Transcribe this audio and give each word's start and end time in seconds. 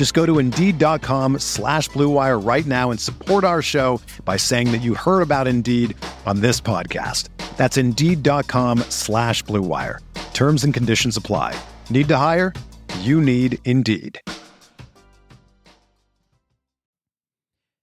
Just 0.00 0.14
go 0.14 0.24
to 0.24 0.38
Indeed.com 0.38 1.40
slash 1.40 1.90
BlueWire 1.90 2.42
right 2.42 2.64
now 2.64 2.90
and 2.90 2.98
support 2.98 3.44
our 3.44 3.60
show 3.60 4.00
by 4.24 4.38
saying 4.38 4.72
that 4.72 4.78
you 4.78 4.94
heard 4.94 5.20
about 5.20 5.46
Indeed 5.46 5.94
on 6.24 6.40
this 6.40 6.58
podcast. 6.58 7.28
That's 7.58 7.76
Indeed.com 7.76 8.78
slash 8.88 9.44
BlueWire. 9.44 9.98
Terms 10.32 10.64
and 10.64 10.72
conditions 10.72 11.18
apply. 11.18 11.54
Need 11.90 12.08
to 12.08 12.16
hire? 12.16 12.54
You 13.00 13.20
need 13.20 13.58
Indeed. 13.66 14.22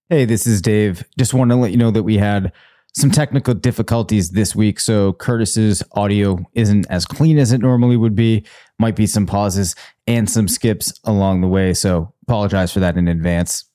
Hey, 0.10 0.26
this 0.26 0.48
is 0.48 0.60
Dave. 0.60 1.04
Just 1.20 1.36
want 1.36 1.52
to 1.52 1.56
let 1.56 1.70
you 1.70 1.78
know 1.78 1.92
that 1.92 2.02
we 2.02 2.18
had 2.18 2.52
some 2.96 3.12
technical 3.12 3.54
difficulties 3.54 4.32
this 4.32 4.56
week. 4.56 4.80
So 4.80 5.14
Curtis's 5.14 5.84
audio 5.92 6.40
isn't 6.56 6.88
as 6.90 7.06
clean 7.06 7.38
as 7.38 7.52
it 7.52 7.62
normally 7.62 7.96
would 7.96 8.16
be. 8.16 8.44
Might 8.80 8.96
be 8.96 9.06
some 9.06 9.28
pauses 9.28 9.76
and 10.08 10.30
some 10.30 10.48
skips 10.48 11.00
along 11.04 11.42
the 11.42 11.48
way. 11.48 11.74
So 11.74 12.14
apologize 12.24 12.72
for 12.72 12.80
that 12.80 12.98
in 12.98 13.08
advance. 13.08 13.66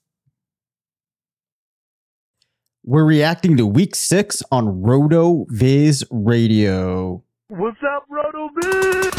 We're 2.84 3.04
reacting 3.04 3.56
to 3.58 3.66
week 3.66 3.94
six 3.94 4.42
on 4.50 4.82
RotoViz 4.82 6.04
Radio. 6.10 7.22
What's 7.48 7.78
up, 7.84 8.06
Roto 8.08 8.48
Viz? 8.60 9.11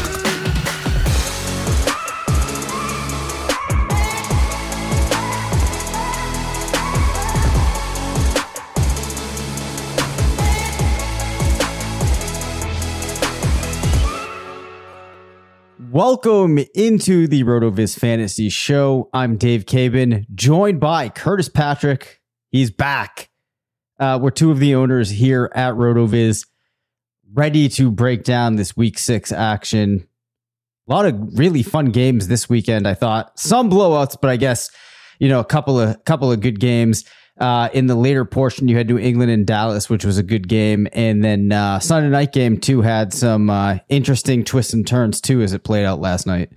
Welcome 15.94 16.58
into 16.74 17.28
the 17.28 17.44
RotoViz 17.44 17.96
Fantasy 17.96 18.48
Show. 18.48 19.08
I'm 19.14 19.36
Dave 19.36 19.64
Caban, 19.64 20.28
joined 20.34 20.80
by 20.80 21.08
Curtis 21.08 21.48
Patrick. 21.48 22.20
He's 22.50 22.72
back. 22.72 23.30
Uh, 24.00 24.18
we're 24.20 24.32
two 24.32 24.50
of 24.50 24.58
the 24.58 24.74
owners 24.74 25.08
here 25.08 25.52
at 25.54 25.74
RotoViz, 25.74 26.48
ready 27.32 27.68
to 27.68 27.92
break 27.92 28.24
down 28.24 28.56
this 28.56 28.76
week 28.76 28.98
six 28.98 29.30
action. 29.30 30.08
A 30.88 30.92
lot 30.92 31.06
of 31.06 31.38
really 31.38 31.62
fun 31.62 31.92
games 31.92 32.26
this 32.26 32.48
weekend, 32.48 32.88
I 32.88 32.94
thought. 32.94 33.38
Some 33.38 33.70
blowouts, 33.70 34.16
but 34.20 34.30
I 34.30 34.36
guess, 34.36 34.72
you 35.20 35.28
know, 35.28 35.38
a 35.38 35.44
couple 35.44 35.78
of 35.78 36.02
couple 36.04 36.32
of 36.32 36.40
good 36.40 36.58
games. 36.58 37.04
Uh, 37.38 37.68
in 37.72 37.86
the 37.86 37.96
later 37.96 38.24
portion, 38.24 38.68
you 38.68 38.76
had 38.76 38.88
New 38.88 38.98
England 38.98 39.30
and 39.30 39.44
Dallas, 39.44 39.90
which 39.90 40.04
was 40.04 40.18
a 40.18 40.22
good 40.22 40.46
game, 40.46 40.86
and 40.92 41.24
then 41.24 41.50
uh, 41.50 41.80
Sunday 41.80 42.08
night 42.08 42.32
game 42.32 42.58
too 42.58 42.80
had 42.80 43.12
some 43.12 43.50
uh, 43.50 43.78
interesting 43.88 44.44
twists 44.44 44.72
and 44.72 44.86
turns 44.86 45.20
too 45.20 45.42
as 45.42 45.52
it 45.52 45.64
played 45.64 45.84
out 45.84 46.00
last 46.00 46.26
night. 46.26 46.50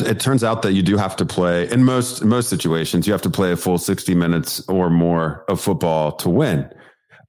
It 0.00 0.18
turns 0.18 0.42
out 0.42 0.62
that 0.62 0.72
you 0.72 0.82
do 0.82 0.96
have 0.96 1.14
to 1.16 1.24
play 1.24 1.70
in 1.70 1.84
most 1.84 2.24
most 2.24 2.48
situations. 2.48 3.06
You 3.06 3.12
have 3.12 3.22
to 3.22 3.30
play 3.30 3.52
a 3.52 3.56
full 3.56 3.78
sixty 3.78 4.16
minutes 4.16 4.68
or 4.68 4.90
more 4.90 5.44
of 5.48 5.60
football 5.60 6.10
to 6.16 6.28
win. 6.28 6.68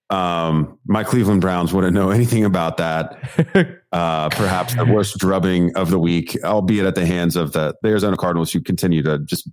Um, 0.09 0.79
my 0.87 1.03
Cleveland 1.03 1.41
Browns 1.41 1.71
wouldn't 1.71 1.93
know 1.93 2.09
anything 2.09 2.45
about 2.45 2.77
that. 2.77 3.77
Uh, 3.93 4.27
perhaps 4.29 4.75
the 4.75 4.83
worst 4.83 5.17
drubbing 5.17 5.73
of 5.77 5.89
the 5.89 5.97
week, 5.97 6.37
albeit 6.43 6.85
at 6.85 6.93
the 6.93 7.05
hands 7.05 7.37
of 7.37 7.53
the, 7.53 7.73
the 7.81 7.87
Arizona 7.87 8.17
Cardinals, 8.17 8.51
who 8.51 8.59
continue 8.59 9.01
to 9.01 9.17
just 9.19 9.49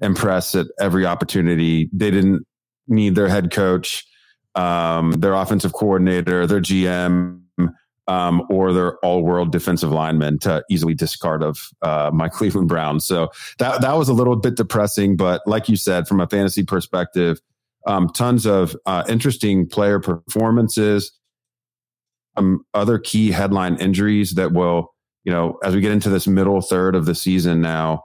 impress 0.00 0.54
at 0.54 0.66
every 0.80 1.06
opportunity. 1.06 1.88
They 1.92 2.10
didn't 2.10 2.46
need 2.86 3.14
their 3.14 3.28
head 3.28 3.50
coach, 3.50 4.04
um, 4.54 5.12
their 5.12 5.34
offensive 5.34 5.72
coordinator, 5.72 6.46
their 6.46 6.60
GM, 6.60 7.40
um, 8.08 8.46
or 8.48 8.72
their 8.72 8.96
all-world 8.98 9.52
defensive 9.52 9.92
lineman 9.92 10.38
to 10.40 10.64
easily 10.70 10.94
discard 10.94 11.42
of 11.42 11.68
uh, 11.82 12.10
my 12.12 12.28
Cleveland 12.30 12.68
Browns. 12.68 13.04
So 13.04 13.30
that 13.58 13.82
that 13.82 13.96
was 13.96 14.08
a 14.08 14.14
little 14.14 14.36
bit 14.36 14.56
depressing, 14.56 15.16
but 15.16 15.42
like 15.46 15.68
you 15.68 15.76
said, 15.76 16.08
from 16.08 16.20
a 16.20 16.26
fantasy 16.26 16.64
perspective, 16.64 17.40
um, 17.86 18.08
tons 18.08 18.46
of 18.46 18.74
uh, 18.86 19.04
interesting 19.08 19.68
player 19.68 20.00
performances. 20.00 21.12
Um, 22.36 22.64
other 22.72 22.98
key 22.98 23.32
headline 23.32 23.76
injuries 23.76 24.34
that 24.34 24.52
will, 24.52 24.94
you 25.24 25.32
know, 25.32 25.58
as 25.64 25.74
we 25.74 25.80
get 25.80 25.90
into 25.90 26.08
this 26.08 26.28
middle 26.28 26.60
third 26.60 26.94
of 26.94 27.04
the 27.04 27.14
season 27.14 27.60
now, 27.60 28.04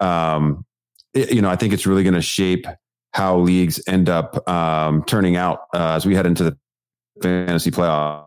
um, 0.00 0.66
it, 1.14 1.32
you 1.32 1.42
know, 1.42 1.50
I 1.50 1.56
think 1.56 1.72
it's 1.72 1.86
really 1.86 2.02
going 2.02 2.14
to 2.14 2.22
shape 2.22 2.66
how 3.12 3.38
leagues 3.38 3.82
end 3.86 4.08
up 4.08 4.48
um, 4.48 5.04
turning 5.04 5.36
out 5.36 5.60
uh, 5.74 5.94
as 5.94 6.06
we 6.06 6.14
head 6.14 6.26
into 6.26 6.44
the 6.44 6.58
fantasy 7.22 7.70
playoff. 7.70 8.26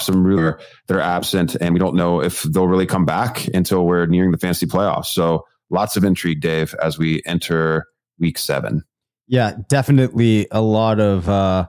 Some 0.00 0.24
really 0.24 0.52
that 0.86 0.96
are 0.96 1.00
absent, 1.00 1.56
and 1.60 1.72
we 1.72 1.80
don't 1.80 1.94
know 1.94 2.22
if 2.22 2.42
they'll 2.42 2.68
really 2.68 2.86
come 2.86 3.04
back 3.04 3.46
until 3.48 3.86
we're 3.86 4.06
nearing 4.06 4.30
the 4.30 4.38
fantasy 4.38 4.66
playoffs. 4.66 5.06
So, 5.06 5.46
lots 5.70 5.96
of 5.96 6.04
intrigue, 6.04 6.40
Dave, 6.40 6.74
as 6.82 6.98
we 6.98 7.22
enter 7.24 7.86
week 8.18 8.38
seven. 8.38 8.82
Yeah, 9.26 9.56
definitely 9.68 10.46
a 10.50 10.60
lot 10.60 11.00
of 11.00 11.28
uh, 11.28 11.68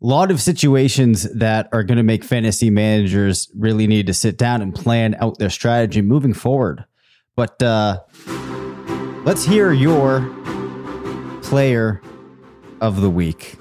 lot 0.00 0.30
of 0.30 0.40
situations 0.40 1.24
that 1.34 1.68
are 1.72 1.82
going 1.82 1.98
to 1.98 2.02
make 2.02 2.24
fantasy 2.24 2.70
managers 2.70 3.50
really 3.54 3.86
need 3.86 4.06
to 4.06 4.14
sit 4.14 4.38
down 4.38 4.62
and 4.62 4.74
plan 4.74 5.16
out 5.20 5.38
their 5.38 5.50
strategy 5.50 6.02
moving 6.02 6.34
forward. 6.34 6.84
But 7.36 7.62
uh, 7.62 8.00
let's 9.26 9.44
hear 9.44 9.72
your 9.72 10.20
player 11.42 12.00
of 12.80 13.02
the 13.02 13.10
week. 13.10 13.56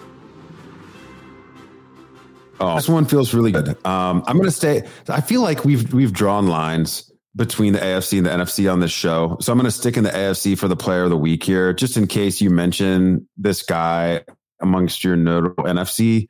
Oh, 2.62 2.76
this 2.76 2.88
one 2.88 3.04
feels 3.04 3.34
really 3.34 3.52
good. 3.52 3.70
Um, 3.86 4.24
I'm 4.28 4.38
going 4.38 4.46
to 4.46 4.52
stay. 4.52 4.84
I 5.10 5.20
feel 5.20 5.42
like 5.42 5.66
we've 5.66 5.92
we've 5.94 6.14
drawn 6.14 6.48
lines 6.48 7.12
between 7.36 7.74
the 7.74 7.80
AFC 7.80 8.18
and 8.18 8.26
the 8.26 8.30
NFC 8.30 8.72
on 8.72 8.80
this 8.80 8.92
show, 8.92 9.36
so 9.42 9.52
I'm 9.52 9.58
going 9.58 9.66
to 9.66 9.72
stick 9.72 9.98
in 9.98 10.06
the 10.06 10.12
AFC 10.12 10.58
for 10.58 10.70
the 10.70 10.78
player 10.78 11.04
of 11.04 11.10
the 11.10 11.18
week 11.18 11.44
here, 11.44 11.74
just 11.74 11.98
in 11.98 12.08
case 12.08 12.40
you 12.40 12.50
mention 12.50 13.28
this 13.36 13.62
guy 13.62 14.24
amongst 14.62 15.04
your 15.04 15.18
notable 15.18 15.66
NFC 15.66 16.28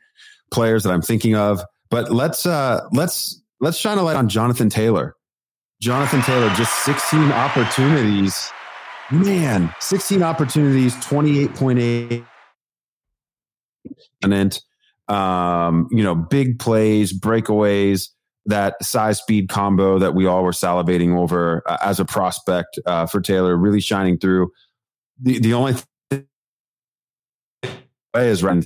players 0.50 0.84
that 0.84 0.92
I'm 0.92 1.04
thinking 1.04 1.36
of. 1.36 1.62
But 1.92 2.12
let's 2.12 2.48
uh, 2.48 2.88
let's 2.92 3.40
let's 3.60 3.78
shine 3.78 4.00
a 4.00 4.04
light 4.04 4.16
on 4.16 4.30
Jonathan 4.30 4.70
Taylor. 4.70 5.16
Jonathan 5.80 6.22
Taylor, 6.22 6.50
just 6.56 6.86
16 6.86 7.32
opportunities. 7.34 8.52
Man, 9.12 9.74
16 9.80 10.24
opportunities, 10.24 10.96
28.8 10.96 12.26
and 14.24 14.60
um, 15.08 15.88
you 15.92 16.04
know, 16.04 16.16
big 16.16 16.60
plays, 16.60 17.14
breakaways, 17.18 18.10
that 18.48 18.84
size 18.84 19.20
speed 19.20 19.50
combo 19.50 20.00
that 20.00 20.14
we 20.14 20.26
all 20.26 20.44
were 20.44 20.52
salivating 20.52 21.18
over 21.18 21.64
uh, 21.68 21.78
as 21.82 22.00
a 22.00 22.06
prospect 22.06 22.80
uh, 22.86 23.06
for 23.06 23.22
Taylor, 23.22 23.56
really 23.56 23.80
shining 23.80 24.18
through. 24.18 24.52
The 25.22 25.40
the 25.40 25.54
only 25.54 25.74
thing 26.10 26.28
is 28.16 28.44
run. 28.44 28.64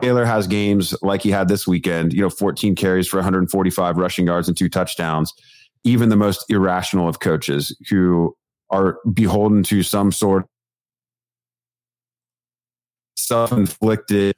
Taylor 0.00 0.24
has 0.24 0.46
games 0.46 0.94
like 1.02 1.22
he 1.22 1.30
had 1.30 1.48
this 1.48 1.66
weekend, 1.66 2.12
you 2.12 2.20
know, 2.20 2.30
14 2.30 2.74
carries 2.74 3.06
for 3.06 3.18
145 3.18 3.96
rushing 3.96 4.26
yards 4.26 4.48
and 4.48 4.56
two 4.56 4.68
touchdowns. 4.68 5.32
Even 5.84 6.08
the 6.08 6.16
most 6.16 6.50
irrational 6.50 7.08
of 7.08 7.20
coaches 7.20 7.76
who 7.90 8.34
are 8.70 8.98
beholden 9.12 9.62
to 9.64 9.82
some 9.82 10.12
sort 10.12 10.46
self-inflicted 13.16 14.34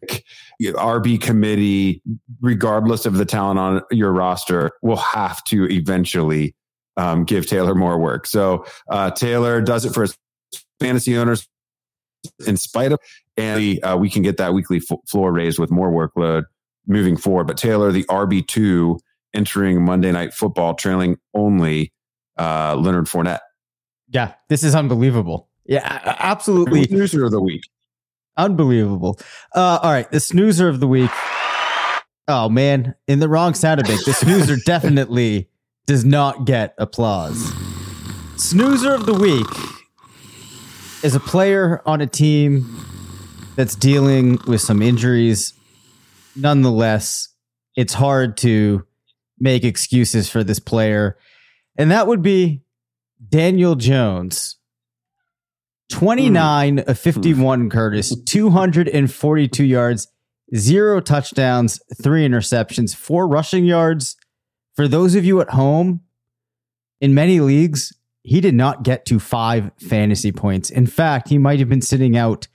RB 0.63 1.21
committee, 1.21 2.03
regardless 2.41 3.07
of 3.07 3.15
the 3.15 3.25
talent 3.25 3.59
on 3.59 3.83
your 3.91 4.13
roster, 4.13 4.71
will 4.83 4.97
have 4.97 5.43
to 5.45 5.69
eventually 5.71 6.55
um, 6.97 7.25
give 7.25 7.47
Taylor 7.47 7.75
more 7.75 7.99
work. 7.99 8.27
So 8.27 8.65
uh, 8.91 9.11
Taylor 9.11 9.61
does 9.61 9.85
it 9.85 9.93
for 9.93 10.03
his 10.03 10.17
fantasy 10.81 11.17
owners 11.17 11.47
in 12.47 12.57
spite 12.57 12.93
of, 12.93 12.99
and 13.37 13.79
uh, 13.83 13.97
we 13.99 14.11
can 14.11 14.23
get 14.23 14.37
that 14.39 14.55
weekly 14.55 14.79
f- 14.79 14.99
floor 15.07 15.33
raised 15.33 15.59
with 15.59 15.71
more 15.71 15.91
workload 15.91 16.45
moving 16.87 17.17
forward. 17.17 17.47
But 17.47 17.57
Taylor, 17.57 17.93
the 17.93 18.05
RB 18.05 18.47
two 18.47 18.99
entering 19.35 19.85
Monday 19.85 20.13
Night 20.13 20.33
Football, 20.33 20.75
trailing 20.75 21.19
only 21.35 21.93
uh, 22.39 22.77
Leonard 22.77 23.07
Fournette. 23.07 23.41
Yeah, 24.09 24.35
this 24.49 24.63
is 24.63 24.75
unbelievable. 24.75 25.49
Yeah, 25.65 26.17
absolutely. 26.21 26.85
Snoozer 26.85 27.25
of 27.25 27.33
the 27.33 27.41
week. 27.41 27.63
Unbelievable. 28.37 29.19
Uh, 29.55 29.81
all 29.83 29.91
right, 29.91 30.11
the 30.11 30.21
snoozer 30.21 30.69
of 30.69 30.81
the 30.81 30.87
week. 30.87 31.11
Oh 32.29 32.49
man, 32.49 32.95
in 33.07 33.21
the 33.21 33.29
wrong 33.29 33.55
side 33.55 33.79
of 33.79 33.89
it. 33.89 34.05
The 34.05 34.13
snoozer 34.13 34.57
definitely 34.67 35.49
does 35.87 36.05
not 36.05 36.45
get 36.45 36.75
applause. 36.79 37.53
Snoozer 38.37 38.93
of 38.95 39.07
the 39.07 39.15
week 39.15 39.47
is 41.03 41.15
a 41.15 41.21
player 41.21 41.83
on 41.87 42.01
a 42.01 42.07
team 42.07 42.85
that's 43.57 43.75
dealing 43.75 44.39
with 44.47 44.61
some 44.61 44.83
injuries. 44.83 45.55
Nonetheless, 46.35 47.29
it's 47.77 47.95
hard 47.95 48.37
to 48.39 48.85
make 49.39 49.65
excuses 49.65 50.29
for 50.29 50.45
this 50.45 50.59
player. 50.59 51.17
And 51.79 51.91
that 51.91 52.07
would 52.07 52.23
be 52.23 52.63
Daniel 53.29 53.75
Jones. 53.75 54.57
29 55.89 56.81
of 56.81 56.99
51, 56.99 57.71
Curtis, 57.71 58.15
242 58.25 59.65
yards, 59.65 60.09
zero 60.55 61.01
touchdowns, 61.01 61.81
three 62.03 62.27
interceptions, 62.27 62.95
four 62.95 63.29
rushing 63.29 63.65
yards. 63.65 64.17
For 64.75 64.89
those 64.89 65.15
of 65.15 65.25
you 65.25 65.41
at 65.41 65.51
home, 65.51 66.01
in 67.01 67.15
many 67.15 67.41
leagues, 67.41 67.93
he 68.23 68.41
did 68.41 68.55
not 68.55 68.83
get 68.83 69.07
to 69.07 69.21
five 69.21 69.71
fantasy 69.79 70.33
points. 70.33 70.71
In 70.71 70.87
fact, 70.87 71.29
he 71.29 71.39
might 71.39 71.61
have 71.61 71.69
been 71.69 71.83
sitting 71.83 72.17
out 72.17 72.49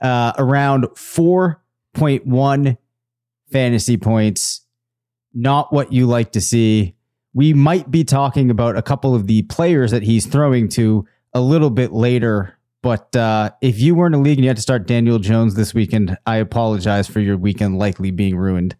uh, 0.00 0.32
around 0.38 0.84
4.1 0.94 2.78
fantasy 3.50 3.96
points. 3.96 4.60
Not 5.34 5.72
what 5.72 5.92
you 5.92 6.06
like 6.06 6.32
to 6.32 6.40
see. 6.40 6.95
We 7.36 7.52
might 7.52 7.90
be 7.90 8.02
talking 8.02 8.50
about 8.50 8.76
a 8.76 8.82
couple 8.82 9.14
of 9.14 9.26
the 9.26 9.42
players 9.42 9.90
that 9.90 10.02
he's 10.02 10.26
throwing 10.26 10.68
to 10.70 11.06
a 11.34 11.40
little 11.40 11.70
bit 11.70 11.92
later 11.92 12.56
but 12.86 13.16
uh, 13.16 13.50
if 13.60 13.80
you 13.80 13.96
were 13.96 14.06
in 14.06 14.14
a 14.14 14.20
league 14.20 14.38
and 14.38 14.44
you 14.44 14.48
had 14.48 14.58
to 14.58 14.62
start 14.62 14.86
Daniel 14.86 15.18
Jones 15.18 15.56
this 15.56 15.74
weekend, 15.74 16.16
I 16.24 16.36
apologize 16.36 17.08
for 17.08 17.18
your 17.18 17.36
weekend 17.36 17.78
likely 17.78 18.12
being 18.12 18.36
ruined. 18.36 18.76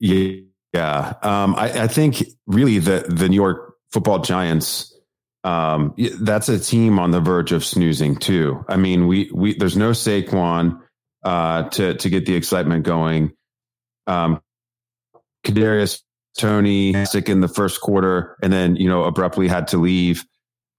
Yeah, 0.00 1.12
um, 1.22 1.54
I, 1.56 1.82
I, 1.82 1.88
think 1.88 2.22
really 2.46 2.78
the 2.78 3.04
the 3.06 3.28
New 3.28 3.36
York 3.36 3.74
Football 3.92 4.20
Giants. 4.20 4.98
Um, 5.44 5.94
that's 6.18 6.48
a 6.48 6.58
team 6.58 6.98
on 6.98 7.10
the 7.10 7.20
verge 7.20 7.52
of 7.52 7.62
snoozing 7.62 8.16
too. 8.16 8.64
I 8.66 8.76
mean, 8.76 9.06
we 9.06 9.30
we 9.34 9.54
there's 9.54 9.76
no 9.76 9.90
Saquon 9.90 10.80
uh, 11.22 11.64
to 11.64 11.94
to 11.96 12.08
get 12.08 12.24
the 12.24 12.34
excitement 12.34 12.84
going. 12.84 13.32
Um, 14.06 14.40
Kadarius 15.44 16.00
Toney 16.36 17.04
sick 17.06 17.28
in 17.28 17.40
the 17.40 17.48
first 17.48 17.80
quarter, 17.80 18.36
and 18.42 18.52
then 18.52 18.76
you 18.76 18.88
know 18.88 19.04
abruptly 19.04 19.48
had 19.48 19.68
to 19.68 19.78
leave 19.78 20.24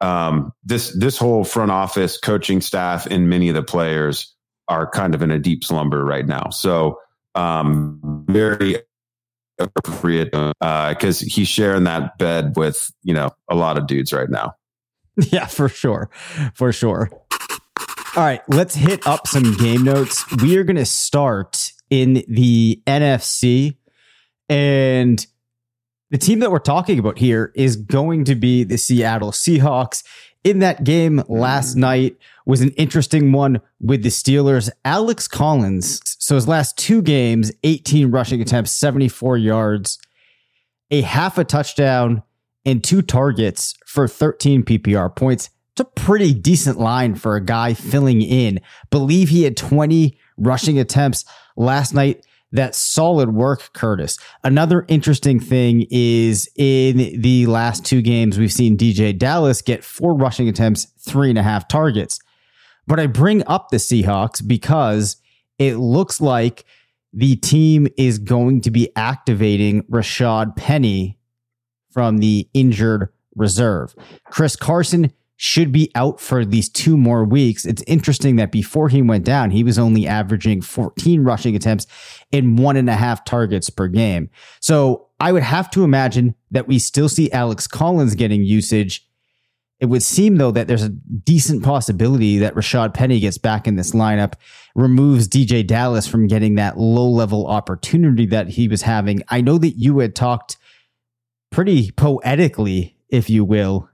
um, 0.01 0.53
this 0.63 0.97
this 0.97 1.17
whole 1.17 1.43
front 1.43 1.71
office 1.71 2.17
coaching 2.17 2.61
staff 2.61 3.05
and 3.07 3.29
many 3.29 3.49
of 3.49 3.55
the 3.55 3.63
players 3.63 4.35
are 4.67 4.89
kind 4.89 5.15
of 5.15 5.21
in 5.21 5.31
a 5.31 5.39
deep 5.39 5.63
slumber 5.63 6.03
right 6.03 6.25
now. 6.25 6.49
So 6.49 6.99
um, 7.35 8.25
very 8.29 8.77
appropriate 9.59 10.31
because 10.31 11.21
uh, 11.21 11.25
he's 11.27 11.47
sharing 11.47 11.85
that 11.85 12.17
bed 12.17 12.53
with 12.55 12.91
you 13.03 13.13
know 13.13 13.31
a 13.49 13.55
lot 13.55 13.77
of 13.77 13.87
dudes 13.87 14.13
right 14.13 14.29
now. 14.29 14.53
Yeah, 15.31 15.47
for 15.47 15.67
sure, 15.67 16.11
for 16.53 16.71
sure. 16.71 17.09
All 18.15 18.23
right, 18.23 18.41
let's 18.49 18.75
hit 18.75 19.07
up 19.07 19.25
some 19.25 19.57
game 19.57 19.83
notes. 19.83 20.23
We 20.43 20.57
are 20.57 20.63
going 20.63 20.75
to 20.77 20.85
start 20.85 21.71
in 21.89 22.23
the 22.27 22.79
NFC 22.85 23.77
and 24.47 25.25
the 26.09 26.17
team 26.17 26.39
that 26.39 26.51
we're 26.51 26.59
talking 26.59 26.99
about 26.99 27.17
here 27.17 27.51
is 27.55 27.75
going 27.75 28.23
to 28.25 28.35
be 28.35 28.63
the 28.63 28.77
Seattle 28.77 29.31
Seahawks. 29.31 30.03
In 30.43 30.59
that 30.59 30.85
game 30.85 31.21
last 31.27 31.75
mm. 31.75 31.79
night 31.79 32.17
was 32.45 32.61
an 32.61 32.69
interesting 32.71 33.33
one 33.33 33.59
with 33.81 34.03
the 34.03 34.09
Steelers. 34.09 34.69
Alex 34.85 35.27
Collins, 35.27 36.01
so 36.19 36.35
his 36.35 36.47
last 36.47 36.77
two 36.77 37.01
games, 37.01 37.51
18 37.63 38.11
rushing 38.11 38.41
attempts, 38.41 38.71
74 38.71 39.37
yards, 39.37 39.99
a 40.89 41.01
half 41.01 41.37
a 41.37 41.43
touchdown, 41.43 42.23
and 42.65 42.83
two 42.83 43.01
targets 43.01 43.75
for 43.85 44.07
13 44.07 44.63
PPR 44.63 45.13
points. 45.13 45.49
It's 45.73 45.81
a 45.81 45.85
pretty 45.85 46.33
decent 46.33 46.79
line 46.79 47.15
for 47.15 47.35
a 47.35 47.41
guy 47.43 47.73
filling 47.73 48.21
in. 48.21 48.61
Believe 48.89 49.29
he 49.29 49.43
had 49.43 49.57
20 49.57 50.17
rushing 50.37 50.79
attempts 50.79 51.25
last 51.57 51.93
night 51.93 52.25
that 52.51 52.75
solid 52.75 53.33
work, 53.33 53.73
Curtis. 53.73 54.17
Another 54.43 54.85
interesting 54.87 55.39
thing 55.39 55.85
is 55.91 56.49
in 56.55 57.21
the 57.21 57.45
last 57.45 57.85
two 57.85 58.01
games, 58.01 58.37
we've 58.37 58.53
seen 58.53 58.77
DeeJay 58.77 59.17
Dallas 59.17 59.61
get 59.61 59.83
four 59.83 60.13
rushing 60.13 60.47
attempts, 60.47 60.85
three 60.99 61.29
and 61.29 61.37
a 61.37 61.43
half 61.43 61.67
targets. 61.67 62.19
But 62.85 62.99
I 62.99 63.07
bring 63.07 63.45
up 63.47 63.69
the 63.69 63.77
Seahawks 63.77 64.45
because 64.45 65.17
it 65.59 65.75
looks 65.75 66.21
like 66.21 66.63
the 67.13 67.35
team 67.35 67.87
is 67.97 68.17
going 68.17 68.61
to 68.61 68.71
be 68.71 68.95
activating 68.95 69.83
Rashad 69.83 70.55
Penny 70.55 71.17
from 71.91 72.19
the 72.19 72.47
injured 72.53 73.09
reserve. 73.35 73.95
Chris 74.29 74.55
Carson 74.55 75.11
should 75.37 75.71
be 75.71 75.91
out 75.93 76.19
for 76.19 76.39
at 76.39 76.49
least 76.49 76.75
two 76.75 76.97
more 76.97 77.23
weeks. 77.23 77.63
It's 77.63 77.83
interesting 77.85 78.35
that 78.37 78.51
before 78.51 78.89
he 78.89 79.03
went 79.03 79.23
down, 79.23 79.51
he 79.51 79.63
was 79.63 79.77
only 79.77 80.07
averaging 80.07 80.61
14 80.61 81.23
rushing 81.23 81.55
attempts 81.55 81.85
and 82.33 82.57
one 82.57 82.75
and 82.75 82.89
a 82.89 82.95
half 82.95 83.23
targets 83.23 83.69
per 83.69 83.87
game. 83.87 84.31
So 84.59 85.07
I 85.19 85.31
would 85.31 85.43
have 85.43 85.69
to 85.71 85.83
imagine 85.83 86.35
that 86.49 86.67
we 86.67 86.79
still 86.79 87.07
see 87.07 87.31
Alex 87.31 87.67
Collins 87.67 88.15
getting 88.15 88.43
usage. 88.43 89.07
It 89.79 89.85
would 89.85 90.01
seem, 90.01 90.37
though, 90.37 90.49
that 90.51 90.67
there's 90.67 90.83
a 90.83 90.89
decent 90.89 91.63
possibility 91.63 92.39
that 92.39 92.55
Rashad 92.55 92.95
Penny 92.95 93.19
gets 93.19 93.37
back 93.37 93.67
in 93.67 93.75
this 93.75 93.91
lineup, 93.91 94.33
removes 94.73 95.27
DeeJay 95.27 95.67
Dallas 95.67 96.07
from 96.07 96.25
getting 96.25 96.55
that 96.55 96.79
low 96.79 97.07
level 97.07 97.45
opportunity 97.45 98.25
that 98.25 98.49
he 98.49 98.67
was 98.67 98.81
having. 98.81 99.21
I 99.29 99.41
know 99.41 99.59
that 99.59 99.77
you 99.77 99.99
had 99.99 100.15
talked 100.15 100.57
pretty 101.51 101.91
poetically, 101.91 102.97
if 103.09 103.29
you 103.29 103.45
will, 103.45 103.87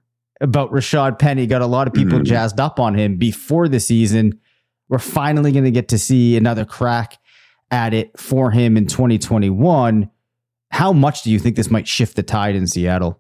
about 0.44 0.72
Rashad 0.72 1.18
Penny. 1.18 1.48
Got 1.48 1.62
a 1.62 1.66
lot 1.66 1.88
of 1.88 1.94
people 1.94 2.20
mm-hmm. 2.20 2.26
jazzed 2.26 2.60
up 2.60 2.80
on 2.80 2.94
him 2.94 3.16
before 3.16 3.68
the 3.68 3.80
season. 3.80 4.40
We're 4.90 5.00
finally 5.00 5.52
going 5.52 5.64
to 5.64 5.72
get 5.72 5.88
to 5.88 5.98
see 5.98 6.38
another 6.38 6.66
crack 6.66 7.18
at 7.72 7.94
it 7.94 8.20
for 8.20 8.52
him 8.52 8.78
in 8.78 8.86
2021. 8.86 10.10
How 10.70 10.94
much 10.94 11.24
do 11.24 11.32
you 11.32 11.40
think 11.40 11.56
this 11.56 11.72
might 11.72 11.88
shift 11.88 12.16
the 12.16 12.24
tide 12.24 12.56
in 12.56 12.68
Seattle? 12.68 13.20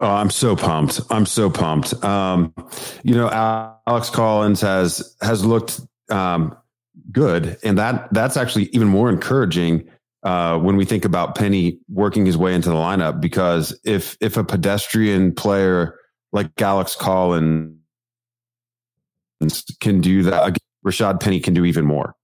Oh, 0.00 0.08
I'm 0.08 0.30
so 0.30 0.56
pumped. 0.56 1.00
I'm 1.10 1.26
so 1.26 1.50
pumped. 1.50 1.92
Um, 2.04 2.54
you 3.02 3.14
know, 3.14 3.28
Alex 3.86 4.08
Collins 4.10 4.60
has 4.62 5.16
has 5.20 5.44
looked 5.44 5.80
um, 6.08 6.56
good, 7.12 7.58
and 7.62 7.76
that 7.78 8.12
that's 8.12 8.36
actually 8.36 8.64
even 8.72 8.88
more 8.88 9.10
encouraging 9.10 9.88
uh, 10.22 10.58
when 10.58 10.76
we 10.76 10.86
think 10.86 11.04
about 11.04 11.34
Penny 11.34 11.78
working 11.88 12.24
his 12.24 12.38
way 12.38 12.54
into 12.54 12.70
the 12.70 12.76
lineup. 12.76 13.20
Because 13.20 13.78
if 13.84 14.16
if 14.20 14.38
a 14.38 14.44
pedestrian 14.44 15.34
player 15.34 15.99
like 16.32 16.60
Alex 16.60 16.96
Collins 16.96 17.76
can 19.80 20.00
do 20.00 20.22
that. 20.24 20.58
Rashad 20.84 21.20
Penny 21.20 21.40
can 21.40 21.54
do 21.54 21.64
even 21.64 21.84
more. 21.84 22.14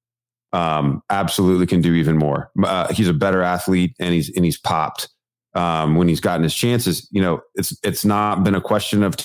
Um, 0.53 1.03
absolutely 1.11 1.67
can 1.67 1.81
do 1.81 1.95
even 1.95 2.17
more. 2.17 2.51
Uh, 2.63 2.93
he's 2.93 3.09
a 3.09 3.15
better 3.15 3.43
athlete 3.43 3.95
and 3.99 4.15
he's 4.15 4.35
and 4.35 4.45
he's 4.45 4.59
popped 4.59 5.09
um, 5.55 5.97
when 5.97 6.09
he's 6.09 6.21
gotten 6.21 6.45
his 6.45 6.55
chances. 6.55 7.09
You 7.11 7.21
know, 7.21 7.41
it's 7.55 7.77
it's 7.83 8.05
not 8.05 8.45
been 8.45 8.55
a 8.55 8.61
question 8.61 9.03
of 9.03 9.17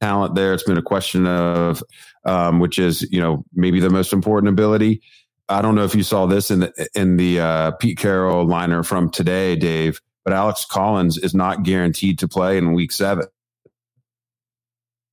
talent 0.00 0.34
there. 0.34 0.54
It's 0.54 0.62
been 0.62 0.78
a 0.78 0.82
question 0.82 1.26
of 1.26 1.82
um, 2.24 2.60
which 2.60 2.78
is 2.78 3.02
you 3.12 3.20
know 3.20 3.44
maybe 3.54 3.78
the 3.78 3.90
most 3.90 4.12
important 4.12 4.48
ability. 4.48 5.02
I 5.48 5.60
don't 5.60 5.74
know 5.74 5.84
if 5.84 5.94
you 5.94 6.02
saw 6.02 6.26
this 6.26 6.50
in 6.50 6.60
the 6.60 6.88
in 6.94 7.16
the 7.16 7.40
uh, 7.40 7.70
Pete 7.72 7.98
Carroll 7.98 8.46
liner 8.46 8.82
from 8.82 9.10
today, 9.10 9.54
Dave, 9.54 10.00
but 10.24 10.32
Alex 10.32 10.64
Collins 10.64 11.18
is 11.18 11.34
not 11.34 11.62
guaranteed 11.62 12.18
to 12.20 12.28
play 12.28 12.56
in 12.56 12.72
Week 12.72 12.90
Seven. 12.92 13.26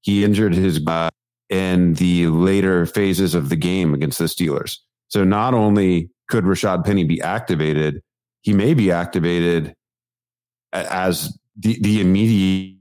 He 0.01 0.24
injured 0.24 0.53
his 0.53 0.86
uh, 0.86 1.10
in 1.50 1.94
the 1.96 2.27
later 2.27 2.86
phases 2.86 3.34
of 3.34 3.50
the 3.50 3.56
game 3.56 3.94
against 3.94 4.20
the 4.20 4.25
Steelers. 4.25 4.77
So 5.10 5.24
not 5.24 5.53
only 5.53 6.10
could 6.29 6.44
Rashad 6.44 6.86
Penny 6.86 7.03
be 7.03 7.22
activated, 7.22 8.01
he 8.41 8.53
may 8.53 8.74
be 8.74 8.91
activated 8.91 9.74
as 10.72 11.38
the, 11.58 11.79
the 11.82 12.00
immediate 12.00 12.77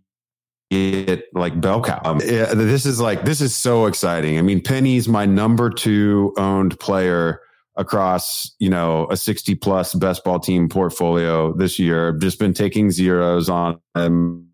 like 1.32 1.60
bell 1.60 1.82
cow. 1.82 2.00
Um, 2.04 2.20
yeah, 2.24 2.54
this 2.54 2.86
is 2.86 3.00
like 3.00 3.24
this 3.24 3.40
is 3.40 3.56
so 3.56 3.86
exciting. 3.86 4.38
I 4.38 4.42
mean, 4.42 4.62
Penny's 4.62 5.08
my 5.08 5.26
number 5.26 5.70
two 5.70 6.34
owned 6.36 6.78
player 6.78 7.40
across 7.76 8.54
you 8.58 8.68
know 8.68 9.06
a 9.10 9.16
60 9.16 9.54
plus 9.54 9.94
best 9.94 10.24
ball 10.24 10.40
team 10.40 10.68
portfolio 10.68 11.54
this 11.54 11.78
year. 11.78 12.12
Just 12.12 12.38
been 12.38 12.54
taking 12.54 12.90
zeros 12.90 13.48
on 13.48 13.80
him. 13.94 14.44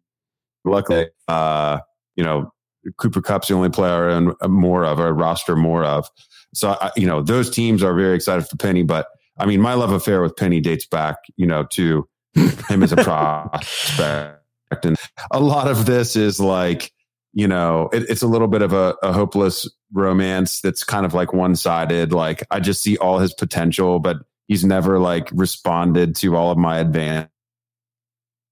Luckily, 0.64 1.09
uh, 1.28 1.80
you 2.16 2.25
know, 2.25 2.53
Cooper 2.97 3.23
Kupp's 3.23 3.49
the 3.49 3.55
only 3.55 3.71
player 3.71 4.09
and 4.09 4.33
uh, 4.41 4.49
more 4.49 4.85
of 4.85 4.99
a 4.99 5.12
roster 5.12 5.57
more 5.57 5.85
of. 5.85 6.09
So, 6.55 6.76
I, 6.81 6.91
you 6.97 7.07
know, 7.07 7.23
those 7.23 7.50
teams 7.50 7.83
are 7.83 7.95
very 7.95 8.14
excited 8.14 8.47
for 8.47 8.57
Penny, 8.57 8.83
but 8.83 9.09
I 9.38 9.47
mean, 9.47 9.61
my 9.61 9.75
love 9.75 9.91
affair 9.91 10.23
with 10.23 10.37
Penny 10.37 10.61
dates 10.61 10.87
back, 10.87 11.17
you 11.37 11.47
know, 11.47 11.64
to 11.71 12.09
him 12.69 12.83
as 12.83 12.93
a 12.93 12.97
prospect. 12.97 14.41
And 14.83 14.97
a 15.31 15.41
lot 15.41 15.69
of 15.69 15.87
this 15.87 16.17
is 16.17 16.41
like, 16.41 16.93
you 17.33 17.49
know, 17.49 17.88
it, 17.93 18.09
it's 18.09 18.23
a 18.23 18.26
little 18.29 18.49
bit 18.49 18.62
of 18.62 18.73
a, 18.73 18.95
a 19.03 19.12
hopeless 19.12 19.69
romance 19.93 20.61
that's 20.61 20.85
kind 20.85 21.05
of 21.05 21.14
like 21.14 21.33
one 21.33 21.57
sided. 21.57 22.12
Like, 22.12 22.45
I 22.50 22.61
just 22.61 22.83
see 22.83 22.97
all 22.99 23.19
his 23.19 23.35
potential, 23.35 23.99
but 23.99 24.19
he's 24.47 24.64
never 24.64 24.99
like 24.99 25.29
responded 25.33 26.14
to 26.17 26.37
all 26.37 26.50
of 26.50 26.59
my 26.59 26.79
advances 26.79 27.31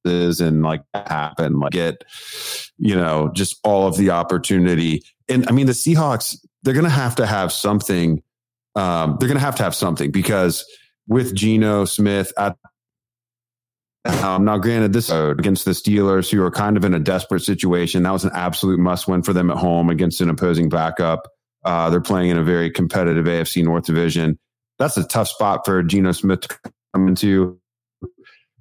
and 0.05 0.63
like 0.63 0.83
happen, 0.95 1.61
like 1.61 1.73
get, 1.73 2.05
you 2.79 2.95
know, 2.95 3.31
just 3.35 3.59
all 3.65 3.87
of 3.87 3.97
the 3.97 4.11
opportunity. 4.11 5.03
And 5.29 5.49
I 5.49 5.53
mean, 5.53 5.67
the 5.67 5.73
Seahawks, 5.73 6.37
they're 6.63 6.75
going 6.75 6.85
to 6.85 6.91
have 6.91 7.17
to 7.17 7.27
have 7.27 7.53
something. 7.53 8.23
Um, 8.75 9.17
they're 9.19 9.29
going 9.29 9.39
to 9.39 9.45
have 9.45 9.57
to 9.57 9.63
have 9.63 9.75
something 9.75 10.11
because 10.11 10.65
with 11.07 11.35
Geno 11.35 11.85
Smith 11.85 12.33
at 12.39 12.57
um, 14.05 14.45
now, 14.45 14.59
granted, 14.59 14.93
this 14.93 15.11
against 15.11 15.65
the 15.65 15.71
Steelers, 15.71 16.29
who 16.29 16.43
are 16.43 16.51
kind 16.51 16.77
of 16.77 16.85
in 16.85 16.93
a 16.93 16.99
desperate 16.99 17.43
situation, 17.43 18.03
that 18.03 18.11
was 18.11 18.25
an 18.25 18.33
absolute 18.35 18.81
must 18.81 19.07
win 19.07 19.23
for 19.23 19.33
them 19.33 19.51
at 19.51 19.57
home 19.57 19.91
against 19.91 20.21
an 20.21 20.29
opposing 20.29 20.69
backup. 20.69 21.29
Uh, 21.65 21.89
they're 21.89 22.01
playing 22.01 22.31
in 22.31 22.37
a 22.39 22.43
very 22.43 22.69
competitive 22.69 23.27
AFC 23.27 23.63
North 23.63 23.85
division. 23.85 24.39
That's 24.79 24.97
a 24.97 25.07
tough 25.07 25.29
spot 25.29 25.65
for 25.65 25.83
Geno 25.85 26.11
Smith 26.11 26.41
to 26.41 26.59
come 26.93 27.07
into. 27.07 27.61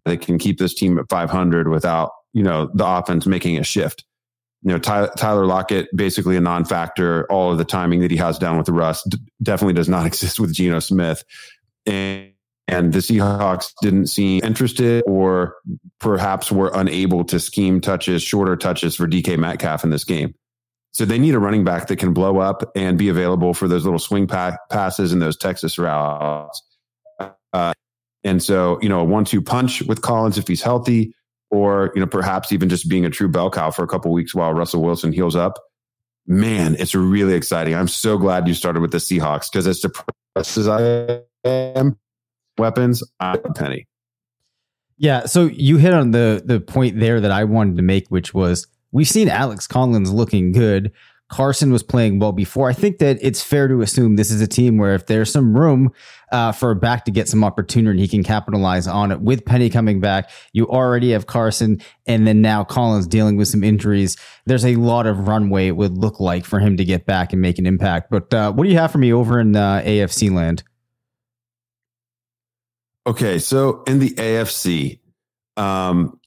They 0.06 0.18
can 0.18 0.38
keep 0.38 0.58
this 0.58 0.74
team 0.74 0.98
at 0.98 1.10
500 1.10 1.68
without, 1.68 2.12
you 2.34 2.44
know, 2.44 2.70
the 2.74 2.86
offense 2.86 3.26
making 3.26 3.58
a 3.58 3.64
shift. 3.64 4.04
You 4.64 4.74
know, 4.74 4.80
Tyler, 4.80 5.12
Tyler 5.18 5.46
Lockett, 5.46 5.90
basically 5.96 6.38
a 6.38 6.42
non 6.42 6.66
factor. 6.66 7.26
All 7.32 7.52
of 7.52 7.58
the 7.58 7.66
timing 7.66 8.02
that 8.02 8.12
he 8.12 8.18
has 8.18 8.38
down 8.38 8.58
with 8.58 8.68
the 8.68 8.74
Russ 8.74 9.04
d- 9.04 9.18
definitely 9.42 9.74
does 9.74 9.90
not 9.90 10.06
exist 10.08 10.40
with 10.40 10.54
Geno 10.54 10.80
Smith. 10.80 11.24
And 11.86 12.32
and 12.68 12.94
the 12.94 13.00
Seahawks 13.00 13.74
didn't 13.82 14.08
seem 14.08 14.42
interested 14.44 15.04
or 15.06 15.56
perhaps 16.00 16.52
were 16.52 16.72
unable 16.74 17.26
to 17.26 17.40
scheme 17.40 17.82
touches, 17.82 18.24
shorter 18.24 18.56
touches 18.56 18.96
for 18.96 19.08
DK 19.08 19.38
Metcalf 19.38 19.84
in 19.84 19.90
this 19.90 20.06
game. 20.06 20.34
So 20.92 21.06
they 21.06 21.20
need 21.20 21.36
a 21.36 21.40
running 21.40 21.64
back 21.66 21.88
that 21.88 21.98
can 21.98 22.14
blow 22.14 22.40
up 22.40 22.64
and 22.76 22.98
be 22.98 23.10
available 23.10 23.54
for 23.54 23.68
those 23.68 23.84
little 23.84 24.00
swing 24.00 24.26
pa- 24.28 24.58
passes 24.70 25.12
and 25.12 25.22
those 25.22 25.38
Texas 25.38 25.78
routes. 25.78 26.62
Uh, 27.54 27.74
and 28.24 28.42
so, 28.42 28.80
you 28.82 28.90
know, 28.90 29.00
a 29.00 29.04
one-two 29.04 29.42
punch 29.42 29.82
with 29.84 30.02
Collins 30.02 30.38
if 30.38 30.48
he's 30.48 30.62
healthy, 30.62 31.14
or 31.50 31.92
you 31.96 32.02
know, 32.02 32.08
perhaps 32.08 32.52
even 32.52 32.70
just 32.70 32.90
being 32.90 33.06
a 33.06 33.10
true 33.10 33.28
bell 33.28 33.50
cow 33.50 33.72
for 33.72 33.84
a 33.84 33.88
couple 33.88 34.12
weeks 34.12 34.34
while 34.34 34.54
Russell 34.54 34.82
Wilson 34.82 35.12
heals 35.12 35.36
up. 35.36 35.58
Man, 36.28 36.76
it's 36.80 36.96
really 36.96 37.34
exciting. 37.34 37.76
I'm 37.76 37.88
so 37.88 38.18
glad 38.18 38.48
you 38.48 38.54
started 38.54 38.82
with 38.82 38.92
the 38.92 39.00
Seahawks 39.00 39.52
because 39.52 39.68
as 39.68 39.80
depressed 39.80 40.58
as 40.58 40.68
I 40.68 41.22
am, 41.44 41.98
weapons, 42.58 43.04
I'm 43.20 43.44
a 43.44 43.54
penny. 43.54 43.88
Yeah, 44.98 45.26
so 45.26 45.46
you 45.48 45.78
hit 45.78 45.94
on 45.94 46.12
the 46.12 46.44
the 46.46 46.60
point 46.60 47.00
there 47.00 47.20
that 47.20 47.32
I 47.32 47.44
wanted 47.44 47.76
to 47.78 47.84
make, 47.84 48.08
which 48.10 48.34
was 48.34 48.68
we've 48.92 49.10
seen 49.10 49.30
Alex 49.30 49.68
Collins 49.68 50.12
looking 50.12 50.52
good. 50.52 50.92
Carson 51.32 51.72
was 51.72 51.82
playing 51.82 52.20
well 52.20 52.34
before. 52.34 52.70
I 52.70 52.74
think 52.74 52.98
that 52.98 53.18
it's 53.22 53.42
fair 53.42 53.70
to 53.70 53.82
assume 53.82 54.18
this 54.18 54.32
is 54.32 54.42
a 54.42 54.48
team 54.48 54.78
where 54.78 54.94
if 54.94 55.06
there's 55.06 55.32
some 55.32 55.58
room 55.58 55.94
uh, 56.34 56.52
for 56.52 56.76
back 56.76 57.06
to 57.06 57.12
get 57.12 57.30
some 57.30 57.42
opportunity, 57.42 58.02
he 58.02 58.08
can 58.10 58.22
capitalize 58.22 58.86
on 58.86 59.14
it. 59.14 59.22
With 59.22 59.46
Penny 59.46 59.70
coming 59.70 60.02
back, 60.02 60.30
you 60.52 60.68
already 60.68 61.12
have 61.12 61.28
Carson, 61.28 61.82
and 62.06 62.28
then 62.28 62.42
now 62.42 62.66
Collins 62.66 63.08
dealing 63.08 63.38
with 63.38 63.48
some 63.48 63.64
injuries. 63.64 64.18
There's 64.46 64.66
a 64.66 64.76
lot 64.76 65.08
of 65.08 65.30
runway 65.30 65.68
it 65.68 65.78
would 65.78 65.98
look 65.98 66.20
like 66.20 66.44
for 66.44 66.60
him 66.60 66.76
to 66.76 66.84
get 66.84 67.06
back 67.06 67.32
and 67.32 67.42
make 67.42 67.58
an 67.58 67.66
impact. 67.66 68.12
But 68.12 68.34
uh, 68.34 68.52
what 68.52 68.66
do 68.66 68.70
you 68.70 68.78
have 68.78 68.92
for 68.92 68.98
me 68.98 69.14
over 69.14 69.40
in 69.40 69.56
uh, 69.56 69.82
AFC 69.86 70.32
land? 70.32 70.64
Okay, 73.08 73.40
so 73.40 73.84
in 73.84 74.00
the 74.00 74.10
AFC, 74.12 75.00
um, 75.56 76.20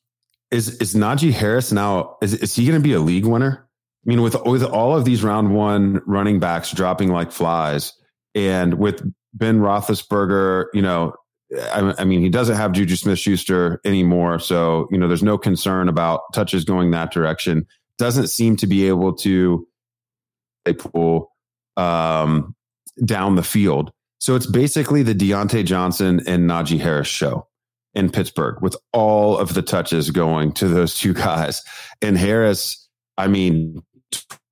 is 0.51 0.81
is 0.81 0.95
Najee 0.95 1.33
Harris 1.33 1.73
now? 1.73 2.17
Is 2.23 2.33
is 2.33 2.57
he 2.57 2.67
going 2.67 2.81
to 2.81 2.83
be 2.83 2.95
a 2.95 3.01
league 3.01 3.27
winner? 3.27 3.63
I 4.05 4.09
mean, 4.09 4.23
with 4.23 4.37
with 4.45 4.63
all 4.63 4.97
of 4.97 5.05
these 5.05 5.23
round 5.23 5.55
one 5.55 6.03
running 6.07 6.39
backs 6.39 6.73
dropping 6.73 7.11
like 7.11 7.33
flies, 7.33 7.93
and 8.35 8.75
with 8.75 9.03
Ben 9.33 9.61
Roethlisberger, 9.61 10.67
you 10.75 10.83
know, 10.83 11.15
I, 11.73 11.95
I 11.99 12.05
mean, 12.05 12.21
he 12.21 12.29
doesn't 12.29 12.57
have 12.57 12.73
Juju 12.73 12.97
Smith 12.97 13.19
Schuster 13.19 13.81
anymore, 13.85 14.39
so 14.39 14.89
you 14.91 14.99
know, 14.99 15.09
there's 15.09 15.23
no 15.23 15.39
concern 15.39 15.89
about 15.89 16.21
touches 16.35 16.65
going 16.65 16.91
that 16.91 17.13
direction. 17.13 17.67
Doesn't 17.97 18.29
seem 18.29 18.57
to 18.57 18.67
be 18.67 18.89
able 18.89 19.15
to 19.17 19.67
they 20.65 20.73
pull 20.73 21.31
um, 21.77 22.55
down 23.05 23.37
the 23.37 23.43
field. 23.43 23.91
So 24.19 24.35
it's 24.35 24.47
basically 24.47 25.03
the 25.03 25.15
Diontae 25.15 25.65
Johnson 25.65 26.23
and 26.27 26.49
Najee 26.49 26.81
Harris 26.81 27.09
show 27.09 27.47
in 27.95 28.11
Pittsburgh 28.11 28.61
with 28.63 28.77
all 28.93 29.39
of 29.39 29.55
the 29.55 29.63
touches 29.63 30.11
going 30.11 30.53
to 30.53 30.69
those 30.69 30.97
two 30.97 31.13
guys. 31.15 31.63
And 32.01 32.17
Harris, 32.17 32.89
I 33.19 33.29
mean, 33.29 33.83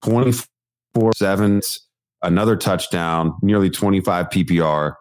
24 0.04 1.12
sevens, 1.16 1.86
another 2.22 2.56
touchdown, 2.56 3.34
nearly 3.42 3.70
25 3.70 4.28
PPR. 4.28 4.94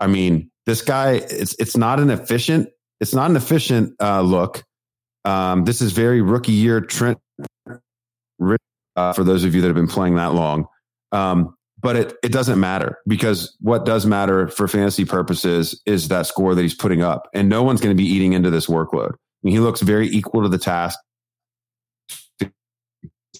I 0.00 0.06
mean, 0.06 0.50
this 0.66 0.82
guy, 0.82 1.12
it's, 1.12 1.54
it's 1.58 1.76
not 1.76 2.00
an 2.00 2.10
efficient, 2.10 2.68
it's 3.00 3.14
not 3.14 3.30
an 3.30 3.36
efficient 3.36 3.94
uh, 4.00 4.20
look. 4.20 4.64
Um, 5.24 5.64
this 5.64 5.80
is 5.80 5.92
very 5.92 6.22
rookie 6.22 6.52
year 6.52 6.80
Trent, 6.80 7.18
uh, 8.96 9.12
for 9.12 9.24
those 9.24 9.44
of 9.44 9.54
you 9.54 9.60
that 9.60 9.66
have 9.66 9.76
been 9.76 9.86
playing 9.86 10.16
that 10.16 10.34
long. 10.34 10.66
Um, 11.12 11.56
but 11.80 11.96
it, 11.96 12.14
it 12.22 12.32
doesn't 12.32 12.58
matter 12.58 12.98
because 13.06 13.56
what 13.60 13.84
does 13.84 14.06
matter 14.06 14.48
for 14.48 14.66
fantasy 14.66 15.04
purposes 15.04 15.80
is 15.86 16.08
that 16.08 16.26
score 16.26 16.54
that 16.54 16.62
he's 16.62 16.74
putting 16.74 17.02
up. 17.02 17.28
And 17.34 17.48
no 17.48 17.62
one's 17.62 17.80
going 17.80 17.94
to 17.94 18.02
be 18.02 18.08
eating 18.08 18.32
into 18.32 18.50
this 18.50 18.66
workload. 18.66 19.12
I 19.12 19.16
mean, 19.42 19.54
he 19.54 19.60
looks 19.60 19.82
very 19.82 20.08
equal 20.08 20.42
to 20.42 20.48
the 20.48 20.58
task. 20.58 20.98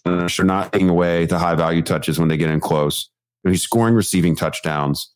They're 0.07 0.47
not 0.47 0.73
taking 0.73 0.89
away 0.89 1.27
the 1.27 1.39
high 1.39 1.55
value 1.55 1.83
touches 1.83 2.19
when 2.19 2.29
they 2.29 2.37
get 2.37 2.51
in 2.51 2.61
close. 2.61 3.11
He's 3.47 3.63
scoring 3.63 3.95
receiving 3.95 4.35
touchdowns. 4.35 5.13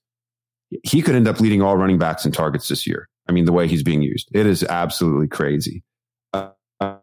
He 0.85 1.02
could 1.02 1.16
end 1.16 1.26
up 1.26 1.40
leading 1.40 1.62
all 1.62 1.76
running 1.76 1.99
backs 1.99 2.25
in 2.25 2.32
targets 2.32 2.68
this 2.68 2.87
year. 2.87 3.09
I 3.28 3.32
mean, 3.32 3.44
the 3.44 3.52
way 3.52 3.66
he's 3.66 3.82
being 3.82 4.02
used, 4.02 4.28
it 4.32 4.47
is 4.47 4.62
absolutely 4.62 5.28
crazy. 5.28 5.82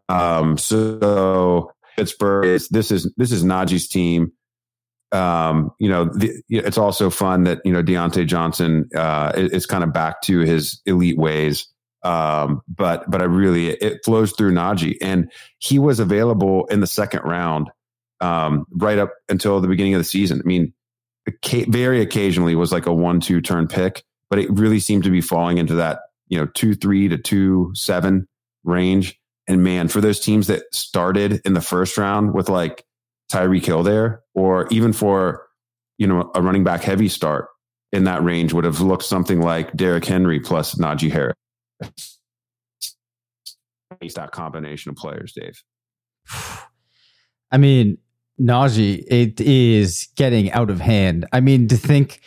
um, 0.08 0.56
so 0.56 1.72
Pittsburgh 1.96 2.46
is 2.46 2.68
this 2.68 2.90
is 2.90 3.12
this 3.16 3.32
is 3.32 3.44
Najee's 3.44 3.88
team 3.88 4.32
um, 5.12 5.72
you 5.78 5.88
know, 5.88 6.04
the, 6.04 6.42
it's 6.48 6.78
also 6.78 7.10
fun 7.10 7.44
that 7.44 7.60
you 7.64 7.72
know 7.72 7.82
Diontae 7.82 8.26
Johnson 8.26 8.88
uh, 8.94 9.32
is, 9.34 9.52
is 9.52 9.66
kind 9.66 9.84
of 9.84 9.92
back 9.92 10.22
to 10.22 10.40
his 10.40 10.80
elite 10.86 11.18
ways. 11.18 11.66
Um, 12.02 12.62
but 12.68 13.10
but 13.10 13.22
I 13.22 13.24
really 13.24 13.68
it 13.68 14.04
flows 14.04 14.32
through 14.32 14.52
Najee, 14.52 14.98
and 15.00 15.30
he 15.58 15.78
was 15.78 15.98
available 15.98 16.66
in 16.66 16.80
the 16.80 16.86
second 16.86 17.22
round, 17.24 17.70
um, 18.20 18.66
right 18.70 18.98
up 18.98 19.12
until 19.28 19.60
the 19.60 19.68
beginning 19.68 19.94
of 19.94 20.00
the 20.00 20.04
season. 20.04 20.40
I 20.44 20.46
mean, 20.46 20.72
very 21.68 22.00
occasionally 22.00 22.54
was 22.54 22.72
like 22.72 22.86
a 22.86 22.92
one-two 22.92 23.40
turn 23.40 23.68
pick, 23.68 24.02
but 24.30 24.38
it 24.38 24.50
really 24.50 24.80
seemed 24.80 25.04
to 25.04 25.10
be 25.10 25.20
falling 25.20 25.58
into 25.58 25.74
that 25.74 26.00
you 26.28 26.38
know 26.38 26.46
two 26.54 26.74
three 26.74 27.08
to 27.08 27.18
two 27.18 27.70
seven 27.74 28.26
range. 28.64 29.18
And 29.46 29.64
man, 29.64 29.88
for 29.88 30.00
those 30.00 30.20
teams 30.20 30.46
that 30.48 30.62
started 30.74 31.40
in 31.44 31.54
the 31.54 31.60
first 31.60 31.96
round 31.96 32.34
with 32.34 32.48
like 32.48 32.84
Tyreek 33.32 33.64
Hill 33.64 33.82
there, 33.82 34.22
or 34.34 34.68
even 34.68 34.92
for 34.92 35.46
you 35.98 36.06
know 36.06 36.30
a 36.34 36.42
running 36.42 36.64
back 36.64 36.82
heavy 36.82 37.08
start 37.08 37.48
in 37.92 38.04
that 38.04 38.22
range 38.22 38.52
would 38.52 38.64
have 38.64 38.80
looked 38.80 39.04
something 39.04 39.40
like 39.40 39.74
Derrick 39.74 40.04
Henry 40.04 40.40
plus 40.40 40.74
Najee 40.74 41.10
Harris. 41.10 41.34
That 44.14 44.32
combination 44.32 44.90
of 44.90 44.96
players, 44.96 45.32
Dave. 45.32 45.62
I 47.50 47.56
mean, 47.56 47.98
Najee, 48.40 49.04
it 49.08 49.40
is 49.40 50.08
getting 50.16 50.50
out 50.52 50.70
of 50.70 50.80
hand. 50.80 51.26
I 51.32 51.40
mean, 51.40 51.68
to 51.68 51.76
think 51.76 52.20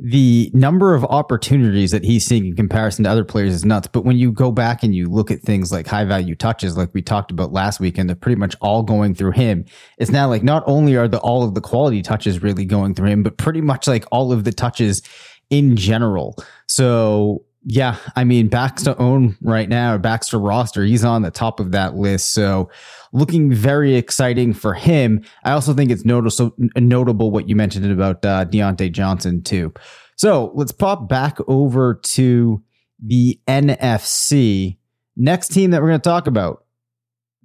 the 0.00 0.50
number 0.54 0.94
of 0.94 1.04
opportunities 1.04 1.90
that 1.90 2.04
he's 2.04 2.24
seeing 2.24 2.46
in 2.46 2.54
comparison 2.54 3.04
to 3.04 3.10
other 3.10 3.24
players 3.24 3.52
is 3.52 3.64
nuts. 3.64 3.88
But 3.92 4.04
when 4.04 4.16
you 4.16 4.30
go 4.30 4.52
back 4.52 4.84
and 4.84 4.94
you 4.94 5.08
look 5.08 5.30
at 5.30 5.40
things 5.40 5.72
like 5.72 5.88
high 5.88 6.04
value 6.04 6.36
touches, 6.36 6.76
like 6.76 6.94
we 6.94 7.02
talked 7.02 7.32
about 7.32 7.52
last 7.52 7.80
week, 7.80 7.98
and 7.98 8.08
they're 8.08 8.16
pretty 8.16 8.38
much 8.38 8.54
all 8.60 8.84
going 8.84 9.14
through 9.14 9.32
him, 9.32 9.64
it's 9.98 10.10
now 10.10 10.28
like 10.28 10.44
not 10.44 10.62
only 10.66 10.96
are 10.96 11.08
the 11.08 11.18
all 11.18 11.42
of 11.42 11.54
the 11.54 11.60
quality 11.60 12.00
touches 12.00 12.42
really 12.42 12.64
going 12.64 12.94
through 12.94 13.08
him, 13.08 13.22
but 13.24 13.38
pretty 13.38 13.60
much 13.60 13.88
like 13.88 14.04
all 14.12 14.32
of 14.32 14.44
the 14.44 14.52
touches 14.52 15.02
in 15.50 15.76
general. 15.76 16.36
So 16.68 17.44
yeah, 17.64 17.96
I 18.14 18.22
mean, 18.22 18.48
Baxter 18.48 18.94
own 19.00 19.36
right 19.42 19.68
now, 19.68 19.98
Baxter 19.98 20.38
roster, 20.38 20.84
he's 20.84 21.04
on 21.04 21.22
the 21.22 21.30
top 21.32 21.58
of 21.58 21.72
that 21.72 21.96
list. 21.96 22.32
So 22.32 22.70
looking 23.12 23.52
very 23.52 23.94
exciting 23.94 24.52
for 24.52 24.74
him. 24.74 25.22
I 25.44 25.52
also 25.52 25.74
think 25.74 25.90
it's 25.90 26.04
notable 26.04 27.30
what 27.30 27.48
you 27.48 27.56
mentioned 27.56 27.90
about 27.90 28.24
uh, 28.24 28.44
Diontae 28.44 28.92
Johnson 28.92 29.42
too. 29.42 29.72
So 30.16 30.52
let's 30.54 30.72
pop 30.72 31.08
back 31.08 31.38
over 31.46 31.94
to 31.94 32.62
the 33.02 33.40
NFC. 33.46 34.76
Next 35.16 35.48
team 35.48 35.70
that 35.70 35.80
we're 35.80 35.88
going 35.88 36.00
to 36.00 36.08
talk 36.08 36.26
about, 36.26 36.64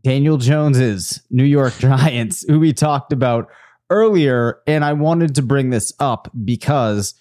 Daniel 0.04 0.38
Jones's 0.38 1.22
New 1.30 1.44
York 1.44 1.74
Giants, 1.80 2.44
who 2.48 2.60
we 2.60 2.74
talked 2.74 3.14
about 3.14 3.50
earlier. 3.90 4.60
And 4.68 4.84
I 4.84 4.94
wanted 4.94 5.36
to 5.36 5.42
bring 5.42 5.70
this 5.70 5.94
up 6.00 6.32
because 6.44 7.14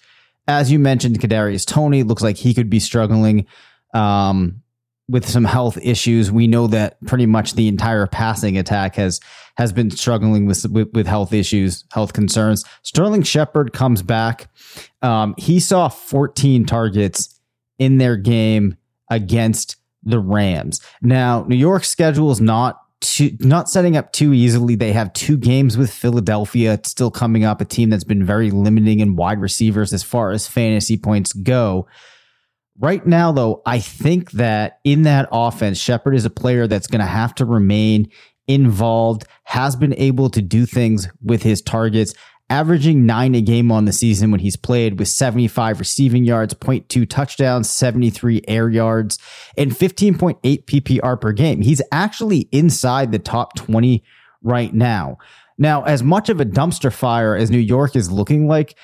as 0.47 0.71
you 0.71 0.79
mentioned, 0.79 1.19
Kadarius 1.19 1.65
Toney 1.65 2.03
looks 2.03 2.23
like 2.23 2.37
he 2.37 2.53
could 2.53 2.69
be 2.69 2.79
struggling 2.79 3.45
um, 3.93 4.62
with 5.09 5.27
some 5.27 5.43
health 5.43 5.77
issues. 5.81 6.31
We 6.31 6.47
know 6.47 6.67
that 6.67 7.03
pretty 7.05 7.25
much 7.25 7.53
the 7.53 7.67
entire 7.67 8.07
passing 8.07 8.57
attack 8.57 8.95
has 8.95 9.19
has 9.57 9.71
been 9.71 9.91
struggling 9.91 10.45
with 10.45 10.65
with, 10.69 10.89
with 10.93 11.07
health 11.07 11.33
issues, 11.33 11.85
health 11.91 12.13
concerns. 12.13 12.63
Sterling 12.83 13.23
Shepard 13.23 13.73
comes 13.73 14.01
back. 14.01 14.47
Um, 15.01 15.35
he 15.37 15.59
saw 15.59 15.89
14 15.89 16.65
targets 16.65 17.39
in 17.77 17.97
their 17.97 18.15
game 18.15 18.77
against 19.09 19.75
the 20.03 20.19
Rams. 20.19 20.81
Now, 21.01 21.45
New 21.47 21.55
York's 21.55 21.89
schedule 21.89 22.31
is 22.31 22.41
not 22.41 22.79
too, 23.01 23.35
not 23.39 23.69
setting 23.69 23.97
up 23.97 24.11
too 24.13 24.33
easily. 24.33 24.75
They 24.75 24.93
have 24.93 25.13
two 25.13 25.37
games 25.37 25.77
with 25.77 25.91
Philadelphia 25.91 26.79
still 26.83 27.11
coming 27.11 27.43
up, 27.43 27.61
a 27.61 27.65
team 27.65 27.89
that's 27.89 28.03
been 28.03 28.25
very 28.25 28.49
limiting 28.49 28.99
in 28.99 29.15
wide 29.15 29.39
receivers 29.39 29.93
as 29.93 30.03
far 30.03 30.31
as 30.31 30.47
fantasy 30.47 30.97
points 30.97 31.33
go. 31.33 31.87
Right 32.79 33.05
now, 33.05 33.31
though, 33.31 33.61
I 33.65 33.79
think 33.79 34.31
that 34.31 34.79
in 34.83 35.03
that 35.03 35.29
offense, 35.31 35.77
Shepard 35.77 36.15
is 36.15 36.25
a 36.25 36.29
player 36.29 36.67
that's 36.67 36.87
going 36.87 37.01
to 37.01 37.05
have 37.05 37.35
to 37.35 37.45
remain 37.45 38.09
involved, 38.47 39.25
has 39.43 39.75
been 39.75 39.93
able 39.95 40.29
to 40.31 40.41
do 40.41 40.65
things 40.65 41.07
with 41.21 41.43
his 41.43 41.61
targets, 41.61 42.13
averaging 42.49 43.05
nine 43.05 43.35
a 43.35 43.41
game 43.41 43.71
on 43.71 43.85
the 43.85 43.93
season 43.93 44.31
when 44.31 44.39
he's 44.39 44.55
played 44.55 44.99
with 44.99 45.07
75 45.07 45.79
receiving 45.79 46.25
yards, 46.25 46.53
0.2 46.55 47.07
touchdowns, 47.07 47.69
73 47.69 48.41
air 48.47 48.69
yards, 48.69 49.19
and 49.55 49.71
15.8 49.71 50.65
PPR 50.65 51.21
per 51.21 51.31
game. 51.31 51.61
He's 51.61 51.81
actually 51.91 52.49
inside 52.51 53.11
the 53.11 53.19
top 53.19 53.55
20 53.55 54.03
right 54.41 54.73
now. 54.73 55.17
Now, 55.57 55.83
as 55.83 56.03
much 56.03 56.29
of 56.29 56.41
a 56.41 56.45
dumpster 56.45 56.91
fire 56.91 57.35
as 57.35 57.51
New 57.51 57.59
York 57.59 57.95
is 57.95 58.11
looking 58.11 58.47
like, 58.47 58.75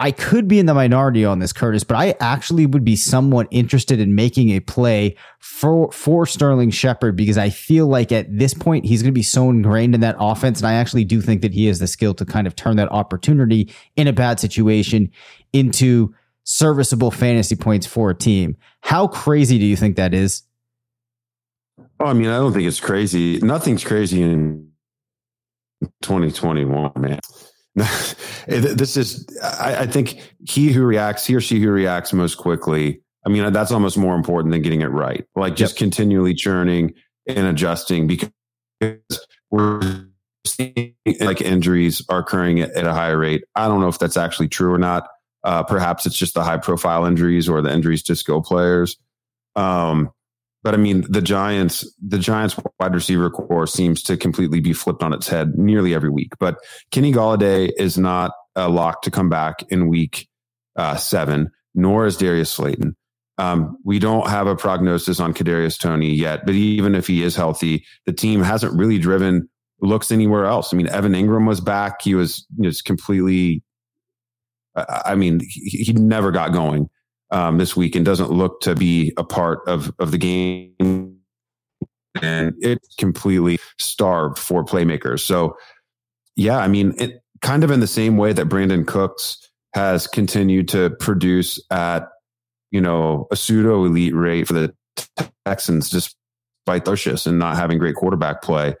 I 0.00 0.12
could 0.12 0.46
be 0.46 0.60
in 0.60 0.66
the 0.66 0.74
minority 0.74 1.24
on 1.24 1.40
this, 1.40 1.52
Curtis, 1.52 1.82
but 1.82 1.96
I 1.96 2.14
actually 2.20 2.66
would 2.66 2.84
be 2.84 2.94
somewhat 2.94 3.48
interested 3.50 3.98
in 3.98 4.14
making 4.14 4.50
a 4.50 4.60
play 4.60 5.16
for 5.40 5.90
for 5.90 6.24
Sterling 6.24 6.70
Shepard 6.70 7.16
because 7.16 7.36
I 7.36 7.50
feel 7.50 7.88
like 7.88 8.12
at 8.12 8.26
this 8.30 8.54
point 8.54 8.84
he's 8.84 9.02
going 9.02 9.12
to 9.12 9.18
be 9.18 9.24
so 9.24 9.50
ingrained 9.50 9.96
in 9.96 10.00
that 10.02 10.14
offense, 10.20 10.60
and 10.60 10.68
I 10.68 10.74
actually 10.74 11.04
do 11.04 11.20
think 11.20 11.42
that 11.42 11.52
he 11.52 11.66
has 11.66 11.80
the 11.80 11.88
skill 11.88 12.14
to 12.14 12.24
kind 12.24 12.46
of 12.46 12.54
turn 12.54 12.76
that 12.76 12.92
opportunity 12.92 13.74
in 13.96 14.06
a 14.06 14.12
bad 14.12 14.38
situation 14.38 15.10
into 15.52 16.14
serviceable 16.44 17.10
fantasy 17.10 17.56
points 17.56 17.86
for 17.86 18.10
a 18.10 18.14
team. 18.14 18.56
How 18.82 19.08
crazy 19.08 19.58
do 19.58 19.66
you 19.66 19.76
think 19.76 19.96
that 19.96 20.14
is? 20.14 20.42
Oh, 22.00 22.06
I 22.06 22.12
mean, 22.12 22.28
I 22.28 22.36
don't 22.38 22.52
think 22.52 22.68
it's 22.68 22.80
crazy. 22.80 23.38
Nothing's 23.40 23.82
crazy 23.82 24.22
in 24.22 24.70
2021, 26.02 26.92
man. 26.96 27.18
this 28.46 28.96
is, 28.96 29.26
I, 29.42 29.76
I, 29.80 29.86
think 29.86 30.34
he 30.48 30.72
who 30.72 30.84
reacts, 30.84 31.26
he 31.26 31.34
or 31.34 31.40
she 31.40 31.60
who 31.60 31.70
reacts 31.70 32.12
most 32.12 32.36
quickly. 32.36 33.00
I 33.26 33.28
mean, 33.28 33.52
that's 33.52 33.72
almost 33.72 33.98
more 33.98 34.14
important 34.14 34.52
than 34.52 34.62
getting 34.62 34.80
it 34.80 34.90
right. 34.90 35.24
Like 35.36 35.56
just 35.56 35.74
yep. 35.74 35.78
continually 35.78 36.34
churning 36.34 36.94
and 37.26 37.46
adjusting 37.46 38.06
because 38.06 38.30
we're 39.50 40.06
seeing 40.46 40.94
like 41.20 41.40
injuries 41.40 42.02
are 42.08 42.20
occurring 42.20 42.60
at, 42.60 42.70
at 42.72 42.86
a 42.86 42.94
higher 42.94 43.18
rate. 43.18 43.44
I 43.54 43.68
don't 43.68 43.80
know 43.80 43.88
if 43.88 43.98
that's 43.98 44.16
actually 44.16 44.48
true 44.48 44.72
or 44.72 44.78
not. 44.78 45.08
Uh, 45.44 45.62
perhaps 45.62 46.06
it's 46.06 46.16
just 46.16 46.34
the 46.34 46.42
high 46.42 46.58
profile 46.58 47.04
injuries 47.04 47.48
or 47.48 47.62
the 47.62 47.72
injuries 47.72 48.02
to 48.04 48.16
skill 48.16 48.42
players. 48.42 48.96
Um, 49.56 50.10
but 50.62 50.74
I 50.74 50.76
mean, 50.76 51.04
the 51.08 51.22
Giants, 51.22 51.90
the 52.04 52.18
Giants 52.18 52.56
wide 52.80 52.94
receiver 52.94 53.30
core 53.30 53.66
seems 53.66 54.02
to 54.04 54.16
completely 54.16 54.60
be 54.60 54.72
flipped 54.72 55.02
on 55.02 55.12
its 55.12 55.28
head 55.28 55.56
nearly 55.56 55.94
every 55.94 56.10
week. 56.10 56.32
But 56.38 56.58
Kenny 56.90 57.12
Golladay 57.12 57.70
is 57.78 57.96
not 57.96 58.32
a 58.56 58.68
lock 58.68 59.02
to 59.02 59.10
come 59.10 59.28
back 59.28 59.64
in 59.70 59.88
week 59.88 60.28
uh, 60.76 60.96
seven, 60.96 61.50
nor 61.74 62.06
is 62.06 62.16
Darius 62.16 62.50
Slayton. 62.50 62.96
Um, 63.38 63.78
we 63.84 64.00
don't 64.00 64.28
have 64.28 64.48
a 64.48 64.56
prognosis 64.56 65.20
on 65.20 65.32
Kadarius 65.32 65.78
Toney 65.78 66.12
yet, 66.12 66.44
but 66.44 66.56
even 66.56 66.96
if 66.96 67.06
he 67.06 67.22
is 67.22 67.36
healthy, 67.36 67.84
the 68.04 68.12
team 68.12 68.42
hasn't 68.42 68.76
really 68.76 68.98
driven 68.98 69.48
looks 69.80 70.10
anywhere 70.10 70.44
else. 70.44 70.74
I 70.74 70.76
mean, 70.76 70.88
Evan 70.88 71.12
Engram 71.12 71.46
was 71.46 71.60
back; 71.60 72.02
he 72.02 72.16
was 72.16 72.44
just 72.60 72.84
completely. 72.84 73.62
I 74.76 75.14
mean, 75.14 75.40
he, 75.40 75.84
he 75.84 75.92
never 75.92 76.30
got 76.30 76.52
going 76.52 76.88
um, 77.30 77.58
this 77.58 77.76
week 77.76 77.94
and 77.94 78.04
doesn't 78.04 78.30
look 78.30 78.60
to 78.62 78.74
be 78.74 79.12
a 79.16 79.24
part 79.24 79.60
of 79.66 79.92
of 79.98 80.10
the 80.10 80.18
game. 80.18 81.16
And 82.20 82.54
it's 82.60 82.94
completely 82.96 83.58
starved 83.78 84.38
for 84.38 84.64
playmakers. 84.64 85.20
So, 85.20 85.56
yeah, 86.36 86.58
I 86.58 86.66
mean, 86.66 86.94
it 86.98 87.22
kind 87.42 87.62
of 87.62 87.70
in 87.70 87.80
the 87.80 87.86
same 87.86 88.16
way 88.16 88.32
that 88.32 88.48
Brandin 88.48 88.86
Cooks 88.86 89.38
has 89.74 90.06
continued 90.06 90.68
to 90.68 90.90
produce 90.98 91.62
at 91.70 92.08
you 92.70 92.80
know 92.80 93.28
a 93.30 93.36
pseudo 93.36 93.84
elite 93.84 94.14
rate 94.14 94.46
for 94.46 94.54
the 94.54 94.74
Texans, 95.46 95.90
despite 95.90 96.84
Thurshis 96.84 97.26
and 97.26 97.38
not 97.38 97.56
having 97.56 97.78
great 97.78 97.94
quarterback 97.94 98.42
play. 98.42 98.74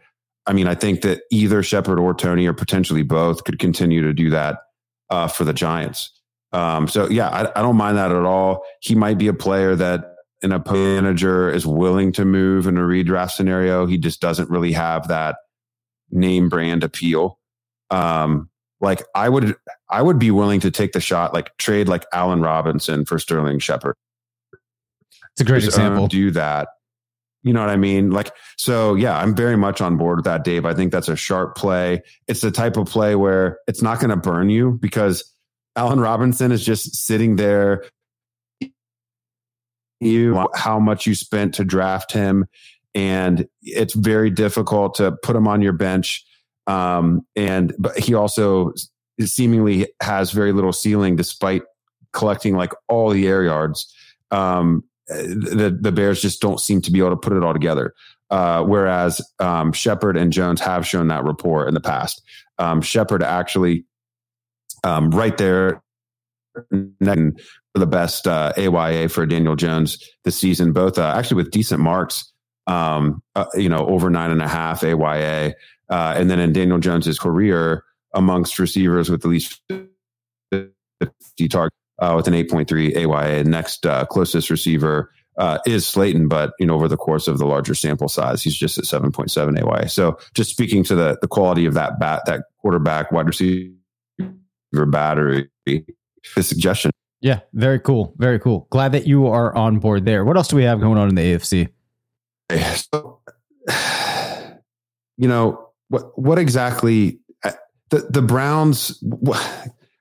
I 0.46 0.52
mean, 0.54 0.66
I 0.66 0.74
think 0.74 1.02
that 1.02 1.22
either 1.30 1.62
Shepard 1.62 1.98
or 1.98 2.14
Toney 2.14 2.46
or 2.46 2.54
potentially 2.54 3.02
both, 3.02 3.44
could 3.44 3.58
continue 3.58 4.02
to 4.02 4.14
do 4.14 4.30
that 4.30 4.60
uh, 5.10 5.28
for 5.28 5.44
the 5.44 5.52
Giants. 5.52 6.17
Um, 6.52 6.88
so 6.88 7.08
yeah, 7.08 7.28
I, 7.28 7.58
I, 7.58 7.62
don't 7.62 7.76
mind 7.76 7.98
that 7.98 8.10
at 8.10 8.24
all. 8.24 8.64
He 8.80 8.94
might 8.94 9.18
be 9.18 9.28
a 9.28 9.34
player 9.34 9.76
that 9.76 10.14
an 10.42 10.52
opponent 10.52 11.04
manager 11.04 11.50
is 11.50 11.66
willing 11.66 12.12
to 12.12 12.24
move 12.24 12.66
in 12.66 12.78
a 12.78 12.82
redraft 12.82 13.32
scenario. 13.32 13.86
He 13.86 13.98
just 13.98 14.20
doesn't 14.20 14.48
really 14.48 14.72
have 14.72 15.08
that 15.08 15.36
name 16.10 16.48
brand 16.48 16.84
appeal. 16.84 17.38
Um, 17.90 18.48
like 18.80 19.02
I 19.14 19.28
would, 19.28 19.56
I 19.90 20.00
would 20.00 20.18
be 20.18 20.30
willing 20.30 20.60
to 20.60 20.70
take 20.70 20.92
the 20.92 21.00
shot, 21.00 21.34
like 21.34 21.54
trade 21.58 21.88
like 21.88 22.06
Allen 22.12 22.40
Robinson 22.40 23.04
for 23.04 23.18
Sterling 23.18 23.58
Shepard. 23.58 23.96
It's 25.32 25.40
a 25.40 25.44
great 25.44 25.62
just, 25.62 25.76
example. 25.76 26.06
do 26.06 26.30
that. 26.30 26.68
You 27.42 27.52
know 27.52 27.60
what 27.60 27.70
I 27.70 27.76
mean? 27.76 28.10
Like, 28.10 28.32
so 28.56 28.94
yeah, 28.94 29.18
I'm 29.18 29.34
very 29.34 29.56
much 29.56 29.80
on 29.80 29.96
board 29.96 30.18
with 30.18 30.24
that, 30.24 30.44
Dave. 30.44 30.64
I 30.64 30.74
think 30.74 30.92
that's 30.92 31.08
a 31.08 31.16
sharp 31.16 31.56
play. 31.56 32.02
It's 32.26 32.40
the 32.40 32.50
type 32.50 32.76
of 32.76 32.86
play 32.88 33.14
where 33.14 33.58
it's 33.66 33.82
not 33.82 34.00
going 34.00 34.10
to 34.10 34.16
burn 34.16 34.50
you 34.50 34.72
because 34.80 35.24
Allen 35.78 36.00
Robinson 36.00 36.50
is 36.50 36.64
just 36.64 36.96
sitting 37.06 37.36
there. 37.36 37.84
You 40.00 40.48
how 40.52 40.80
much 40.80 41.06
you 41.06 41.14
spent 41.14 41.54
to 41.54 41.64
draft 41.64 42.10
him, 42.10 42.46
and 42.96 43.46
it's 43.62 43.94
very 43.94 44.28
difficult 44.28 44.96
to 44.96 45.12
put 45.22 45.36
him 45.36 45.46
on 45.46 45.62
your 45.62 45.72
bench. 45.72 46.24
Um, 46.66 47.24
and 47.36 47.74
but 47.78 47.96
he 47.96 48.14
also 48.14 48.72
seemingly 49.20 49.86
has 50.02 50.32
very 50.32 50.52
little 50.52 50.72
ceiling, 50.72 51.14
despite 51.14 51.62
collecting 52.12 52.56
like 52.56 52.72
all 52.88 53.10
the 53.10 53.28
air 53.28 53.44
yards. 53.44 53.92
Um, 54.32 54.82
the 55.06 55.76
the 55.80 55.92
Bears 55.92 56.20
just 56.20 56.40
don't 56.40 56.60
seem 56.60 56.82
to 56.82 56.90
be 56.90 56.98
able 56.98 57.10
to 57.10 57.16
put 57.16 57.34
it 57.34 57.44
all 57.44 57.52
together. 57.52 57.94
Uh, 58.30 58.64
whereas 58.64 59.20
um, 59.38 59.72
Shepard 59.72 60.16
and 60.16 60.32
Jones 60.32 60.60
have 60.60 60.84
shown 60.84 61.06
that 61.08 61.22
rapport 61.22 61.68
in 61.68 61.74
the 61.74 61.80
past. 61.80 62.20
Um, 62.58 62.82
Shepard 62.82 63.22
actually 63.22 63.84
um, 64.84 65.10
right 65.10 65.36
there 65.36 65.82
for 66.70 67.78
the 67.80 67.86
best 67.86 68.26
uh, 68.26 68.52
AYA 68.56 69.08
for 69.08 69.26
Daniel 69.26 69.56
Jones 69.56 69.98
this 70.24 70.38
season, 70.38 70.72
both 70.72 70.98
uh, 70.98 71.14
actually 71.16 71.36
with 71.36 71.50
decent 71.50 71.80
marks, 71.80 72.32
um, 72.66 73.22
uh, 73.34 73.46
you 73.54 73.68
know, 73.68 73.86
over 73.86 74.10
nine 74.10 74.30
and 74.30 74.42
a 74.42 74.48
half 74.48 74.82
AYA. 74.82 75.54
Uh, 75.90 76.14
and 76.16 76.30
then 76.30 76.38
in 76.38 76.52
Daniel 76.52 76.78
Jones's 76.78 77.18
career, 77.18 77.84
amongst 78.14 78.58
receivers 78.58 79.10
with 79.10 79.24
at 79.24 79.30
least 79.30 79.60
50 79.70 81.48
targets, 81.48 81.76
uh, 82.00 82.14
with 82.16 82.26
an 82.26 82.34
8.3 82.34 82.96
AYA. 82.96 83.44
Next 83.44 83.84
uh, 83.84 84.04
closest 84.06 84.50
receiver 84.50 85.12
is 85.66 85.86
Slayton, 85.86 86.28
but 86.28 86.52
you 86.58 86.66
know 86.66 86.74
over 86.74 86.88
the 86.88 86.96
course 86.96 87.28
of 87.28 87.38
the 87.38 87.46
larger 87.46 87.74
sample 87.74 88.08
size, 88.08 88.42
he's 88.42 88.56
just 88.56 88.78
at 88.78 88.84
7.7 88.84 89.62
AYA. 89.62 89.88
So 89.88 90.18
just 90.34 90.50
speaking 90.50 90.84
to 90.84 90.94
the 90.94 91.18
the 91.20 91.28
quality 91.28 91.66
of 91.66 91.74
that 91.74 92.00
bat, 92.00 92.22
that 92.26 92.44
quarterback 92.60 93.12
wide 93.12 93.26
receiver 93.26 93.77
battery. 94.72 95.50
The 95.66 96.42
suggestion. 96.42 96.90
Yeah, 97.20 97.40
very 97.52 97.80
cool. 97.80 98.14
Very 98.18 98.38
cool. 98.38 98.68
Glad 98.70 98.92
that 98.92 99.06
you 99.06 99.26
are 99.26 99.54
on 99.56 99.78
board 99.78 100.04
there. 100.04 100.24
What 100.24 100.36
else 100.36 100.48
do 100.48 100.56
we 100.56 100.64
have 100.64 100.80
going 100.80 100.98
on 100.98 101.08
in 101.08 101.14
the 101.14 101.22
AFC? 101.22 101.68
So, 102.92 103.20
you 105.16 105.28
know, 105.28 105.68
what 105.88 106.18
what 106.18 106.38
exactly 106.38 107.18
uh, 107.44 107.52
the 107.90 108.06
the 108.10 108.22
Browns 108.22 109.02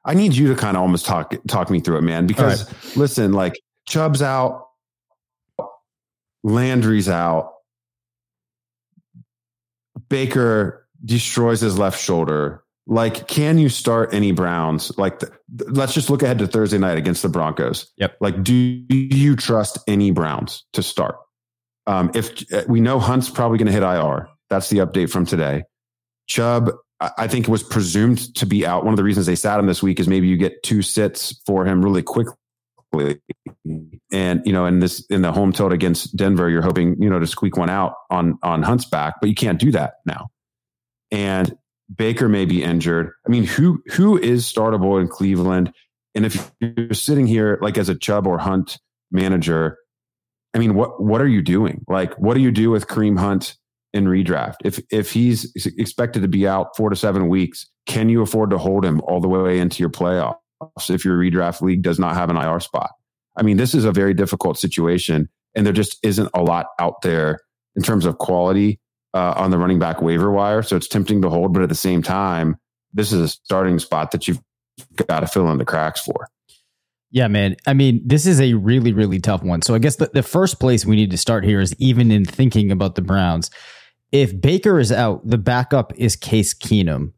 I 0.07 0.13
need 0.13 0.35
you 0.35 0.47
to 0.47 0.55
kind 0.55 0.77
of 0.77 0.81
almost 0.81 1.05
talk 1.05 1.35
talk 1.47 1.69
me 1.69 1.81
through 1.81 1.97
it, 1.97 2.03
man, 2.03 2.27
because 2.27 2.65
right. 2.65 2.97
listen, 2.97 3.33
like 3.33 3.59
Chubb's 3.85 4.21
out, 4.21 4.69
Landry's 6.43 7.09
out, 7.09 7.51
Baker 10.07 10.87
destroys 11.03 11.59
his 11.59 11.77
left 11.77 11.99
shoulder. 11.99 12.63
Like, 12.89 13.27
can 13.27 13.57
you 13.57 13.67
start 13.67 14.13
any 14.13 14.31
Browns? 14.31 14.97
Like, 14.97 15.19
the, 15.19 15.31
let's 15.49 15.93
just 15.93 16.09
look 16.09 16.23
ahead 16.23 16.39
to 16.39 16.47
Thursday 16.47 16.77
night 16.77 16.97
against 16.97 17.21
the 17.21 17.29
Broncos. 17.29 17.91
Yep. 17.97 18.17
Like, 18.21 18.43
do 18.43 18.53
you 18.53 19.35
trust 19.35 19.77
any 19.87 20.11
Browns 20.11 20.65
to 20.73 20.81
start? 20.81 21.17
Um, 21.85 22.11
if 22.15 22.51
uh, 22.53 22.63
we 22.67 22.79
know 22.79 22.99
Hunt's 22.99 23.29
probably 23.29 23.57
going 23.57 23.67
to 23.67 23.73
hit 23.73 23.83
IR, 23.83 24.29
that's 24.49 24.69
the 24.69 24.77
update 24.77 25.09
from 25.09 25.25
today. 25.25 25.63
Chubb 26.27 26.71
I 26.99 27.27
think 27.27 27.47
was 27.47 27.61
presumed 27.61 28.33
to 28.35 28.45
be 28.45 28.65
out. 28.65 28.83
One 28.83 28.93
of 28.93 28.97
the 28.97 29.03
reasons 29.03 29.27
they 29.27 29.35
sat 29.35 29.59
him 29.59 29.67
this 29.67 29.83
week 29.83 29.99
is 29.99 30.07
maybe 30.07 30.27
you 30.27 30.35
get 30.35 30.63
two 30.63 30.81
sits 30.81 31.39
for 31.45 31.63
him 31.63 31.83
really 31.83 32.01
quickly. 32.01 32.35
And 34.11 34.41
you 34.45 34.51
know, 34.51 34.65
in 34.65 34.79
this 34.79 35.05
in 35.07 35.21
the 35.21 35.31
home 35.31 35.51
tilt 35.51 35.73
against 35.73 36.15
Denver, 36.15 36.49
you're 36.49 36.63
hoping 36.63 36.99
you 37.01 37.09
know 37.09 37.19
to 37.19 37.27
squeak 37.27 37.55
one 37.55 37.69
out 37.69 37.93
on 38.09 38.39
on 38.41 38.63
Hunt's 38.63 38.85
back, 38.85 39.15
but 39.21 39.29
you 39.29 39.35
can't 39.35 39.59
do 39.59 39.71
that 39.73 39.95
now. 40.07 40.29
And 41.11 41.55
Baker 41.95 42.27
may 42.27 42.45
be 42.45 42.63
injured. 42.63 43.11
I 43.25 43.29
mean, 43.29 43.43
who 43.43 43.81
who 43.87 44.17
is 44.17 44.45
startable 44.45 44.99
in 44.99 45.07
Cleveland? 45.07 45.73
And 46.15 46.25
if 46.25 46.51
you're 46.59 46.93
sitting 46.93 47.27
here 47.27 47.59
like 47.61 47.77
as 47.77 47.89
a 47.89 47.95
Chubb 47.95 48.27
or 48.27 48.37
Hunt 48.37 48.79
manager, 49.11 49.77
I 50.53 50.59
mean, 50.59 50.73
what 50.73 51.01
what 51.01 51.21
are 51.21 51.27
you 51.27 51.41
doing? 51.41 51.85
Like, 51.87 52.13
what 52.15 52.33
do 52.33 52.41
you 52.41 52.51
do 52.51 52.69
with 52.69 52.87
Kareem 52.87 53.17
Hunt 53.17 53.55
in 53.93 54.05
redraft? 54.05 54.55
If 54.65 54.79
if 54.91 55.11
he's 55.11 55.51
expected 55.77 56.21
to 56.23 56.27
be 56.27 56.47
out 56.47 56.75
four 56.75 56.89
to 56.89 56.95
seven 56.95 57.29
weeks, 57.29 57.65
can 57.85 58.09
you 58.09 58.21
afford 58.21 58.49
to 58.49 58.57
hold 58.57 58.83
him 58.83 59.01
all 59.01 59.21
the 59.21 59.29
way 59.29 59.59
into 59.59 59.81
your 59.81 59.89
playoffs 59.89 60.35
if 60.89 61.05
your 61.05 61.17
redraft 61.17 61.61
league 61.61 61.83
does 61.83 61.99
not 61.99 62.15
have 62.15 62.29
an 62.29 62.37
IR 62.37 62.59
spot? 62.59 62.91
I 63.37 63.43
mean, 63.43 63.57
this 63.57 63.73
is 63.73 63.85
a 63.85 63.91
very 63.91 64.13
difficult 64.13 64.57
situation, 64.57 65.29
and 65.55 65.65
there 65.65 65.73
just 65.73 65.97
isn't 66.03 66.29
a 66.33 66.41
lot 66.41 66.65
out 66.79 67.01
there 67.01 67.39
in 67.75 67.83
terms 67.83 68.05
of 68.05 68.17
quality 68.17 68.79
uh, 69.13 69.33
on 69.37 69.51
the 69.51 69.57
running 69.57 69.79
back 69.79 70.01
waiver 70.01 70.31
wire. 70.31 70.61
So 70.61 70.75
it's 70.75 70.87
tempting 70.87 71.21
to 71.21 71.29
hold, 71.29 71.53
but 71.53 71.63
at 71.63 71.69
the 71.69 71.75
same 71.75 72.01
time, 72.01 72.57
this 72.93 73.11
is 73.11 73.21
a 73.21 73.27
starting 73.27 73.79
spot 73.79 74.11
that 74.11 74.27
you've 74.27 74.41
got 75.07 75.21
to 75.21 75.27
fill 75.27 75.51
in 75.51 75.57
the 75.57 75.65
cracks 75.65 76.01
for. 76.01 76.29
Yeah, 77.09 77.27
man. 77.27 77.55
I 77.65 77.73
mean, 77.73 78.01
this 78.05 78.25
is 78.25 78.41
a 78.41 78.53
really, 78.55 78.91
really 78.91 79.19
tough 79.19 79.41
one. 79.41 79.61
So 79.61 79.73
I 79.73 79.79
guess 79.79 79.95
the, 79.95 80.09
the 80.13 80.23
first 80.23 80.59
place 80.59 80.85
we 80.85 80.95
need 80.95 81.11
to 81.11 81.17
start 81.17 81.45
here 81.45 81.61
is 81.61 81.73
even 81.79 82.11
in 82.11 82.25
thinking 82.25 82.71
about 82.71 82.95
the 82.95 83.01
Browns. 83.01 83.49
If 84.11 84.39
Baker 84.39 84.79
is 84.79 84.91
out, 84.91 85.25
the 85.25 85.37
backup 85.37 85.93
is 85.97 86.15
Case 86.15 86.53
Keenum. 86.53 87.13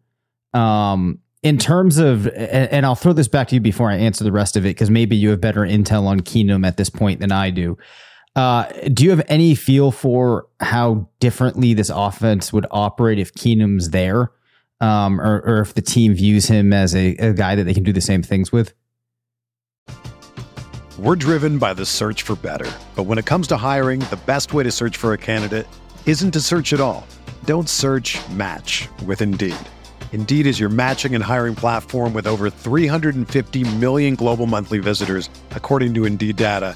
Um, 0.54 1.20
in 1.42 1.58
terms 1.58 1.98
of, 1.98 2.28
and, 2.28 2.86
I'll 2.86 2.96
throw 2.96 3.14
this 3.14 3.28
back 3.28 3.48
to 3.50 3.56
you 3.56 3.62
before 3.62 3.90
I 3.90 3.96
answer 3.96 4.24
the 4.24 4.32
rest 4.32 4.58
of 4.58 4.66
it, 4.66 4.70
because 4.70 4.90
maybe 4.90 5.16
you 5.16 5.30
have 5.30 5.42
better 5.42 5.62
intel 5.62 6.06
on 6.06 6.20
Keenum 6.20 6.66
at 6.68 6.78
this 6.78 6.90
point 6.90 7.20
than 7.20 7.32
I 7.32 7.50
do. 7.50 7.78
Uh, 8.36 8.66
do 8.94 9.04
you 9.04 9.10
have 9.10 9.24
any 9.28 9.56
feel 9.56 9.92
for 9.92 10.48
how 10.60 11.10
differently 11.20 11.74
this 11.74 11.90
offense 11.94 12.54
would 12.54 12.66
operate 12.72 13.20
if 13.20 13.34
Keenum's 13.34 13.90
there, 13.90 14.32
um, 14.80 15.20
or, 15.20 15.42
or 15.42 15.60
if 15.60 15.74
the 15.74 15.82
team 15.82 16.14
views 16.14 16.46
him 16.46 16.72
as 16.72 16.96
a, 16.96 17.16
a 17.18 17.34
guy 17.34 17.56
that 17.56 17.64
they 17.64 17.74
can 17.74 17.84
do 17.84 17.92
the 17.92 18.02
same 18.02 18.24
things 18.24 18.52
with? 18.52 18.74
We're 20.98 21.16
driven 21.16 21.60
by 21.60 21.74
the 21.74 21.86
search 21.86 22.24
for 22.24 22.36
better. 22.36 22.70
But 22.96 23.04
when 23.04 23.18
it 23.18 23.26
comes 23.26 23.48
to 23.48 23.58
hiring, 23.58 24.02
the 24.02 24.20
best 24.26 24.54
way 24.54 24.64
to 24.64 24.72
search 24.72 24.98
for 24.98 25.14
a 25.14 25.18
candidate 25.18 25.66
isn't 26.06 26.32
to 26.32 26.42
search 26.42 26.74
at 26.74 26.82
all. 26.82 27.08
Don't 27.46 27.70
search 27.70 28.18
match 28.32 28.90
with 29.06 29.22
Indeed. 29.22 29.56
Indeed 30.12 30.46
is 30.46 30.60
your 30.60 30.70
matching 30.70 31.16
and 31.16 31.24
hiring 31.24 31.56
platform 31.56 32.14
with 32.14 32.28
over 32.28 32.50
350 32.50 33.76
million 33.78 34.16
global 34.16 34.46
monthly 34.46 34.80
visitors, 34.80 35.30
according 35.52 35.94
to 35.94 36.06
Indeed 36.06 36.36
data, 36.36 36.76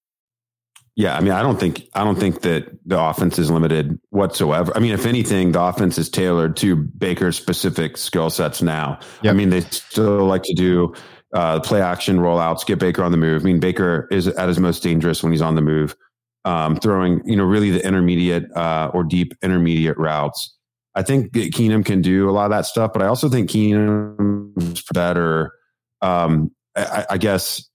Yeah, 0.95 1.15
I 1.15 1.21
mean, 1.21 1.31
I 1.31 1.41
don't 1.41 1.59
think 1.59 1.87
I 1.93 2.03
don't 2.03 2.19
think 2.19 2.41
that 2.41 2.67
the 2.85 3.01
offense 3.01 3.39
is 3.39 3.49
limited 3.49 3.97
whatsoever. 4.09 4.75
I 4.75 4.79
mean, 4.79 4.91
if 4.91 5.05
anything, 5.05 5.53
the 5.53 5.61
offense 5.61 5.97
is 5.97 6.09
tailored 6.09 6.57
to 6.57 6.75
Baker's 6.75 7.37
specific 7.37 7.95
skill 7.95 8.29
sets 8.29 8.61
now. 8.61 8.99
Yep. 9.23 9.33
I 9.33 9.37
mean, 9.37 9.49
they 9.49 9.61
still 9.61 10.25
like 10.25 10.43
to 10.43 10.53
do 10.53 10.93
uh, 11.33 11.61
play 11.61 11.81
action 11.81 12.17
rollouts, 12.17 12.65
get 12.65 12.79
Baker 12.79 13.03
on 13.03 13.11
the 13.11 13.17
move. 13.17 13.41
I 13.41 13.45
mean, 13.45 13.61
Baker 13.61 14.07
is 14.11 14.27
at 14.27 14.49
his 14.49 14.59
most 14.59 14.83
dangerous 14.83 15.23
when 15.23 15.31
he's 15.31 15.41
on 15.41 15.55
the 15.55 15.61
move, 15.61 15.95
um, 16.43 16.75
throwing 16.75 17.21
you 17.25 17.37
know 17.37 17.45
really 17.45 17.71
the 17.71 17.85
intermediate 17.85 18.51
uh, 18.55 18.91
or 18.93 19.05
deep 19.05 19.33
intermediate 19.41 19.97
routes. 19.97 20.57
I 20.93 21.03
think 21.03 21.31
Keenum 21.31 21.85
can 21.85 22.01
do 22.01 22.29
a 22.29 22.31
lot 22.31 22.45
of 22.45 22.51
that 22.51 22.65
stuff, 22.65 22.91
but 22.91 23.01
I 23.01 23.07
also 23.07 23.29
think 23.29 23.49
Keenum's 23.49 24.83
better. 24.93 25.53
Um, 26.01 26.51
I, 26.75 27.05
I 27.11 27.17
guess 27.17 27.65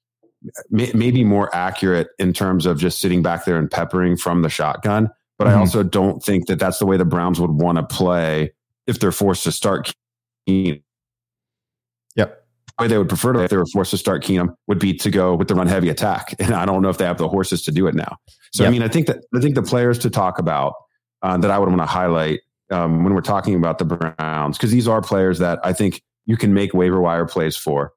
may, 0.70 0.90
maybe 0.94 1.24
more 1.24 1.54
accurate 1.54 2.08
in 2.18 2.32
terms 2.32 2.66
of 2.66 2.78
just 2.78 3.00
sitting 3.00 3.22
back 3.22 3.44
there 3.44 3.56
and 3.56 3.70
peppering 3.70 4.16
from 4.16 4.42
the 4.42 4.48
shotgun. 4.48 5.10
But 5.38 5.46
mm-hmm. 5.46 5.56
I 5.56 5.60
also 5.60 5.82
don't 5.82 6.22
think 6.22 6.46
that 6.46 6.58
that's 6.58 6.78
the 6.78 6.86
way 6.86 6.96
the 6.96 7.04
Browns 7.04 7.40
would 7.40 7.50
want 7.50 7.78
to 7.78 7.84
play 7.84 8.52
if 8.86 8.98
they're 9.00 9.12
forced 9.12 9.44
to 9.44 9.52
start 9.52 9.92
Keenum. 10.48 10.82
Yep. 12.14 12.44
The 12.78 12.82
way 12.82 12.88
they 12.88 12.98
would 12.98 13.08
prefer 13.08 13.32
to, 13.32 13.40
if 13.40 13.50
they 13.50 13.56
were 13.56 13.66
forced 13.72 13.90
to 13.90 13.98
start 13.98 14.22
Keenum, 14.22 14.54
would 14.66 14.78
be 14.78 14.94
to 14.94 15.10
go 15.10 15.34
with 15.34 15.48
the 15.48 15.54
run 15.54 15.66
heavy 15.66 15.88
attack. 15.88 16.34
And 16.38 16.54
I 16.54 16.64
don't 16.64 16.82
know 16.82 16.88
if 16.88 16.98
they 16.98 17.04
have 17.04 17.18
the 17.18 17.28
horses 17.28 17.62
to 17.62 17.72
do 17.72 17.86
it 17.86 17.94
now. 17.94 18.16
So, 18.52 18.62
yep. 18.62 18.68
I 18.68 18.72
mean, 18.72 18.82
I 18.82 18.88
think 18.88 19.06
that 19.08 19.24
I 19.34 19.40
think 19.40 19.54
the 19.54 19.62
players 19.62 19.98
to 20.00 20.10
talk 20.10 20.38
about 20.38 20.74
uh, 21.22 21.36
that 21.38 21.50
I 21.50 21.58
would 21.58 21.68
want 21.68 21.80
to 21.80 21.86
highlight 21.86 22.40
um, 22.70 23.04
when 23.04 23.14
we're 23.14 23.20
talking 23.20 23.54
about 23.54 23.78
the 23.78 23.84
Browns, 23.84 24.56
because 24.56 24.70
these 24.70 24.88
are 24.88 25.02
players 25.02 25.38
that 25.38 25.58
I 25.64 25.72
think 25.72 26.02
you 26.26 26.36
can 26.36 26.54
make 26.54 26.74
waiver 26.74 27.00
wire 27.00 27.26
plays 27.26 27.56
for 27.56 27.92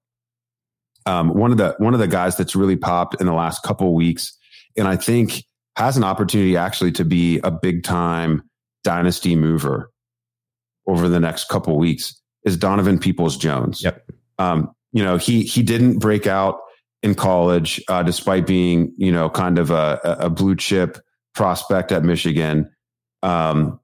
um, 1.09 1.33
one 1.33 1.51
of 1.51 1.57
the 1.57 1.75
one 1.79 1.95
of 1.95 1.99
the 1.99 2.07
guys 2.07 2.37
that's 2.37 2.55
really 2.55 2.75
popped 2.75 3.19
in 3.19 3.25
the 3.25 3.33
last 3.33 3.63
couple 3.63 3.95
weeks, 3.95 4.37
and 4.77 4.87
I 4.87 4.95
think 4.95 5.43
has 5.75 5.97
an 5.97 6.03
opportunity 6.03 6.55
actually 6.55 6.91
to 6.91 7.05
be 7.05 7.39
a 7.39 7.49
big 7.49 7.83
time 7.83 8.43
dynasty 8.83 9.35
mover 9.35 9.91
over 10.87 11.09
the 11.09 11.19
next 11.19 11.49
couple 11.49 11.77
weeks 11.79 12.21
is 12.43 12.57
Donovan 12.57 12.99
Peoples 12.99 13.37
Jones. 13.37 13.83
Yep. 13.83 14.07
Um, 14.37 14.71
you 14.91 15.03
know, 15.03 15.17
he 15.17 15.41
he 15.41 15.63
didn't 15.63 15.97
break 15.97 16.27
out 16.27 16.59
in 17.01 17.15
college 17.15 17.81
uh, 17.87 18.03
despite 18.03 18.45
being 18.45 18.93
you 18.97 19.11
know 19.11 19.31
kind 19.31 19.57
of 19.57 19.71
a, 19.71 19.99
a 20.03 20.29
blue 20.29 20.55
chip 20.55 20.99
prospect 21.33 21.91
at 21.91 22.03
Michigan. 22.03 22.69
Um, 23.23 23.79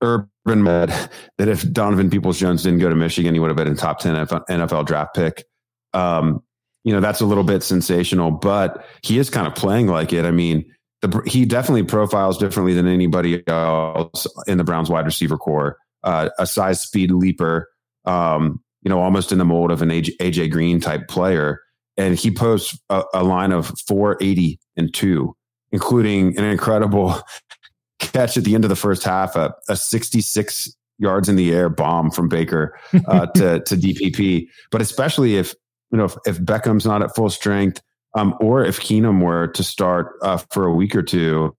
urban 0.00 0.62
med 0.62 0.88
that 1.36 1.48
if 1.48 1.70
Donovan 1.70 2.08
Peoples 2.08 2.38
Jones 2.38 2.62
didn't 2.62 2.78
go 2.78 2.88
to 2.88 2.96
Michigan, 2.96 3.34
he 3.34 3.40
would 3.40 3.48
have 3.48 3.58
been 3.58 3.68
a 3.68 3.74
top 3.74 3.98
ten 3.98 4.14
NFL 4.14 4.86
draft 4.86 5.14
pick. 5.14 5.44
Um, 5.92 6.42
you 6.86 6.92
know, 6.92 7.00
that's 7.00 7.20
a 7.20 7.26
little 7.26 7.42
bit 7.42 7.64
sensational, 7.64 8.30
but 8.30 8.86
he 9.02 9.18
is 9.18 9.28
kind 9.28 9.48
of 9.48 9.56
playing 9.56 9.88
like 9.88 10.12
it. 10.12 10.24
I 10.24 10.30
mean, 10.30 10.64
the, 11.02 11.20
he 11.26 11.44
definitely 11.44 11.82
profiles 11.82 12.38
differently 12.38 12.74
than 12.74 12.86
anybody 12.86 13.42
else 13.48 14.24
in 14.46 14.56
the 14.56 14.62
Browns 14.62 14.88
wide 14.88 15.04
receiver 15.04 15.36
core. 15.36 15.78
Uh, 16.04 16.28
a 16.38 16.46
size 16.46 16.80
speed 16.80 17.10
leaper, 17.10 17.68
um, 18.04 18.62
you 18.82 18.88
know, 18.88 19.00
almost 19.00 19.32
in 19.32 19.38
the 19.38 19.44
mold 19.44 19.72
of 19.72 19.82
an 19.82 19.88
AJ, 19.88 20.16
AJ 20.18 20.52
Green 20.52 20.78
type 20.78 21.08
player. 21.08 21.60
And 21.96 22.16
he 22.16 22.30
posts 22.30 22.78
a, 22.88 23.02
a 23.12 23.24
line 23.24 23.50
of 23.50 23.72
480 23.88 24.60
and 24.76 24.94
two, 24.94 25.34
including 25.72 26.38
an 26.38 26.44
incredible 26.44 27.20
catch 27.98 28.36
at 28.36 28.44
the 28.44 28.54
end 28.54 28.64
of 28.64 28.68
the 28.68 28.76
first 28.76 29.02
half, 29.02 29.34
a, 29.34 29.52
a 29.68 29.74
66 29.74 30.72
yards 31.00 31.28
in 31.28 31.34
the 31.34 31.52
air 31.52 31.68
bomb 31.68 32.12
from 32.12 32.28
Baker 32.28 32.78
uh, 33.08 33.26
to, 33.34 33.58
to 33.64 33.74
DPP. 33.74 34.46
But 34.70 34.80
especially 34.80 35.34
if 35.34 35.52
you 35.90 35.98
know, 35.98 36.04
if, 36.04 36.16
if 36.26 36.38
Beckham's 36.38 36.86
not 36.86 37.02
at 37.02 37.14
full 37.14 37.30
strength, 37.30 37.82
um, 38.14 38.34
or 38.40 38.64
if 38.64 38.80
Keenum 38.80 39.22
were 39.22 39.48
to 39.48 39.62
start 39.62 40.16
uh, 40.22 40.38
for 40.50 40.64
a 40.64 40.74
week 40.74 40.96
or 40.96 41.02
two, 41.02 41.54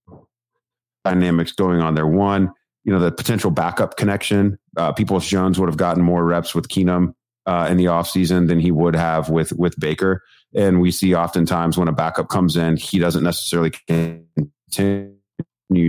dynamics 1.05 1.51
going 1.51 1.81
on 1.81 1.95
there. 1.95 2.07
One, 2.07 2.51
you 2.83 2.91
know, 2.91 2.99
the 2.99 3.11
potential 3.11 3.51
backup 3.51 3.97
connection. 3.97 4.57
Uh, 4.75 4.91
Peoples 4.91 5.27
Jones 5.27 5.59
would 5.59 5.69
have 5.69 5.77
gotten 5.77 6.03
more 6.03 6.25
reps 6.25 6.55
with 6.55 6.67
Keenum 6.67 7.13
uh, 7.45 7.67
in 7.69 7.77
the 7.77 7.85
offseason 7.85 8.47
than 8.47 8.59
he 8.59 8.71
would 8.71 8.95
have 8.95 9.29
with 9.29 9.53
with 9.53 9.79
Baker. 9.79 10.23
And 10.55 10.81
we 10.81 10.91
see 10.91 11.13
oftentimes 11.13 11.77
when 11.77 11.87
a 11.87 11.93
backup 11.93 12.29
comes 12.29 12.55
in, 12.55 12.77
he 12.77 12.99
doesn't 12.99 13.23
necessarily 13.23 13.71
continue 13.87 15.11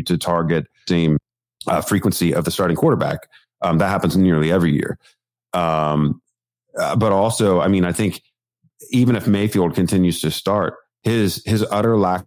to 0.02 0.18
target 0.18 0.66
same 0.88 1.18
uh, 1.66 1.80
frequency 1.80 2.34
of 2.34 2.44
the 2.44 2.50
starting 2.50 2.76
quarterback. 2.76 3.28
Um, 3.62 3.78
that 3.78 3.88
happens 3.88 4.16
nearly 4.16 4.52
every 4.52 4.72
year. 4.72 4.98
Um, 5.52 6.20
uh, 6.78 6.96
but 6.96 7.12
also, 7.12 7.60
I 7.60 7.68
mean, 7.68 7.84
I 7.84 7.92
think 7.92 8.22
even 8.90 9.16
if 9.16 9.26
Mayfield 9.26 9.74
continues 9.74 10.20
to 10.20 10.30
start, 10.30 10.74
his 11.02 11.42
his 11.44 11.64
utter 11.70 11.96
lack 11.96 12.24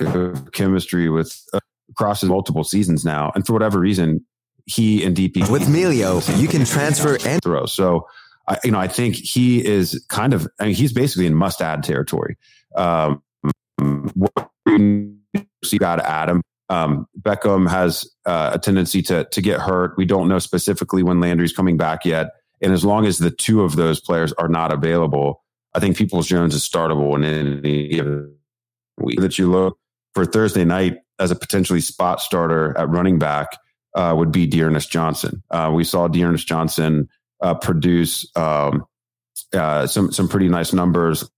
of 0.00 0.52
chemistry 0.52 1.08
with 1.08 1.40
uh, 1.52 1.60
crosses 1.96 2.28
multiple 2.28 2.64
seasons 2.64 3.04
now, 3.04 3.32
and 3.34 3.46
for 3.46 3.52
whatever 3.52 3.78
reason, 3.78 4.24
he 4.66 5.04
and 5.04 5.16
DP 5.16 5.50
with 5.50 5.62
Melio, 5.62 6.40
you 6.40 6.48
can 6.48 6.64
transfer 6.64 7.18
and 7.26 7.42
throw. 7.42 7.66
So, 7.66 8.06
I, 8.48 8.58
you 8.64 8.70
know, 8.70 8.78
I 8.78 8.88
think 8.88 9.16
he 9.16 9.64
is 9.64 10.04
kind 10.08 10.34
of. 10.34 10.48
I 10.58 10.66
mean, 10.66 10.74
he's 10.74 10.92
basically 10.92 11.26
in 11.26 11.34
must 11.34 11.60
add 11.60 11.82
territory. 11.82 12.36
Um, 12.74 13.22
you 13.80 15.78
got 15.78 15.96
to 15.96 16.08
add 16.08 16.28
him. 16.30 16.42
Um, 16.70 17.06
Beckham 17.20 17.68
has 17.68 18.10
uh, 18.24 18.52
a 18.54 18.58
tendency 18.58 19.02
to 19.02 19.24
to 19.24 19.42
get 19.42 19.60
hurt. 19.60 19.94
We 19.96 20.06
don't 20.06 20.28
know 20.28 20.38
specifically 20.38 21.02
when 21.02 21.20
Landry's 21.20 21.52
coming 21.52 21.76
back 21.76 22.04
yet, 22.04 22.28
and 22.62 22.72
as 22.72 22.84
long 22.84 23.06
as 23.06 23.18
the 23.18 23.30
two 23.30 23.62
of 23.62 23.76
those 23.76 24.00
players 24.00 24.32
are 24.34 24.48
not 24.48 24.72
available, 24.72 25.43
I 25.74 25.80
think 25.80 25.96
Peoples 25.96 26.26
Jones 26.26 26.54
is 26.54 26.66
startable 26.68 27.14
in 27.16 27.24
any 27.24 27.88
given 27.88 28.36
week. 28.98 29.20
That 29.20 29.38
you 29.38 29.50
look 29.50 29.78
for 30.14 30.24
Thursday 30.24 30.64
night 30.64 30.98
as 31.18 31.30
a 31.30 31.36
potentially 31.36 31.80
spot 31.80 32.20
starter 32.20 32.76
at 32.78 32.88
running 32.88 33.18
back 33.18 33.58
uh, 33.94 34.14
would 34.16 34.32
be 34.32 34.46
D'Ernest 34.46 34.90
Johnson. 34.90 35.42
Uh, 35.50 35.70
we 35.74 35.84
saw 35.84 36.08
D'Ernest 36.08 36.46
Johnson 36.46 37.08
uh, 37.40 37.54
produce 37.54 38.26
um, 38.36 38.84
uh, 39.52 39.86
some 39.86 40.12
some 40.12 40.28
pretty 40.28 40.48
nice 40.48 40.72
numbers. 40.72 41.28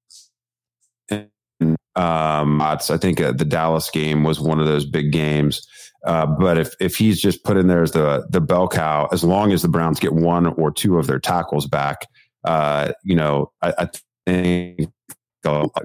Um, 1.10 2.60
I 2.60 2.76
think 2.76 3.20
uh, 3.20 3.32
the 3.32 3.46
Dallas 3.46 3.90
game 3.90 4.22
was 4.22 4.38
one 4.38 4.60
of 4.60 4.66
those 4.66 4.84
big 4.84 5.12
games. 5.12 5.66
Uh, 6.04 6.26
but 6.26 6.58
if 6.58 6.74
if 6.78 6.96
he's 6.96 7.20
just 7.20 7.42
put 7.42 7.56
in 7.56 7.66
there 7.66 7.82
as 7.82 7.92
the 7.92 8.26
the 8.30 8.40
bell 8.40 8.68
cow, 8.68 9.08
as 9.12 9.24
long 9.24 9.52
as 9.52 9.62
the 9.62 9.68
Browns 9.68 9.98
get 9.98 10.12
one 10.12 10.46
or 10.46 10.70
two 10.70 10.98
of 10.98 11.06
their 11.06 11.18
tackles 11.18 11.66
back, 11.66 12.06
you 13.02 13.16
know, 13.16 13.50
I, 13.62 13.74
I 13.78 13.88
think 14.26 14.90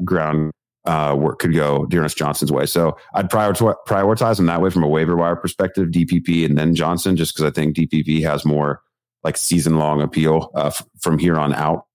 ground 0.04 0.52
uh, 0.86 1.16
work 1.18 1.40
could 1.40 1.54
go 1.54 1.86
D'Ernest 1.86 2.18
Johnson's 2.18 2.52
way. 2.52 2.66
So 2.66 2.98
I'd 3.14 3.30
prioritize, 3.30 4.40
him 4.40 4.48
that 4.48 4.62
way 4.62 4.70
from 4.70 4.84
a 4.84 4.88
waiver 4.88 5.16
wire 5.16 5.36
perspective, 5.36 5.90
DPP 5.90 6.46
and 6.46 6.58
then 6.58 6.76
Johnson, 6.76 7.16
just 7.16 7.36
because 7.36 7.50
I 7.50 7.52
think 7.52 7.76
DPP 7.76 8.24
has 8.24 8.46
more 8.46 8.82
like 9.24 9.38
season 9.38 9.78
long 9.78 10.02
appeal 10.02 10.52
uh, 10.56 10.68
f- 10.68 10.86
from 11.00 11.20
here 11.20 11.38
on 11.38 11.54
out. 11.54 11.86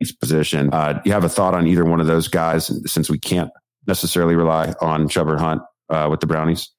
Each 0.00 0.18
position. 0.18 0.70
Uh, 0.72 1.02
you 1.04 1.12
have 1.12 1.24
a 1.24 1.28
thought 1.28 1.54
on 1.54 1.66
either 1.66 1.84
one 1.84 2.00
of 2.00 2.06
those 2.06 2.28
guys 2.28 2.70
since 2.90 3.10
we 3.10 3.18
can't 3.18 3.50
necessarily 3.86 4.36
rely 4.36 4.72
on 4.80 5.08
Chubb 5.08 5.28
Hunt 5.38 5.60
uh, 5.90 6.06
with 6.10 6.20
the 6.20 6.26
Brownies? 6.26 6.70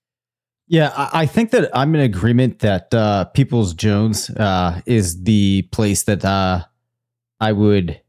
Yeah, 0.68 1.10
I 1.12 1.26
think 1.26 1.50
that 1.52 1.76
I'm 1.76 1.96
in 1.96 2.02
agreement 2.02 2.60
that 2.60 2.94
uh, 2.94 3.26
Peoples 3.26 3.74
Jones 3.74 4.30
uh, 4.30 4.82
is 4.86 5.24
the 5.24 5.64
place 5.72 6.04
that 6.04 6.24
I 7.40 7.52
would 7.52 8.02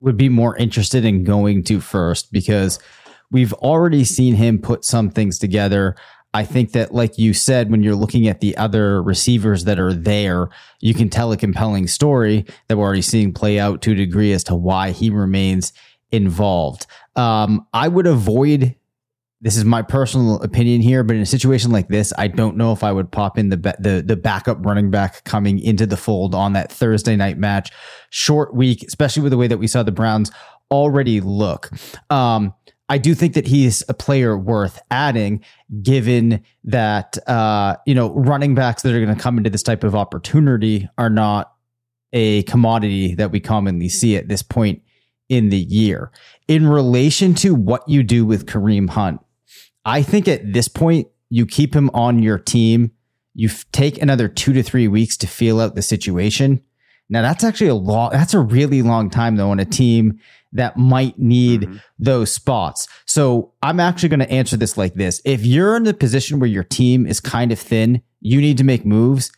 would 0.00 0.16
be 0.16 0.28
more 0.28 0.56
interested 0.56 1.04
in 1.04 1.22
going 1.24 1.62
to 1.62 1.80
first 1.80 2.32
because 2.32 2.78
we've 3.30 3.52
already 3.54 4.04
seen 4.04 4.34
him 4.34 4.58
put 4.58 4.84
some 4.84 5.10
things 5.10 5.38
together. 5.38 5.94
I 6.34 6.44
think 6.44 6.72
that, 6.72 6.94
like 6.94 7.18
you 7.18 7.34
said, 7.34 7.70
when 7.70 7.82
you're 7.82 7.94
looking 7.94 8.26
at 8.26 8.40
the 8.40 8.56
other 8.56 9.02
receivers 9.02 9.64
that 9.64 9.78
are 9.78 9.92
there, 9.92 10.48
you 10.80 10.94
can 10.94 11.08
tell 11.08 11.30
a 11.30 11.36
compelling 11.36 11.86
story 11.86 12.46
that 12.66 12.76
we're 12.76 12.84
already 12.84 13.02
seeing 13.02 13.32
play 13.32 13.60
out 13.60 13.82
to 13.82 13.92
a 13.92 13.94
degree 13.94 14.32
as 14.32 14.42
to 14.44 14.54
why 14.56 14.90
he 14.90 15.10
remains 15.10 15.72
involved. 16.10 16.86
Um, 17.16 17.66
I 17.72 17.88
would 17.88 18.06
avoid 18.06 18.74
this 19.42 19.56
is 19.56 19.64
my 19.64 19.82
personal 19.82 20.40
opinion 20.40 20.80
here, 20.80 21.02
but 21.02 21.16
in 21.16 21.22
a 21.22 21.26
situation 21.26 21.72
like 21.72 21.88
this, 21.88 22.12
I 22.16 22.28
don't 22.28 22.56
know 22.56 22.72
if 22.72 22.84
I 22.84 22.92
would 22.92 23.10
pop 23.10 23.36
in 23.36 23.48
the 23.48 23.56
the 23.56 24.02
the 24.06 24.16
backup 24.16 24.64
running 24.64 24.90
back 24.90 25.24
coming 25.24 25.58
into 25.58 25.84
the 25.84 25.96
fold 25.96 26.32
on 26.32 26.52
that 26.52 26.70
Thursday 26.70 27.16
night 27.16 27.38
match. 27.38 27.72
Short 28.10 28.54
week, 28.54 28.84
especially 28.84 29.24
with 29.24 29.32
the 29.32 29.36
way 29.36 29.48
that 29.48 29.58
we 29.58 29.66
saw 29.66 29.82
the 29.82 29.90
Browns 29.90 30.30
already 30.70 31.20
look. 31.20 31.70
Um, 32.08 32.54
I 32.88 32.98
do 32.98 33.16
think 33.16 33.34
that 33.34 33.48
he's 33.48 33.82
a 33.88 33.94
player 33.94 34.38
worth 34.38 34.80
adding, 34.92 35.44
given 35.82 36.44
that 36.62 37.18
uh, 37.28 37.76
you 37.84 37.96
know 37.96 38.14
running 38.14 38.54
backs 38.54 38.82
that 38.82 38.94
are 38.94 39.04
going 39.04 39.14
to 39.14 39.20
come 39.20 39.38
into 39.38 39.50
this 39.50 39.64
type 39.64 39.82
of 39.82 39.96
opportunity 39.96 40.88
are 40.98 41.10
not 41.10 41.52
a 42.12 42.44
commodity 42.44 43.16
that 43.16 43.32
we 43.32 43.40
commonly 43.40 43.88
see 43.88 44.16
at 44.16 44.28
this 44.28 44.42
point 44.42 44.82
in 45.28 45.48
the 45.48 45.58
year. 45.58 46.12
In 46.46 46.66
relation 46.66 47.34
to 47.36 47.54
what 47.54 47.88
you 47.88 48.02
do 48.02 48.24
with 48.26 48.46
Kareem 48.46 48.90
Hunt, 48.90 49.20
I 49.84 50.02
think 50.02 50.28
at 50.28 50.52
this 50.52 50.68
point, 50.68 51.08
you 51.28 51.46
keep 51.46 51.74
him 51.74 51.90
on 51.94 52.22
your 52.22 52.38
team. 52.38 52.92
You 53.34 53.48
take 53.72 54.00
another 54.00 54.28
two 54.28 54.52
to 54.52 54.62
three 54.62 54.86
weeks 54.86 55.16
to 55.18 55.26
feel 55.26 55.60
out 55.60 55.74
the 55.74 55.82
situation. 55.82 56.62
Now 57.08 57.22
that's 57.22 57.44
actually 57.44 57.68
a 57.68 57.74
long, 57.74 58.10
that's 58.12 58.34
a 58.34 58.40
really 58.40 58.82
long 58.82 59.10
time 59.10 59.36
though 59.36 59.50
on 59.50 59.60
a 59.60 59.64
team 59.64 60.18
that 60.52 60.76
might 60.76 61.18
need 61.18 61.62
mm-hmm. 61.62 61.76
those 61.98 62.32
spots. 62.32 62.86
So 63.06 63.52
I'm 63.62 63.80
actually 63.80 64.10
going 64.10 64.20
to 64.20 64.30
answer 64.30 64.56
this 64.56 64.76
like 64.76 64.94
this. 64.94 65.20
If 65.24 65.44
you're 65.44 65.76
in 65.76 65.84
the 65.84 65.94
position 65.94 66.38
where 66.38 66.48
your 66.48 66.64
team 66.64 67.06
is 67.06 67.20
kind 67.20 67.52
of 67.52 67.58
thin, 67.58 68.02
you 68.20 68.40
need 68.40 68.58
to 68.58 68.64
make 68.64 68.84
moves 68.84 69.32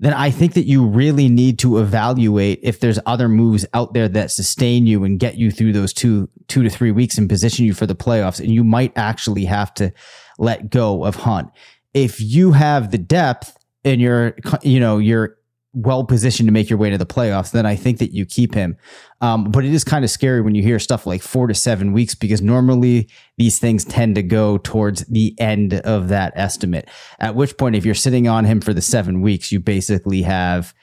then 0.00 0.12
I 0.12 0.30
think 0.30 0.54
that 0.54 0.66
you 0.66 0.86
really 0.86 1.28
need 1.28 1.58
to 1.60 1.78
evaluate 1.78 2.60
if 2.62 2.78
there's 2.78 3.00
other 3.04 3.28
moves 3.28 3.66
out 3.74 3.94
there 3.94 4.08
that 4.08 4.30
sustain 4.30 4.86
you 4.86 5.02
and 5.02 5.18
get 5.18 5.36
you 5.36 5.50
through 5.50 5.72
those 5.72 5.92
two 5.92 6.28
two 6.46 6.62
to 6.62 6.70
three 6.70 6.92
weeks 6.92 7.18
and 7.18 7.28
position 7.28 7.64
you 7.64 7.74
for 7.74 7.86
the 7.86 7.96
playoffs. 7.96 8.38
And 8.38 8.50
you 8.50 8.62
might 8.62 8.92
actually 8.96 9.44
have 9.46 9.74
to 9.74 9.92
let 10.38 10.70
go 10.70 11.04
of 11.04 11.16
Hunt. 11.16 11.50
If 11.94 12.20
you 12.20 12.52
have 12.52 12.90
the 12.90 12.98
depth 12.98 13.56
and 13.84 14.00
you're 14.00 14.36
you 14.62 14.78
know 14.78 14.98
you're 14.98 15.37
well 15.74 16.02
positioned 16.04 16.46
to 16.46 16.52
make 16.52 16.70
your 16.70 16.78
way 16.78 16.90
to 16.90 16.98
the 16.98 17.06
playoffs, 17.06 17.52
then 17.52 17.66
I 17.66 17.76
think 17.76 17.98
that 17.98 18.12
you 18.12 18.24
keep 18.24 18.54
him. 18.54 18.76
Um, 19.20 19.44
but 19.44 19.64
it 19.64 19.72
is 19.72 19.84
kind 19.84 20.04
of 20.04 20.10
scary 20.10 20.40
when 20.40 20.54
you 20.54 20.62
hear 20.62 20.78
stuff 20.78 21.06
like 21.06 21.22
four 21.22 21.46
to 21.46 21.54
seven 21.54 21.92
weeks 21.92 22.14
because 22.14 22.40
normally 22.40 23.08
these 23.36 23.58
things 23.58 23.84
tend 23.84 24.14
to 24.14 24.22
go 24.22 24.58
towards 24.58 25.04
the 25.06 25.34
end 25.38 25.74
of 25.74 26.08
that 26.08 26.32
estimate. 26.36 26.88
At 27.18 27.34
which 27.34 27.56
point, 27.58 27.76
if 27.76 27.84
you're 27.84 27.94
sitting 27.94 28.28
on 28.28 28.44
him 28.44 28.60
for 28.60 28.72
the 28.72 28.80
seven 28.80 29.20
weeks, 29.20 29.52
you 29.52 29.60
basically 29.60 30.22
have 30.22 30.74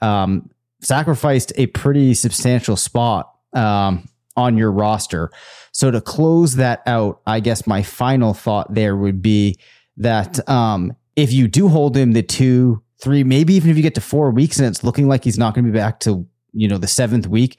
um, 0.00 0.50
sacrificed 0.80 1.52
a 1.56 1.66
pretty 1.68 2.14
substantial 2.14 2.76
spot 2.76 3.32
um, 3.52 4.08
on 4.36 4.56
your 4.56 4.72
roster. 4.72 5.30
So 5.72 5.90
to 5.90 6.00
close 6.00 6.56
that 6.56 6.82
out, 6.86 7.20
I 7.26 7.40
guess 7.40 7.66
my 7.66 7.82
final 7.82 8.34
thought 8.34 8.74
there 8.74 8.96
would 8.96 9.22
be 9.22 9.58
that 9.96 10.46
um, 10.48 10.96
if 11.16 11.32
you 11.32 11.48
do 11.48 11.68
hold 11.68 11.96
him 11.96 12.12
the 12.12 12.22
two 12.22 12.83
three, 13.00 13.24
maybe 13.24 13.54
even 13.54 13.70
if 13.70 13.76
you 13.76 13.82
get 13.82 13.94
to 13.96 14.00
four 14.00 14.30
weeks 14.30 14.58
and 14.58 14.66
it's 14.66 14.84
looking 14.84 15.08
like 15.08 15.24
he's 15.24 15.38
not 15.38 15.54
going 15.54 15.64
to 15.64 15.70
be 15.70 15.78
back 15.78 16.00
to, 16.00 16.26
you 16.52 16.68
know, 16.68 16.78
the 16.78 16.86
seventh 16.86 17.26
week, 17.26 17.58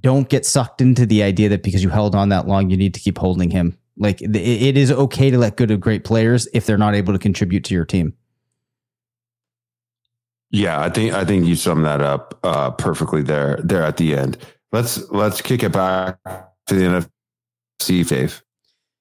don't 0.00 0.28
get 0.28 0.44
sucked 0.44 0.80
into 0.80 1.06
the 1.06 1.22
idea 1.22 1.48
that 1.48 1.62
because 1.62 1.82
you 1.82 1.88
held 1.88 2.14
on 2.14 2.28
that 2.28 2.46
long, 2.46 2.70
you 2.70 2.76
need 2.76 2.94
to 2.94 3.00
keep 3.00 3.18
holding 3.18 3.50
him. 3.50 3.78
Like 3.96 4.20
it 4.20 4.76
is 4.76 4.92
okay 4.92 5.30
to 5.30 5.38
let 5.38 5.56
good 5.56 5.70
of 5.70 5.80
great 5.80 6.04
players 6.04 6.46
if 6.52 6.66
they're 6.66 6.76
not 6.76 6.94
able 6.94 7.12
to 7.14 7.18
contribute 7.18 7.64
to 7.64 7.74
your 7.74 7.86
team. 7.86 8.14
Yeah, 10.50 10.80
I 10.80 10.90
think 10.90 11.12
I 11.12 11.24
think 11.24 11.46
you 11.46 11.56
summed 11.56 11.86
that 11.86 12.00
up 12.00 12.38
uh, 12.42 12.70
perfectly 12.72 13.22
there 13.22 13.58
there 13.64 13.82
at 13.82 13.96
the 13.96 14.14
end. 14.14 14.38
Let's 14.70 15.10
let's 15.10 15.40
kick 15.40 15.62
it 15.62 15.72
back 15.72 16.18
to 16.66 16.74
the 16.74 17.06
NFC, 17.80 18.06
Faith. 18.06 18.42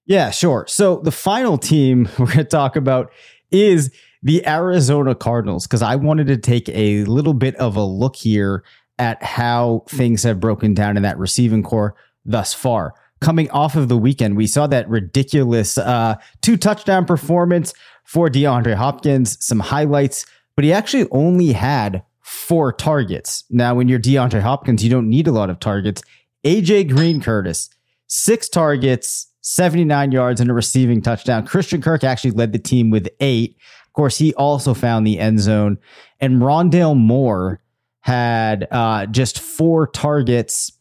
Yeah, 0.06 0.32
sure. 0.32 0.66
So 0.68 0.98
the 0.98 1.12
final 1.12 1.58
team 1.58 2.08
we're 2.18 2.28
going 2.28 2.38
to 2.38 2.44
talk 2.46 2.76
about 2.76 3.12
is 3.52 3.92
the 4.26 4.46
Arizona 4.48 5.14
Cardinals, 5.14 5.68
because 5.68 5.84
I 5.84 5.96
wanted 5.96 6.26
to 6.28 6.38
take 6.38 6.68
a 6.70 7.04
little 7.04 7.36
bit 7.36 7.56
of 7.58 7.76
a 7.76 7.84
look 7.84 8.16
here 8.16 8.64
at 8.98 9.22
how 9.22 9.84
things 9.88 10.24
have 10.24 10.40
broken 10.40 10.74
down 10.74 10.98
in 10.98 11.04
that 11.04 11.20
receiving 11.20 11.62
core 11.62 11.96
thus 12.26 12.52
far. 12.52 12.96
Coming 13.22 13.52
off 13.52 13.76
of 13.76 13.88
the 13.88 13.98
weekend, 13.98 14.36
we 14.36 14.48
saw 14.48 14.66
that 14.66 14.90
ridiculous 14.90 15.78
uh, 15.78 16.16
two 16.42 16.58
touchdown 16.58 17.06
performance 17.06 17.72
for 18.04 18.28
DeAndre 18.28 18.74
Hopkins, 18.74 19.38
some 19.46 19.60
highlights, 19.60 20.26
but 20.56 20.66
he 20.66 20.74
actually 20.74 21.08
only 21.12 21.52
had 21.54 22.04
four 22.24 22.74
targets. 22.74 23.44
Now, 23.52 23.76
when 23.76 23.88
you're 23.88 24.00
DeAndre 24.00 24.42
Hopkins, 24.42 24.84
you 24.84 24.90
don't 24.90 25.08
need 25.08 25.28
a 25.28 25.32
lot 25.32 25.52
of 25.52 25.60
targets. 25.60 26.02
AJ 26.44 26.90
Green 26.90 27.22
Curtis, 27.22 27.70
six 28.08 28.50
targets, 28.50 29.28
79 29.42 30.12
yards, 30.12 30.42
and 30.42 30.50
a 30.50 30.54
receiving 30.54 31.04
touchdown. 31.04 31.46
Christian 31.46 31.80
Kirk 31.80 32.04
actually 32.04 32.32
led 32.32 32.54
the 32.54 32.60
team 32.60 32.90
with 32.90 33.08
eight 33.20 33.58
course, 33.96 34.18
he 34.18 34.34
also 34.36 34.74
found 34.74 35.06
the 35.06 35.20
end 35.20 35.40
zone. 35.40 35.78
And 36.20 36.42
Rondale 36.42 36.98
Moore 36.98 37.62
had 38.02 38.68
uh, 38.72 39.08
just 39.08 39.40
four 39.40 39.88
targets. 39.88 40.72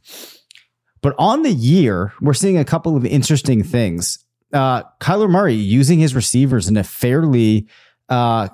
But 1.00 1.14
on 1.18 1.42
the 1.42 1.52
year, 1.52 2.12
we're 2.20 2.34
seeing 2.34 2.58
a 2.58 2.64
couple 2.64 2.96
of 2.96 3.06
interesting 3.06 3.62
things. 3.62 4.18
Uh, 4.52 4.82
Kyler 5.00 5.30
Murray 5.30 5.54
using 5.54 5.98
his 5.98 6.14
receivers 6.14 6.68
in 6.68 6.76
a 6.76 6.84
fairly 6.84 7.66
uh, 8.08 8.48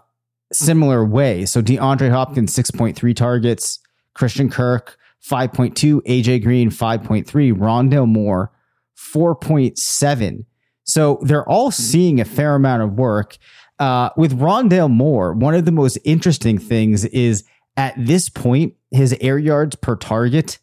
similar 0.52 1.04
way. 1.04 1.46
So 1.46 1.62
DeAndre 1.62 2.10
Hopkins, 2.10 2.54
6.3 2.54 3.14
targets, 3.14 3.78
Christian 4.14 4.48
Kirk, 4.48 4.96
5.2, 5.28 6.00
AJ 6.02 6.42
Green, 6.42 6.70
5.3, 6.70 7.26
Rondale 7.52 8.08
Moore, 8.08 8.52
4.7. 8.96 10.44
So 10.84 11.20
they're 11.22 11.48
all 11.48 11.70
seeing 11.70 12.20
a 12.20 12.24
fair 12.24 12.54
amount 12.54 12.82
of 12.82 12.94
work. 12.94 13.36
Uh, 13.80 14.10
with 14.14 14.38
Rondale 14.38 14.90
Moore, 14.90 15.32
one 15.32 15.54
of 15.54 15.64
the 15.64 15.72
most 15.72 15.98
interesting 16.04 16.58
things 16.58 17.06
is 17.06 17.44
at 17.78 17.94
this 17.96 18.28
point, 18.28 18.74
his 18.90 19.16
air 19.22 19.38
yards 19.38 19.74
per 19.74 19.96
target 19.96 20.58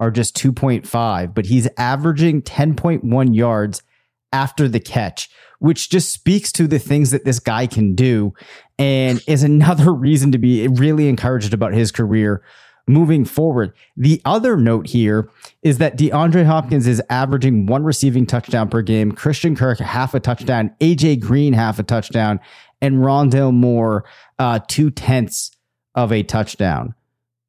are 0.00 0.10
just 0.10 0.36
2.5, 0.36 1.32
but 1.32 1.46
he's 1.46 1.68
averaging 1.76 2.42
10.1 2.42 3.36
yards 3.36 3.84
after 4.32 4.66
the 4.66 4.80
catch, 4.80 5.30
which 5.60 5.90
just 5.90 6.12
speaks 6.12 6.50
to 6.52 6.66
the 6.66 6.80
things 6.80 7.10
that 7.10 7.24
this 7.24 7.38
guy 7.38 7.68
can 7.68 7.94
do 7.94 8.34
and 8.78 9.22
is 9.28 9.44
another 9.44 9.92
reason 9.94 10.32
to 10.32 10.38
be 10.38 10.66
really 10.66 11.08
encouraged 11.08 11.54
about 11.54 11.72
his 11.72 11.92
career 11.92 12.42
moving 12.90 13.24
forward. 13.24 13.72
The 13.96 14.20
other 14.24 14.56
note 14.56 14.88
here 14.88 15.30
is 15.62 15.78
that 15.78 15.96
DeAndre 15.96 16.44
Hopkins 16.44 16.86
is 16.86 17.02
averaging 17.08 17.66
one 17.66 17.84
receiving 17.84 18.26
touchdown 18.26 18.68
per 18.68 18.82
game, 18.82 19.12
Christian 19.12 19.56
Kirk 19.56 19.78
half 19.78 20.14
a 20.14 20.20
touchdown, 20.20 20.74
AJ 20.80 21.20
Green 21.20 21.52
half 21.52 21.78
a 21.78 21.82
touchdown, 21.82 22.40
and 22.80 22.96
Rondale 22.96 23.52
Moore 23.52 24.04
uh, 24.38 24.60
two 24.66 24.90
tenths 24.90 25.52
of 25.94 26.12
a 26.12 26.22
touchdown. 26.22 26.94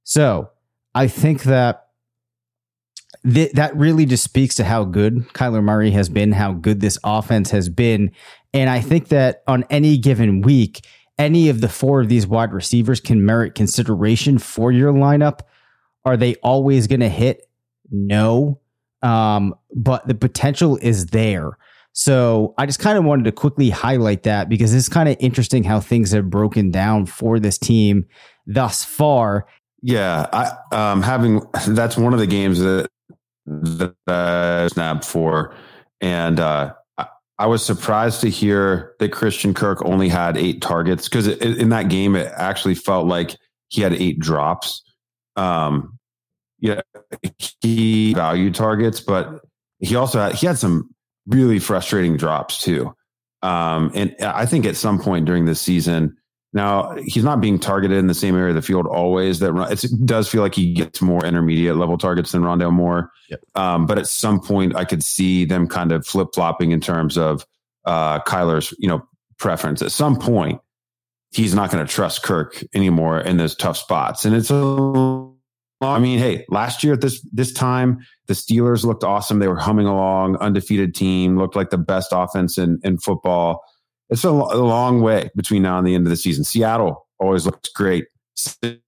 So 0.03 0.49
I 0.93 1.07
think 1.07 1.43
that 1.43 1.87
th- 3.23 3.53
that 3.53 3.75
really 3.75 4.05
just 4.05 4.23
speaks 4.23 4.55
to 4.55 4.63
how 4.63 4.83
good 4.83 5.27
Kyler 5.29 5.63
Murray 5.63 5.91
has 5.91 6.09
been, 6.09 6.33
how 6.33 6.53
good 6.53 6.81
this 6.81 6.97
offense 7.03 7.51
has 7.51 7.69
been. 7.69 8.11
And 8.53 8.69
I 8.69 8.81
think 8.81 9.09
that 9.09 9.43
on 9.47 9.63
any 9.69 9.97
given 9.97 10.41
week, 10.41 10.85
any 11.21 11.49
of 11.49 11.61
the 11.61 11.69
four 11.69 12.01
of 12.01 12.09
these 12.09 12.25
wide 12.25 12.51
receivers 12.51 12.99
can 12.99 13.23
merit 13.23 13.53
consideration 13.53 14.39
for 14.39 14.71
your 14.71 14.91
lineup. 14.91 15.41
Are 16.03 16.17
they 16.17 16.33
always 16.35 16.87
going 16.87 17.01
to 17.01 17.09
hit? 17.09 17.47
No. 17.91 18.59
Um, 19.03 19.53
but 19.75 20.07
the 20.07 20.15
potential 20.15 20.77
is 20.77 21.07
there. 21.07 21.57
So 21.93 22.55
I 22.57 22.65
just 22.65 22.79
kind 22.79 22.97
of 22.97 23.03
wanted 23.03 23.25
to 23.25 23.31
quickly 23.31 23.69
highlight 23.69 24.23
that 24.23 24.49
because 24.49 24.73
it's 24.73 24.89
kind 24.89 25.09
of 25.09 25.15
interesting 25.19 25.63
how 25.63 25.79
things 25.79 26.11
have 26.11 26.29
broken 26.29 26.71
down 26.71 27.05
for 27.05 27.39
this 27.39 27.57
team 27.57 28.05
thus 28.47 28.83
far. 28.83 29.45
Yeah, 29.83 30.27
I 30.31 30.75
um 30.75 31.01
having 31.01 31.41
that's 31.67 31.97
one 31.97 32.13
of 32.13 32.19
the 32.19 32.27
games 32.27 32.59
that 32.59 32.89
that 33.45 33.95
I 34.07 34.67
snapped 34.67 35.05
for, 35.05 35.53
and 35.99 36.39
uh, 36.39 36.73
I, 37.43 37.45
was 37.47 37.65
surprised 37.65 38.21
to 38.21 38.29
hear 38.29 38.95
that 38.99 39.11
Christian 39.11 39.53
Kirk 39.53 39.83
only 39.83 40.09
had 40.09 40.37
eight 40.37 40.61
targets 40.61 41.07
because 41.07 41.27
in 41.27 41.69
that 41.69 41.89
game 41.89 42.15
it 42.15 42.31
actually 42.35 42.75
felt 42.75 43.07
like 43.07 43.35
he 43.69 43.81
had 43.81 43.93
eight 43.93 44.19
drops. 44.19 44.83
Um, 45.35 45.97
yeah, 46.59 46.81
he 47.61 48.13
valued 48.13 48.55
targets, 48.55 48.99
but 48.99 49.41
he 49.79 49.95
also 49.95 50.19
had 50.19 50.33
he 50.33 50.45
had 50.45 50.57
some 50.57 50.89
really 51.27 51.59
frustrating 51.59 52.17
drops 52.17 52.61
too. 52.61 52.93
Um, 53.41 53.91
and 53.95 54.15
I 54.21 54.45
think 54.45 54.65
at 54.65 54.75
some 54.75 54.99
point 54.99 55.25
during 55.25 55.45
this 55.45 55.59
season, 55.59 56.17
now 56.53 56.95
he's 56.95 57.23
not 57.23 57.39
being 57.39 57.59
targeted 57.59 57.97
in 57.97 58.07
the 58.07 58.13
same 58.13 58.35
area 58.35 58.49
of 58.49 58.55
the 58.55 58.61
field 58.61 58.85
always. 58.85 59.39
That 59.39 59.55
it 59.71 60.05
does 60.05 60.27
feel 60.27 60.41
like 60.41 60.55
he 60.55 60.73
gets 60.73 61.01
more 61.01 61.23
intermediate 61.25 61.77
level 61.77 61.97
targets 61.97 62.33
than 62.33 62.41
Rondale 62.41 62.73
Moore. 62.73 63.11
Yep. 63.29 63.39
Um, 63.55 63.85
but 63.85 63.97
at 63.97 64.07
some 64.07 64.41
point, 64.41 64.75
I 64.75 64.83
could 64.83 65.03
see 65.03 65.45
them 65.45 65.67
kind 65.67 65.91
of 65.91 66.05
flip 66.05 66.29
flopping 66.33 66.71
in 66.71 66.81
terms 66.81 67.17
of 67.17 67.45
uh, 67.85 68.19
Kyler's 68.21 68.73
you 68.79 68.89
know 68.89 69.07
preference. 69.37 69.81
At 69.81 69.91
some 69.91 70.17
point, 70.17 70.59
he's 71.31 71.55
not 71.55 71.71
going 71.71 71.85
to 71.85 71.91
trust 71.91 72.23
Kirk 72.23 72.63
anymore 72.73 73.19
in 73.19 73.37
those 73.37 73.55
tough 73.55 73.77
spots, 73.77 74.25
and 74.25 74.35
it's 74.35 74.51
a 74.51 75.31
I 75.81 75.99
mean, 75.99 76.19
hey, 76.19 76.45
last 76.49 76.83
year 76.83 76.93
at 76.93 77.01
this 77.01 77.25
this 77.31 77.51
time, 77.51 78.05
the 78.27 78.33
Steelers 78.33 78.85
looked 78.85 79.03
awesome. 79.03 79.39
They 79.39 79.47
were 79.47 79.57
humming 79.57 79.87
along, 79.87 80.37
undefeated 80.37 80.93
team, 80.93 81.37
looked 81.37 81.55
like 81.55 81.69
the 81.69 81.77
best 81.77 82.09
offense 82.11 82.57
in 82.57 82.79
in 82.83 82.97
football. 82.97 83.63
It's 84.11 84.25
a, 84.25 84.29
a 84.29 84.59
long 84.59 85.01
way 85.01 85.29
between 85.35 85.63
now 85.63 85.77
and 85.77 85.87
the 85.87 85.95
end 85.95 86.05
of 86.05 86.09
the 86.09 86.17
season. 86.17 86.43
Seattle 86.43 87.07
always 87.19 87.45
looks 87.45 87.69
great. 87.69 88.07
The 88.61 88.79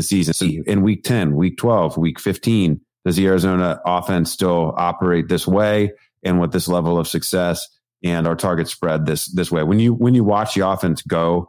season 0.00 0.64
in 0.66 0.82
week 0.82 1.04
10, 1.04 1.34
week 1.34 1.58
12, 1.58 1.96
week 1.96 2.20
15, 2.20 2.80
does 3.04 3.16
the 3.16 3.26
Arizona 3.26 3.80
offense 3.84 4.30
still 4.32 4.74
operate 4.76 5.28
this 5.28 5.46
way 5.46 5.92
and 6.22 6.40
with 6.40 6.52
this 6.52 6.68
level 6.68 6.98
of 6.98 7.06
success 7.06 7.66
and 8.02 8.26
our 8.26 8.34
target 8.36 8.68
spread 8.68 9.06
this 9.06 9.26
this 9.26 9.50
way? 9.50 9.62
When 9.62 9.78
you 9.78 9.94
when 9.94 10.14
you 10.14 10.24
watch 10.24 10.54
the 10.54 10.66
offense 10.66 11.02
go, 11.02 11.48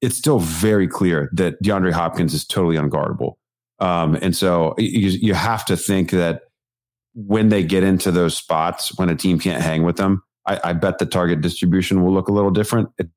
it's 0.00 0.16
still 0.16 0.38
very 0.38 0.88
clear 0.88 1.30
that 1.34 1.60
DeAndre 1.62 1.92
Hopkins 1.92 2.34
is 2.34 2.46
totally 2.46 2.76
unguardable. 2.76 3.34
Um, 3.80 4.16
and 4.16 4.34
so 4.34 4.74
you, 4.78 5.10
you 5.10 5.34
have 5.34 5.64
to 5.66 5.76
think 5.76 6.10
that 6.10 6.42
when 7.14 7.48
they 7.48 7.62
get 7.62 7.82
into 7.82 8.10
those 8.10 8.36
spots, 8.36 8.96
when 8.98 9.08
a 9.08 9.16
team 9.16 9.38
can't 9.38 9.62
hang 9.62 9.84
with 9.84 9.96
them, 9.96 10.22
I, 10.48 10.60
I 10.64 10.72
bet 10.72 10.98
the 10.98 11.06
target 11.06 11.42
distribution 11.42 12.02
will 12.02 12.12
look 12.12 12.28
a 12.28 12.32
little 12.32 12.50
different. 12.50 12.88
It's 12.98 13.10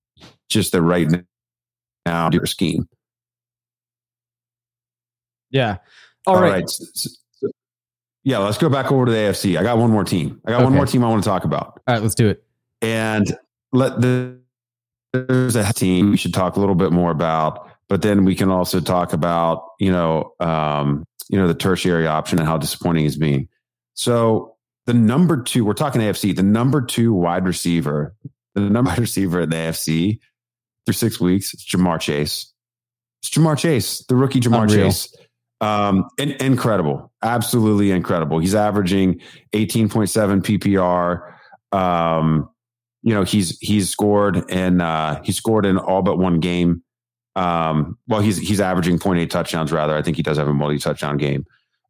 just 0.50 0.74
the 0.74 0.82
right 0.82 1.10
now 2.06 2.30
your 2.32 2.46
scheme. 2.46 2.88
Yeah. 5.50 5.78
All, 6.28 6.36
All 6.36 6.42
right. 6.42 6.52
right. 6.52 6.70
So, 6.70 7.10
so, 7.34 7.50
yeah, 8.24 8.38
let's 8.38 8.58
go 8.58 8.70
back 8.70 8.92
over 8.92 9.06
to 9.06 9.12
the 9.12 9.18
AFC. 9.18 9.58
I 9.58 9.64
got 9.64 9.78
one 9.78 9.90
more 9.90 10.04
team. 10.04 10.42
I 10.46 10.52
got 10.52 10.58
okay. 10.58 10.66
one 10.66 10.74
more 10.74 10.86
team 10.86 11.04
I 11.04 11.10
want 11.10 11.24
to 11.24 11.30
talk 11.30 11.44
about. 11.44 11.82
All 11.88 11.96
right, 11.96 12.02
let's 12.02 12.16
do 12.16 12.30
it. 12.30 12.44
And 12.82 13.36
let 13.72 14.02
the 14.02 14.38
there's 15.14 15.56
a 15.56 15.74
team 15.74 16.12
we 16.12 16.18
should 16.18 16.34
talk 16.34 16.56
a 16.56 16.60
little 16.60 16.76
bit 16.76 16.92
more 16.92 17.12
about, 17.12 17.70
but 17.90 18.02
then 18.02 18.24
we 18.24 18.34
can 18.34 18.50
also 18.50 18.80
talk 18.80 19.12
about, 19.12 19.72
you 19.80 19.92
know, 19.92 20.34
um, 20.40 21.04
you 21.30 21.38
know, 21.38 21.48
the 21.48 21.54
tertiary 21.54 22.08
option 22.08 22.40
and 22.40 22.48
how 22.48 22.58
disappointing 22.58 23.04
he's 23.04 23.18
being. 23.18 23.50
So 23.94 24.56
the 24.92 24.98
number 24.98 25.42
two, 25.42 25.64
we're 25.64 25.72
talking 25.72 26.02
AFC, 26.02 26.36
the 26.36 26.44
number 26.44 26.82
two 26.82 27.14
wide 27.14 27.46
receiver, 27.46 28.14
the 28.56 28.62
number 28.62 28.90
wide 28.90 29.00
receiver 29.08 29.40
in 29.40 29.50
the 29.50 29.56
AFC 29.56 30.20
through 30.86 30.94
six 30.94 31.18
weeks, 31.18 31.54
it's 31.54 31.64
Ja'Marr 31.64 31.98
Chase. 32.02 32.52
It's 33.22 33.30
Ja'Marr 33.30 33.58
Chase, 33.58 34.04
the 34.10 34.18
rookie 34.18 34.42
Ja'Marr 34.42 34.64
Unreal. 34.64 34.88
Chase. 34.88 35.16
Um, 35.62 36.10
in, 36.18 36.32
incredible, 36.32 37.10
absolutely 37.24 37.92
incredible. 37.92 38.40
He's 38.40 38.54
averaging 38.54 39.22
18.7 39.54 40.42
PPR. 40.42 41.78
Um, 41.78 42.50
you 43.04 43.14
know 43.14 43.24
he's 43.24 43.58
he's 43.60 43.90
scored 43.90 44.44
and 44.52 44.82
uh, 44.82 45.22
he 45.24 45.32
scored 45.32 45.66
in 45.66 45.78
all 45.78 46.02
but 46.02 46.18
one 46.18 46.42
game. 46.42 46.84
Um, 47.38 47.98
well, 48.08 48.20
he's 48.20 48.38
he's 48.38 48.60
averaging 48.60 49.00
0.8 49.00 49.30
touchdowns 49.30 49.72
rather. 49.72 49.96
I 49.96 50.02
think 50.02 50.18
he 50.18 50.24
does 50.24 50.38
have 50.38 50.50
a 50.50 50.54
multi 50.54 50.80
touchdown 50.80 51.16
game, 51.16 51.46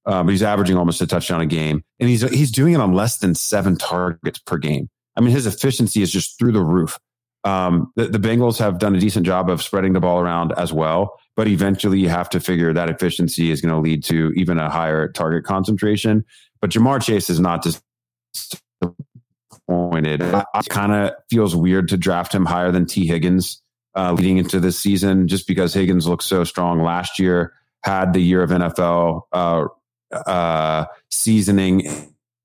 um, 0.06 0.26
but 0.26 0.32
he's 0.32 0.44
averaging 0.44 0.78
almost 0.78 1.02
a 1.02 1.08
touchdown 1.08 1.42
a 1.42 1.46
game, 1.46 1.84
and 2.00 2.10
he's 2.10 2.22
he's 2.30 2.52
doing 2.52 2.74
it 2.74 2.82
on 2.82 2.94
less 2.94 3.20
than 3.20 3.36
seven 3.36 3.78
targets 3.78 4.40
per 4.40 4.58
game. 4.58 4.90
I 5.16 5.22
mean, 5.22 5.32
his 5.32 5.46
efficiency 5.46 6.02
is 6.02 6.12
just 6.12 6.40
through 6.40 6.54
the 6.54 6.64
roof. 6.64 6.98
Um, 7.44 7.92
the, 7.96 8.08
the 8.08 8.20
Bengals 8.20 8.60
have 8.60 8.78
done 8.78 8.96
a 8.96 9.00
decent 9.00 9.26
job 9.26 9.50
of 9.50 9.62
spreading 9.62 9.94
the 9.94 10.00
ball 10.00 10.20
around 10.20 10.54
as 10.54 10.72
well, 10.72 11.20
but 11.36 11.48
eventually 11.48 12.00
you 12.00 12.10
have 12.10 12.30
to 12.30 12.40
figure 12.40 12.72
that 12.74 12.90
efficiency 12.90 13.52
is 13.52 13.62
going 13.62 13.74
to 13.74 13.80
lead 13.80 14.04
to 14.06 14.32
even 14.36 14.60
a 14.60 14.70
higher 14.70 15.08
target 15.08 15.44
concentration. 15.44 16.24
But 16.62 16.70
Ja'Marr 16.70 17.02
Chase 17.02 17.30
is 17.30 17.40
not 17.40 17.64
disappointed. 17.64 20.22
It 20.22 20.70
kind 20.70 20.92
of 20.92 21.14
feels 21.30 21.56
weird 21.56 21.90
to 21.90 21.98
draft 21.98 22.34
him 22.34 22.46
higher 22.46 22.72
than 22.72 22.86
Tee 22.86 23.08
Higgins 23.08 23.62
uh, 23.96 24.14
leading 24.14 24.38
into 24.38 24.60
this 24.60 24.80
season, 24.80 25.28
just 25.28 25.48
because 25.48 25.74
Higgins 25.74 26.08
looked 26.08 26.24
so 26.24 26.44
strong 26.44 26.82
last 26.82 27.20
year, 27.20 27.54
had 27.84 28.14
the 28.14 28.22
year 28.22 28.44
of 28.44 28.52
NFL 28.52 29.24
uh, 29.32 29.66
uh, 30.14 30.86
seasoning 31.10 31.88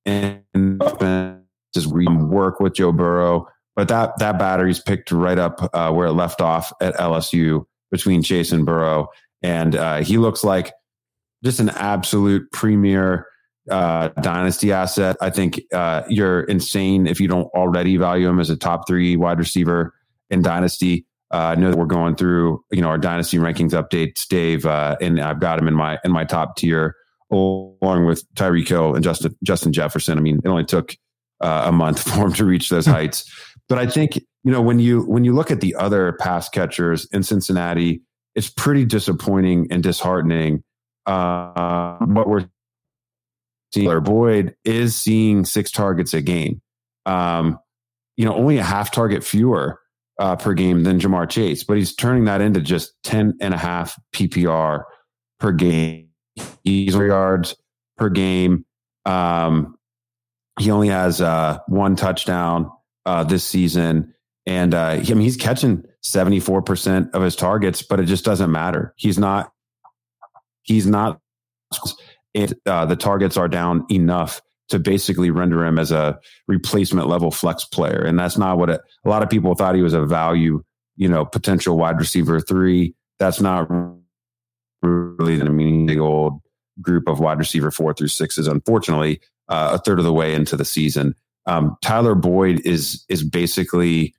and 0.04 0.80
just 1.74 1.88
work 1.88 2.60
with 2.60 2.74
Joe 2.74 2.92
Burrow. 2.92 3.48
But 3.74 3.88
that 3.88 4.18
that 4.18 4.38
battery's 4.38 4.80
picked 4.80 5.12
right 5.12 5.38
up 5.38 5.68
uh, 5.74 5.92
where 5.92 6.06
it 6.06 6.12
left 6.12 6.40
off 6.40 6.72
at 6.80 6.94
LSU 6.94 7.66
between 7.90 8.22
Chase 8.22 8.50
and 8.50 8.64
Burrow, 8.64 9.08
and 9.42 9.76
uh, 9.76 10.02
he 10.02 10.16
looks 10.16 10.42
like 10.42 10.72
just 11.44 11.60
an 11.60 11.68
absolute 11.68 12.50
premier 12.52 13.26
uh, 13.70 14.08
dynasty 14.22 14.72
asset. 14.72 15.16
I 15.20 15.28
think 15.28 15.60
uh, 15.74 16.04
you're 16.08 16.44
insane 16.44 17.06
if 17.06 17.20
you 17.20 17.28
don't 17.28 17.48
already 17.54 17.98
value 17.98 18.28
him 18.28 18.40
as 18.40 18.48
a 18.48 18.56
top 18.56 18.86
three 18.88 19.16
wide 19.16 19.38
receiver 19.38 19.92
in 20.30 20.40
dynasty. 20.40 21.04
Uh, 21.32 21.38
I 21.38 21.54
know 21.56 21.70
that 21.70 21.76
we're 21.76 21.86
going 21.86 22.16
through 22.16 22.64
you 22.70 22.80
know 22.80 22.88
our 22.88 22.98
dynasty 22.98 23.36
rankings 23.36 23.72
updates, 23.72 24.26
Dave, 24.26 24.64
uh, 24.64 24.96
and 25.02 25.20
I've 25.20 25.40
got 25.40 25.58
him 25.58 25.68
in 25.68 25.74
my 25.74 25.98
in 26.02 26.12
my 26.12 26.24
top 26.24 26.56
tier 26.56 26.96
along 27.30 28.06
with 28.06 28.24
Tyreek 28.34 28.68
Hill 28.68 28.94
and 28.94 29.04
Justin 29.04 29.36
Justin 29.42 29.72
Jefferson. 29.72 30.18
I 30.18 30.20
mean, 30.20 30.40
it 30.44 30.48
only 30.48 30.64
took 30.64 30.96
uh, 31.40 31.64
a 31.66 31.72
month 31.72 32.02
for 32.08 32.26
him 32.26 32.32
to 32.34 32.44
reach 32.44 32.68
those 32.68 32.86
heights, 32.86 33.30
but 33.68 33.78
I 33.78 33.86
think 33.86 34.16
you 34.16 34.52
know 34.52 34.62
when 34.62 34.78
you 34.78 35.02
when 35.02 35.24
you 35.24 35.34
look 35.34 35.50
at 35.50 35.60
the 35.60 35.74
other 35.74 36.16
pass 36.20 36.48
catchers 36.48 37.06
in 37.12 37.22
Cincinnati 37.22 38.02
it's 38.36 38.50
pretty 38.50 38.84
disappointing 38.84 39.66
and 39.70 39.82
disheartening. 39.82 40.62
Uh, 41.06 41.96
what 42.00 42.28
we're 42.28 42.46
seeing, 43.72 44.00
Boyd 44.00 44.54
is 44.64 44.94
seeing 44.94 45.44
six 45.44 45.70
targets 45.70 46.14
a 46.14 46.20
game. 46.20 46.60
Um, 47.06 47.58
you 48.16 48.26
know, 48.26 48.34
only 48.36 48.58
a 48.58 48.62
half 48.62 48.90
target 48.90 49.24
fewer 49.24 49.80
uh, 50.20 50.36
per 50.36 50.52
game 50.52 50.82
than 50.82 51.00
Ja'Marr 51.00 51.28
Chase, 51.28 51.64
but 51.64 51.78
he's 51.78 51.94
turning 51.94 52.24
that 52.24 52.40
into 52.40 52.60
just 52.60 52.92
10 53.04 53.38
and 53.40 53.54
a 53.54 53.56
half 53.58 53.98
PPR 54.12 54.82
per 55.40 55.52
game. 55.52 56.05
Yards 56.64 57.56
per 57.96 58.08
game. 58.08 58.64
Um, 59.04 59.76
he 60.58 60.70
only 60.70 60.88
has 60.88 61.20
uh, 61.20 61.58
one 61.68 61.96
touchdown 61.96 62.70
uh, 63.04 63.24
this 63.24 63.44
season. 63.44 64.14
And 64.46 64.74
uh, 64.74 64.96
he, 64.96 65.12
I 65.12 65.14
mean, 65.14 65.24
he's 65.24 65.36
catching 65.36 65.84
74% 66.04 67.10
of 67.14 67.22
his 67.22 67.36
targets, 67.36 67.82
but 67.82 68.00
it 68.00 68.04
just 68.04 68.24
doesn't 68.24 68.50
matter. 68.50 68.94
He's 68.96 69.18
not, 69.18 69.52
he's 70.62 70.86
not, 70.86 71.20
it, 72.32 72.52
uh, 72.64 72.86
the 72.86 72.96
targets 72.96 73.36
are 73.36 73.48
down 73.48 73.86
enough 73.90 74.40
to 74.68 74.78
basically 74.78 75.30
render 75.30 75.64
him 75.64 75.78
as 75.78 75.92
a 75.92 76.18
replacement 76.48 77.08
level 77.08 77.30
flex 77.30 77.64
player. 77.64 78.02
And 78.02 78.18
that's 78.18 78.36
not 78.36 78.58
what 78.58 78.70
it, 78.70 78.80
a 79.04 79.08
lot 79.08 79.22
of 79.22 79.30
people 79.30 79.54
thought 79.54 79.74
he 79.74 79.82
was 79.82 79.94
a 79.94 80.04
value, 80.04 80.62
you 80.96 81.08
know, 81.08 81.24
potential 81.24 81.76
wide 81.76 81.98
receiver 81.98 82.40
three. 82.40 82.94
That's 83.18 83.40
not 83.40 83.68
really 84.86 85.36
the 85.36 85.44
meaning 85.50 86.00
old 86.00 86.40
group 86.80 87.08
of 87.08 87.20
wide 87.20 87.38
receiver 87.38 87.70
four 87.70 87.94
through 87.94 88.08
sixes. 88.08 88.46
Unfortunately, 88.46 89.20
uh, 89.48 89.70
a 89.74 89.78
third 89.78 89.98
of 89.98 90.04
the 90.04 90.12
way 90.12 90.34
into 90.34 90.56
the 90.56 90.64
season, 90.64 91.14
um, 91.46 91.76
Tyler 91.82 92.14
Boyd 92.14 92.60
is 92.64 93.04
is 93.08 93.22
basically, 93.22 94.14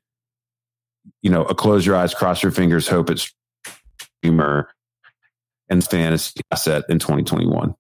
you 1.22 1.30
know, 1.30 1.44
a 1.44 1.56
close 1.56 1.86
your 1.86 1.96
eyes, 1.96 2.14
cross 2.14 2.42
your 2.42 2.52
fingers, 2.52 2.88
hope 2.88 3.10
it's 3.10 3.34
streamer 4.22 4.70
and 5.70 5.86
fantasy 5.86 6.40
asset 6.52 6.84
in 6.90 7.00
2021. 7.00 7.76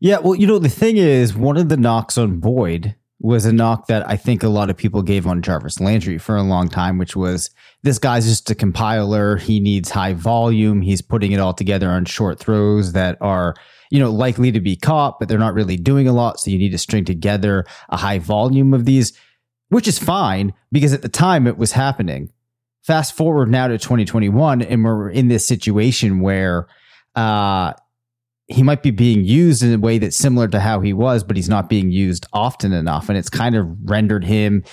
Yeah, 0.00 0.18
well, 0.18 0.34
you 0.34 0.46
know, 0.46 0.58
the 0.58 0.68
thing 0.68 0.96
is, 0.96 1.34
one 1.34 1.56
of 1.56 1.68
the 1.68 1.76
knocks 1.76 2.18
on 2.18 2.40
Boyd 2.40 2.96
was 3.20 3.46
a 3.46 3.52
knock 3.52 3.86
that 3.86 4.08
I 4.08 4.16
think 4.16 4.42
a 4.42 4.48
lot 4.48 4.70
of 4.70 4.76
people 4.76 5.02
gave 5.02 5.26
on 5.26 5.42
Jarvis 5.42 5.80
Landry 5.80 6.18
for 6.18 6.36
a 6.36 6.42
long 6.42 6.68
time, 6.68 6.98
which 6.98 7.14
was 7.14 7.50
this 7.82 7.98
guy's 7.98 8.26
just 8.26 8.50
a 8.50 8.54
compiler. 8.54 9.36
He 9.36 9.60
needs 9.60 9.90
high 9.90 10.14
volume. 10.14 10.82
He's 10.82 11.00
putting 11.00 11.32
it 11.32 11.40
all 11.40 11.54
together 11.54 11.88
on 11.88 12.04
short 12.04 12.38
throws 12.38 12.92
that 12.92 13.16
are, 13.20 13.54
you 13.90 14.00
know, 14.00 14.10
likely 14.10 14.50
to 14.52 14.60
be 14.60 14.76
caught, 14.76 15.18
but 15.18 15.28
they're 15.28 15.38
not 15.38 15.54
really 15.54 15.76
doing 15.76 16.08
a 16.08 16.12
lot. 16.12 16.40
So 16.40 16.50
you 16.50 16.58
need 16.58 16.72
to 16.72 16.78
string 16.78 17.04
together 17.04 17.64
a 17.88 17.96
high 17.96 18.18
volume 18.18 18.74
of 18.74 18.84
these, 18.84 19.12
which 19.68 19.88
is 19.88 19.98
fine 19.98 20.52
because 20.72 20.92
at 20.92 21.02
the 21.02 21.08
time 21.08 21.46
it 21.46 21.56
was 21.56 21.72
happening. 21.72 22.30
Fast 22.82 23.16
forward 23.16 23.48
now 23.48 23.68
to 23.68 23.78
2021, 23.78 24.60
and 24.60 24.84
we're 24.84 25.08
in 25.08 25.28
this 25.28 25.46
situation 25.46 26.20
where, 26.20 26.66
uh, 27.14 27.72
he 28.46 28.62
might 28.62 28.82
be 28.82 28.90
being 28.90 29.24
used 29.24 29.62
in 29.62 29.72
a 29.72 29.78
way 29.78 29.98
that's 29.98 30.16
similar 30.16 30.48
to 30.48 30.60
how 30.60 30.80
he 30.80 30.92
was, 30.92 31.24
but 31.24 31.36
he's 31.36 31.48
not 31.48 31.68
being 31.68 31.90
used 31.90 32.26
often 32.32 32.72
enough. 32.72 33.08
And 33.08 33.16
it's 33.16 33.30
kind 33.30 33.54
of 33.54 33.66
rendered 33.84 34.24
him 34.24 34.64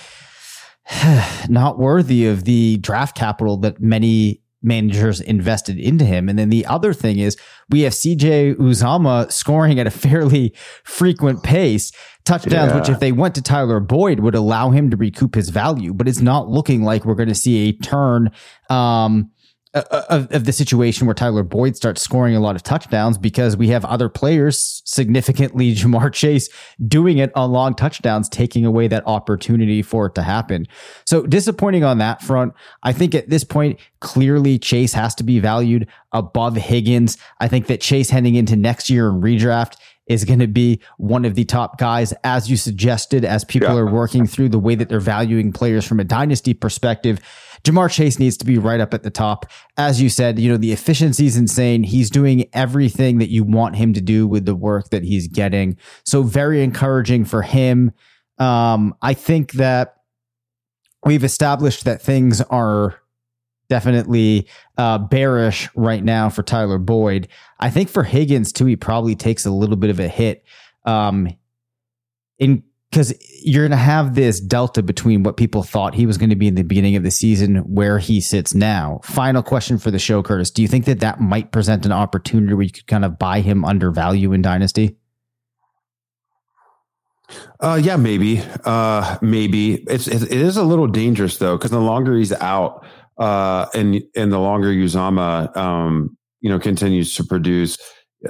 not 1.48 1.78
worthy 1.78 2.26
of 2.26 2.44
the 2.44 2.76
draft 2.78 3.16
capital 3.16 3.56
that 3.58 3.80
many 3.80 4.42
managers 4.62 5.20
invested 5.20 5.78
into 5.78 6.04
him. 6.04 6.28
And 6.28 6.38
then 6.38 6.48
the 6.48 6.64
other 6.66 6.92
thing 6.92 7.18
is 7.18 7.36
we 7.68 7.80
have 7.80 7.92
CJ 7.92 8.56
Uzomah 8.56 9.32
scoring 9.32 9.80
at 9.80 9.86
a 9.86 9.90
fairly 9.90 10.54
frequent 10.84 11.42
pace, 11.42 11.92
touchdowns, 12.24 12.70
yeah. 12.70 12.78
which 12.78 12.88
if 12.88 13.00
they 13.00 13.12
went 13.12 13.34
to 13.34 13.42
Tyler 13.42 13.80
Boyd 13.80 14.20
would 14.20 14.34
allow 14.34 14.70
him 14.70 14.90
to 14.90 14.96
recoup 14.96 15.34
his 15.34 15.48
value, 15.48 15.92
but 15.92 16.06
it's 16.06 16.20
not 16.20 16.48
looking 16.48 16.82
like 16.82 17.04
we're 17.04 17.14
going 17.14 17.28
to 17.28 17.34
see 17.34 17.68
a 17.68 17.72
turn, 17.72 18.30
um, 18.70 19.30
Uh, 19.74 19.82
uh, 19.90 20.02
of, 20.10 20.30
of, 20.32 20.44
the 20.44 20.52
situation 20.52 21.06
where 21.06 21.14
Tyler 21.14 21.42
Boyd 21.42 21.76
starts 21.76 22.02
scoring 22.02 22.36
a 22.36 22.40
lot 22.40 22.56
of 22.56 22.62
touchdowns 22.62 23.16
because 23.16 23.56
we 23.56 23.68
have 23.68 23.86
other 23.86 24.10
players, 24.10 24.82
significantly 24.84 25.74
Ja'Marr 25.74 26.12
Chase, 26.12 26.50
doing 26.86 27.16
it 27.16 27.32
on 27.34 27.52
long 27.52 27.74
touchdowns, 27.74 28.28
taking 28.28 28.66
away 28.66 28.86
that 28.88 29.02
opportunity 29.06 29.80
for 29.80 30.04
it 30.06 30.14
to 30.16 30.22
happen. 30.22 30.68
So 31.06 31.22
disappointing 31.22 31.84
on 31.84 31.96
that 31.98 32.20
front. 32.20 32.52
I 32.82 32.92
think 32.92 33.14
at 33.14 33.30
this 33.30 33.44
point, 33.44 33.80
clearly 34.00 34.58
Chase 34.58 34.92
has 34.92 35.14
to 35.14 35.24
be 35.24 35.40
valued 35.40 35.88
above 36.12 36.56
Higgins. 36.56 37.16
I 37.40 37.48
think 37.48 37.66
that 37.68 37.80
Chase 37.80 38.10
heading 38.10 38.34
into 38.34 38.56
next 38.56 38.90
year 38.90 39.08
in 39.08 39.22
redraft 39.22 39.76
is 40.06 40.24
going 40.24 40.40
to 40.40 40.46
be 40.48 40.80
one 40.98 41.24
of 41.24 41.34
the 41.34 41.44
top 41.44 41.78
guys, 41.78 42.12
as 42.24 42.50
you 42.50 42.56
suggested, 42.56 43.24
as 43.24 43.44
people 43.44 43.74
yeah. 43.74 43.80
are 43.80 43.90
working 43.90 44.26
through 44.26 44.48
the 44.48 44.58
way 44.58 44.74
that 44.74 44.88
they're 44.88 45.00
valuing 45.00 45.52
players 45.52 45.86
from 45.86 46.00
a 46.00 46.04
dynasty 46.04 46.54
perspective. 46.54 47.20
Ja'Marr 47.64 47.90
Chase 47.90 48.18
needs 48.18 48.36
to 48.38 48.44
be 48.44 48.58
right 48.58 48.80
up 48.80 48.92
at 48.92 49.02
the 49.02 49.10
top. 49.10 49.46
As 49.76 50.02
you 50.02 50.08
said, 50.08 50.38
you 50.38 50.50
know, 50.50 50.56
the 50.56 50.72
efficiency 50.72 51.26
is 51.26 51.36
insane. 51.36 51.84
He's 51.84 52.10
doing 52.10 52.48
everything 52.52 53.18
that 53.18 53.30
you 53.30 53.44
want 53.44 53.76
him 53.76 53.92
to 53.92 54.00
do 54.00 54.26
with 54.26 54.46
the 54.46 54.54
work 54.54 54.90
that 54.90 55.04
he's 55.04 55.28
getting. 55.28 55.76
So 56.04 56.22
very 56.22 56.62
encouraging 56.62 57.24
for 57.24 57.42
him. 57.42 57.92
Um, 58.38 58.94
I 59.00 59.14
think 59.14 59.52
that 59.52 59.96
we've 61.04 61.24
established 61.24 61.84
that 61.84 62.02
things 62.02 62.40
are 62.40 62.98
definitely 63.68 64.48
uh, 64.76 64.98
bearish 64.98 65.68
right 65.74 66.02
now 66.02 66.28
for 66.28 66.42
Tyler 66.42 66.78
Boyd. 66.78 67.28
I 67.60 67.70
think 67.70 67.88
for 67.88 68.02
Higgins 68.02 68.52
too, 68.52 68.66
he 68.66 68.76
probably 68.76 69.14
takes 69.14 69.46
a 69.46 69.50
little 69.50 69.76
bit 69.76 69.90
of 69.90 70.00
a 70.00 70.08
hit. 70.08 70.44
Um, 70.84 71.28
in 72.38 72.64
because 72.92 73.14
you're 73.42 73.66
going 73.66 73.70
to 73.70 73.76
have 73.82 74.14
this 74.14 74.38
delta 74.38 74.82
between 74.82 75.22
what 75.22 75.38
people 75.38 75.62
thought 75.62 75.94
he 75.94 76.04
was 76.04 76.18
going 76.18 76.28
to 76.28 76.36
be 76.36 76.46
in 76.46 76.56
the 76.56 76.62
beginning 76.62 76.94
of 76.94 77.02
the 77.02 77.10
season, 77.10 77.56
where 77.60 77.98
he 77.98 78.20
sits 78.20 78.54
now. 78.54 79.00
Final 79.02 79.42
question 79.42 79.78
for 79.78 79.90
the 79.90 79.98
show, 79.98 80.22
Curtis. 80.22 80.50
Do 80.50 80.60
you 80.60 80.68
think 80.68 80.84
that 80.84 81.00
that 81.00 81.18
might 81.18 81.52
present 81.52 81.86
an 81.86 81.92
opportunity 81.92 82.52
where 82.52 82.64
you 82.64 82.70
could 82.70 82.86
kind 82.86 83.06
of 83.06 83.18
buy 83.18 83.40
him 83.40 83.64
under 83.64 83.90
value 83.90 84.34
in 84.34 84.42
Dynasty? 84.42 84.98
Uh, 87.60 87.80
yeah, 87.82 87.96
maybe, 87.96 88.42
uh, 88.66 89.16
maybe 89.22 89.82
it's 89.84 90.06
it, 90.06 90.30
is 90.30 90.58
a 90.58 90.62
little 90.62 90.86
dangerous 90.86 91.38
though 91.38 91.56
because 91.56 91.70
the 91.70 91.80
longer 91.80 92.14
he's 92.14 92.32
out, 92.32 92.84
uh, 93.16 93.66
and 93.72 94.02
and 94.14 94.30
the 94.30 94.38
longer 94.38 94.68
Uzomah, 94.68 95.56
um, 95.56 96.14
you 96.42 96.50
know, 96.50 96.58
continues 96.58 97.14
to 97.14 97.24
produce, 97.24 97.78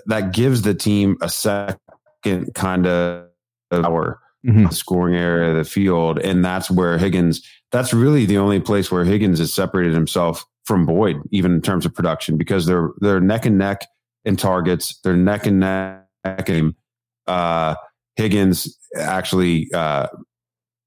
that 0.06 0.32
gives 0.32 0.62
the 0.62 0.72
team 0.72 1.16
a 1.20 1.28
second 1.28 2.54
kind 2.54 2.86
of 2.86 3.26
power 3.72 4.20
mm-hmm. 4.46 4.68
scoring 4.70 5.16
area 5.16 5.50
of 5.50 5.56
the 5.56 5.64
field. 5.64 6.18
And 6.18 6.44
that's 6.44 6.70
where 6.70 6.98
Higgins, 6.98 7.46
that's 7.70 7.92
really 7.92 8.26
the 8.26 8.38
only 8.38 8.60
place 8.60 8.90
where 8.90 9.04
Higgins 9.04 9.38
has 9.38 9.52
separated 9.52 9.94
himself 9.94 10.44
from 10.64 10.86
Boyd, 10.86 11.16
even 11.30 11.52
in 11.52 11.60
terms 11.60 11.86
of 11.86 11.94
production, 11.94 12.36
because 12.36 12.66
they're 12.66 12.90
they're 13.00 13.20
neck 13.20 13.46
and 13.46 13.58
neck 13.58 13.86
in 14.24 14.36
targets, 14.36 14.98
they're 15.02 15.16
neck 15.16 15.46
and 15.46 15.60
neck 15.60 16.48
in 16.48 16.74
uh, 17.26 17.74
Higgins 18.16 18.78
actually 18.96 19.68
uh, 19.74 20.08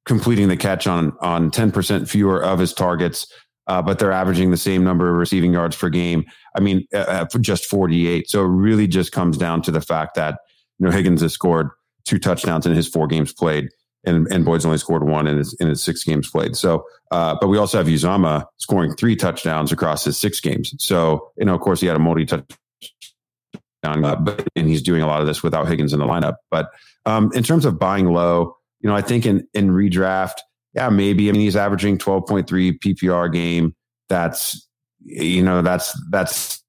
completing 0.05 0.47
the 0.47 0.57
catch 0.57 0.87
on 0.87 1.13
on 1.21 1.51
10% 1.51 2.07
fewer 2.07 2.43
of 2.43 2.59
his 2.59 2.73
targets. 2.73 3.27
Uh, 3.67 3.81
but 3.81 3.97
they're 3.97 4.11
averaging 4.11 4.51
the 4.51 4.57
same 4.57 4.83
number 4.83 5.09
of 5.09 5.17
receiving 5.17 5.51
yards 5.51 5.75
per 5.75 5.89
game. 5.89 6.23
I 6.55 6.59
mean, 6.59 6.85
uh, 6.93 7.25
uh 7.33 7.37
just 7.39 7.65
48. 7.65 8.29
So 8.29 8.43
it 8.43 8.47
really 8.47 8.85
just 8.85 9.11
comes 9.11 9.39
down 9.39 9.63
to 9.63 9.71
the 9.71 9.81
fact 9.81 10.13
that, 10.15 10.37
you 10.77 10.85
know, 10.85 10.91
Higgins 10.91 11.21
has 11.21 11.33
scored 11.33 11.71
two 12.05 12.19
touchdowns 12.19 12.65
in 12.65 12.73
his 12.73 12.87
four 12.87 13.07
games 13.07 13.33
played, 13.33 13.69
and, 14.05 14.27
and 14.31 14.45
Boyd's 14.45 14.65
only 14.65 14.77
scored 14.77 15.03
one 15.03 15.27
in 15.27 15.37
his 15.37 15.53
in 15.59 15.67
his 15.67 15.83
six 15.83 16.03
games 16.03 16.29
played. 16.29 16.55
So, 16.55 16.85
uh, 17.11 17.35
but 17.39 17.47
we 17.47 17.57
also 17.57 17.77
have 17.77 17.87
Uzomah 17.87 18.45
scoring 18.57 18.95
three 18.95 19.15
touchdowns 19.15 19.71
across 19.71 20.05
his 20.05 20.17
six 20.17 20.39
games. 20.39 20.73
So, 20.79 21.31
you 21.37 21.45
know, 21.45 21.55
of 21.55 21.61
course, 21.61 21.81
he 21.81 21.87
had 21.87 21.95
a 21.95 21.99
multi 21.99 22.25
touchdown, 22.25 24.05
uh, 24.05 24.15
but 24.15 24.47
and 24.55 24.67
he's 24.67 24.81
doing 24.81 25.01
a 25.01 25.07
lot 25.07 25.21
of 25.21 25.27
this 25.27 25.43
without 25.43 25.67
Higgins 25.67 25.93
in 25.93 25.99
the 25.99 26.05
lineup. 26.05 26.35
But 26.51 26.69
um, 27.05 27.31
in 27.33 27.43
terms 27.43 27.65
of 27.65 27.79
buying 27.79 28.07
low, 28.07 28.55
you 28.79 28.89
know, 28.89 28.95
I 28.95 29.01
think 29.01 29.25
in 29.25 29.47
in 29.53 29.71
redraft, 29.71 30.35
yeah, 30.73 30.89
maybe. 30.89 31.29
I 31.29 31.31
mean, 31.31 31.41
he's 31.41 31.55
averaging 31.55 31.97
twelve 31.97 32.27
point 32.27 32.47
three 32.47 32.77
PPR 32.77 33.33
game. 33.33 33.75
That's 34.07 34.67
you 34.99 35.43
know, 35.43 35.61
that's 35.61 35.99
that's 36.11 36.63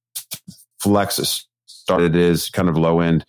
flex 0.81 1.47
started 1.67 2.17
is 2.17 2.49
kind 2.51 2.69
of 2.69 2.77
low 2.77 3.01
end 3.01 3.25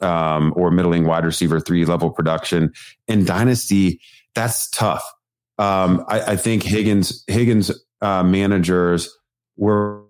um, 0.00 0.52
or 0.56 0.70
middling 0.70 1.04
wide 1.04 1.24
receiver 1.24 1.60
three 1.60 1.84
level 1.84 2.10
production. 2.10 2.72
In 3.06 3.24
dynasty, 3.24 4.00
that's 4.34 4.68
tough. 4.70 5.02
Um, 5.58 6.04
I, 6.08 6.20
I, 6.20 6.36
think 6.36 6.62
Higgins 6.62 7.24
Higgins 7.26 7.72
uh, 8.00 8.22
managers 8.22 9.12
were 9.56 10.04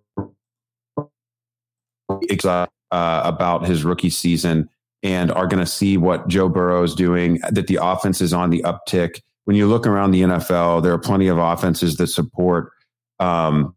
uh, 2.44 2.66
about 2.90 3.66
his 3.66 3.84
rookie 3.84 4.10
season 4.10 4.68
and 5.02 5.30
are 5.32 5.46
going 5.46 5.64
to 5.64 5.70
see 5.70 5.96
what 5.96 6.28
Joe 6.28 6.48
Burrow 6.48 6.82
is 6.82 6.94
doing. 6.94 7.40
That 7.50 7.66
the 7.66 7.78
offense 7.80 8.20
is 8.20 8.32
on 8.32 8.50
the 8.50 8.62
uptick. 8.62 9.22
When 9.44 9.56
you 9.56 9.66
look 9.66 9.86
around 9.86 10.10
the 10.10 10.22
NFL, 10.22 10.82
there 10.82 10.92
are 10.92 10.98
plenty 10.98 11.28
of 11.28 11.38
offenses 11.38 11.96
that 11.96 12.08
support 12.08 12.72
um, 13.20 13.74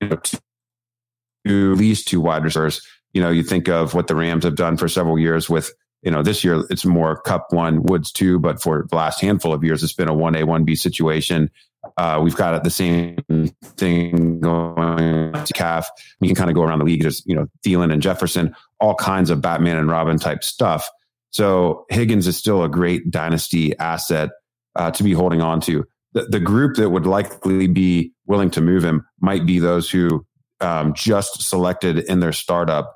you 0.00 0.08
know, 0.08 0.16
two, 0.16 1.72
at 1.72 1.78
least 1.78 2.08
two 2.08 2.20
wide 2.20 2.44
receivers 2.44 2.86
you 3.16 3.22
know, 3.22 3.30
you 3.30 3.42
think 3.42 3.66
of 3.66 3.94
what 3.94 4.08
the 4.08 4.14
Rams 4.14 4.44
have 4.44 4.56
done 4.56 4.76
for 4.76 4.88
several 4.88 5.18
years 5.18 5.48
with, 5.48 5.72
you 6.02 6.10
know, 6.10 6.22
this 6.22 6.44
year 6.44 6.62
it's 6.68 6.84
more 6.84 7.18
Kupp 7.22 7.46
one, 7.48 7.82
Woods 7.84 8.12
two, 8.12 8.38
but 8.38 8.60
for 8.60 8.86
the 8.90 8.94
last 8.94 9.22
handful 9.22 9.54
of 9.54 9.64
years, 9.64 9.82
it's 9.82 9.94
been 9.94 10.10
a 10.10 10.14
1A, 10.14 10.44
1B 10.44 10.76
situation. 10.76 11.50
Uh, 11.96 12.20
we've 12.22 12.36
got 12.36 12.62
the 12.62 12.68
same 12.68 13.16
thing 13.78 14.38
going 14.40 15.32
to 15.32 15.52
calf. 15.54 15.88
You 16.20 16.28
can 16.28 16.36
kind 16.36 16.50
of 16.50 16.56
go 16.56 16.62
around 16.62 16.80
the 16.80 16.84
league. 16.84 17.00
There's, 17.00 17.22
you 17.24 17.34
know, 17.34 17.46
Thielen 17.64 17.90
and 17.90 18.02
Jefferson, 18.02 18.54
all 18.80 18.94
kinds 18.94 19.30
of 19.30 19.40
Batman 19.40 19.78
and 19.78 19.88
Robin 19.88 20.18
type 20.18 20.44
stuff. 20.44 20.86
So 21.30 21.86
Higgins 21.88 22.26
is 22.26 22.36
still 22.36 22.64
a 22.64 22.68
great 22.68 23.10
dynasty 23.10 23.74
asset 23.78 24.28
uh, 24.74 24.90
to 24.90 25.02
be 25.02 25.14
holding 25.14 25.40
on 25.40 25.62
to. 25.62 25.86
The, 26.12 26.24
the, 26.24 26.40
group 26.40 26.76
that 26.76 26.90
would 26.90 27.06
likely 27.06 27.66
be 27.66 28.12
willing 28.26 28.50
to 28.50 28.60
move 28.60 28.84
him 28.84 29.06
might 29.20 29.46
be 29.46 29.58
those 29.58 29.90
who 29.90 30.26
um, 30.60 30.92
just 30.92 31.40
selected 31.40 32.00
in 32.00 32.20
their 32.20 32.32
startup 32.32 32.95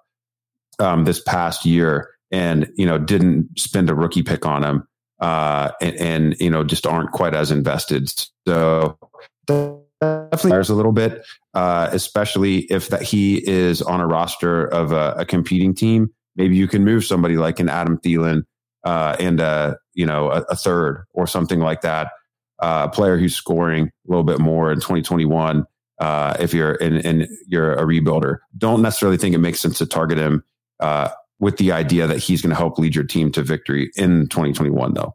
um, 0.81 1.05
this 1.05 1.21
past 1.21 1.65
year 1.65 2.11
and 2.31 2.71
you 2.77 2.87
know 2.87 2.99
didn't 2.99 3.59
spend 3.59 3.91
a 3.91 3.95
rookie 3.95 4.23
pick 4.23 4.47
on 4.47 4.65
him 4.65 4.87
uh, 5.21 5.71
and, 5.81 5.97
and, 5.97 6.37
you 6.41 6.51
know 6.51 6.65
just 6.65 6.87
aren't 6.87 7.13
quite 7.13 7.35
as 7.35 7.51
invested. 7.51 8.11
So 8.47 8.99
definitely 9.47 10.53
a 10.53 10.75
little 10.75 10.93
bit, 10.93 11.25
uh, 11.55 11.89
especially 11.93 12.61
if 12.71 12.89
that 12.89 13.03
he 13.03 13.47
is 13.49 13.83
on 13.83 14.01
a 14.01 14.07
roster 14.07 14.67
of 14.67 14.93
a, 14.93 15.15
a, 15.19 15.25
competing 15.25 15.75
team. 15.75 16.11
Maybe 16.37 16.57
you 16.57 16.67
can 16.67 16.85
move 16.85 17.05
somebody 17.05 17.37
like 17.37 17.61
an 17.61 17.69
Adam 17.69 17.99
Thielen 17.99 18.45
uh, 18.85 19.17
and 19.21 19.41
a 19.41 19.77
you 19.95 20.07
know 20.07 20.31
a, 20.31 20.43
a, 20.43 20.57
third 20.57 21.05
or 21.13 21.27
something 21.27 21.61
like 21.61 21.83
that. 21.83 22.13
Uh, 22.61 22.89
a 22.91 22.95
player 22.95 23.19
who's 23.19 23.35
scoring 23.35 23.87
a 23.87 24.11
little 24.11 24.25
bit 24.25 24.39
more 24.39 24.71
in 24.71 24.77
2021. 24.77 25.65
Uh, 25.99 26.35
if 26.41 26.55
you're 26.55 26.75
in, 26.77 27.29
you're 27.47 27.75
a 27.75 27.83
rebuilder, 27.83 28.39
don't 28.57 28.81
necessarily 28.81 29.19
think 29.19 29.35
it 29.35 29.39
makes 29.39 29.61
sense 29.61 29.77
to 29.77 29.85
target 29.85 30.17
him 30.17 30.43
uh, 30.81 31.11
with 31.39 31.57
the 31.57 31.73
idea 31.73 32.07
that 32.07 32.19
he's 32.19 32.43
going 32.43 32.51
to 32.51 32.57
help 32.57 32.79
lead 32.79 32.95
your 32.95 33.05
team 33.05 33.33
to 33.33 33.43
victory 33.43 33.91
in 33.97 34.29
2021, 34.29 34.95
though. 34.95 35.15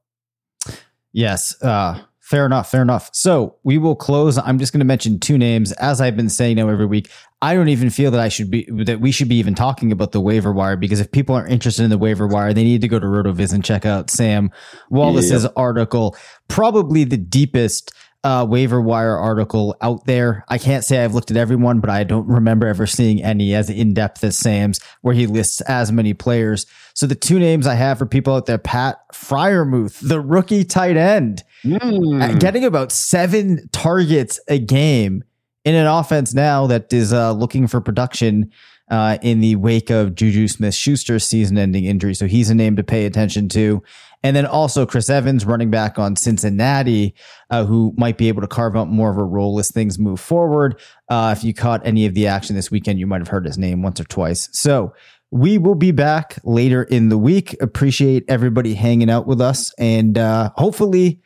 Yes. 1.14 1.62
Uh, 1.62 2.02
fair 2.20 2.46
enough. 2.46 2.70
Fair 2.70 2.82
enough. 2.82 3.10
So 3.14 3.56
we 3.64 3.78
will 3.78 3.96
close. 3.96 4.38
I'm 4.38 4.58
just 4.58 4.74
going 4.74 4.80
to 4.80 4.86
mention 4.86 5.20
two 5.20 5.38
names. 5.38 5.72
As 5.74 6.02
I've 6.02 6.18
been 6.18 6.30
saying 6.30 6.58
now 6.58 6.68
every 6.68 6.88
week, 6.88 7.10
I 7.42 7.54
don't 7.54 7.70
even 7.70 7.90
feel 7.90 8.10
that 8.12 8.20
I 8.20 8.28
should 8.28 8.50
be, 8.50 8.68
that 8.72 9.00
we 9.00 9.12
should 9.12 9.30
be 9.30 9.36
even 9.36 9.54
talking 9.54 9.92
about 9.92 10.12
the 10.12 10.20
waiver 10.20 10.52
wire 10.52 10.76
because 10.76 11.00
if 11.00 11.12
people 11.12 11.36
are 11.36 11.46
interested 11.46 11.84
in 11.84 11.92
the 11.92 11.98
waiver 11.98 12.28
wire, 12.28 12.54
they 12.54 12.64
need 12.64 12.82
to 12.82 12.88
go 12.88 13.00
to 13.00 13.06
RotoViz 13.06 13.54
and 13.54 13.64
check 13.64 13.86
out 13.86 14.10
Sam 14.10 14.52
Wallace's 14.90 15.44
yeah. 15.44 15.50
article. 15.56 16.18
Probably 16.48 17.04
the 17.04 17.18
deepest 17.18 17.94
uh, 18.26 18.44
waiver 18.44 18.82
wire 18.82 19.16
article 19.16 19.78
out 19.82 20.04
there. 20.06 20.44
I 20.50 20.58
can't 20.58 20.84
say 20.84 21.04
I've 21.04 21.14
looked 21.14 21.30
at 21.30 21.38
everyone, 21.38 21.80
but 21.80 21.92
I 21.92 22.04
don't 22.04 22.28
remember 22.28 22.66
ever 22.66 22.88
seeing 22.88 23.24
any 23.24 23.54
as 23.54 23.70
in 23.70 23.94
depth 23.94 24.24
as 24.24 24.36
Sam's, 24.36 24.80
where 25.02 25.14
he 25.14 25.28
lists 25.28 25.62
as 25.62 25.92
many 25.92 26.16
players. 26.16 26.66
So 26.96 27.06
the 27.06 27.14
two 27.14 27.38
names 27.38 27.68
I 27.68 27.76
have 27.76 28.00
for 28.00 28.08
people 28.08 28.34
out 28.34 28.48
there: 28.48 28.58
Pat 28.58 28.98
Freiermuth, 29.14 30.00
the 30.06 30.20
rookie 30.20 30.64
tight 30.64 30.98
end, 30.98 31.44
mm. 31.64 32.40
getting 32.40 32.66
about 32.66 32.92
seven 32.92 33.70
targets 33.72 34.40
a 34.48 34.58
game 34.58 35.24
in 35.64 35.76
an 35.76 35.86
offense 35.86 36.34
now 36.34 36.66
that 36.66 36.92
is 36.92 37.14
uh, 37.14 37.32
looking 37.32 37.68
for 37.68 37.80
production. 37.80 38.52
Uh, 38.88 39.18
in 39.24 39.40
the 39.40 39.56
wake 39.56 39.90
of 39.90 40.14
Juju 40.14 40.48
Smith 40.48 40.76
Schuster's 40.76 41.26
season 41.26 41.58
ending 41.58 41.86
injury. 41.86 42.14
So 42.14 42.28
he's 42.28 42.52
a 42.52 42.54
name 42.54 42.76
to 42.76 42.84
pay 42.84 43.08
attention 43.08 43.50
to. 43.50 43.82
And 44.26 44.36
then 44.36 44.48
also 44.48 44.88
Chris 44.88 45.08
Evans, 45.08 45.46
running 45.46 45.70
back 45.70 46.00
on 46.00 46.16
Cincinnati, 46.16 47.14
uh, 47.52 47.64
who 47.64 47.94
might 47.96 48.18
be 48.18 48.28
able 48.28 48.42
to 48.42 48.48
carve 48.48 48.76
out 48.76 48.90
more 48.90 49.12
of 49.12 49.20
a 49.20 49.24
role 49.24 49.60
as 49.60 49.70
things 49.70 50.00
move 50.00 50.20
forward. 50.20 50.82
Uh, 51.10 51.36
if 51.38 51.44
you 51.44 51.54
caught 51.54 51.86
any 51.86 52.08
of 52.08 52.16
the 52.16 52.26
action 52.26 52.56
this 52.56 52.72
weekend, 52.72 52.98
you 52.98 53.06
might 53.06 53.22
have 53.22 53.28
heard 53.28 53.46
his 53.46 53.60
name 53.60 53.84
once 53.84 54.00
or 54.00 54.04
twice. 54.06 54.50
So 54.52 54.96
we 55.30 55.60
will 55.60 55.76
be 55.76 55.92
back 55.92 56.40
later 56.44 56.82
in 56.82 57.10
the 57.10 57.20
week. 57.20 57.56
Appreciate 57.62 58.24
everybody 58.28 58.74
hanging 58.74 59.12
out 59.12 59.28
with 59.28 59.40
us. 59.40 59.72
And 59.78 60.18
uh, 60.18 60.50
hopefully, 60.56 61.22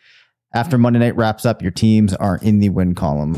after 0.53 0.77
Monday 0.77 0.99
night 0.99 1.15
wraps 1.15 1.45
up, 1.45 1.61
your 1.61 1.71
teams 1.71 2.13
are 2.15 2.37
in 2.41 2.59
the 2.59 2.67
win 2.67 2.95
column. 2.95 3.37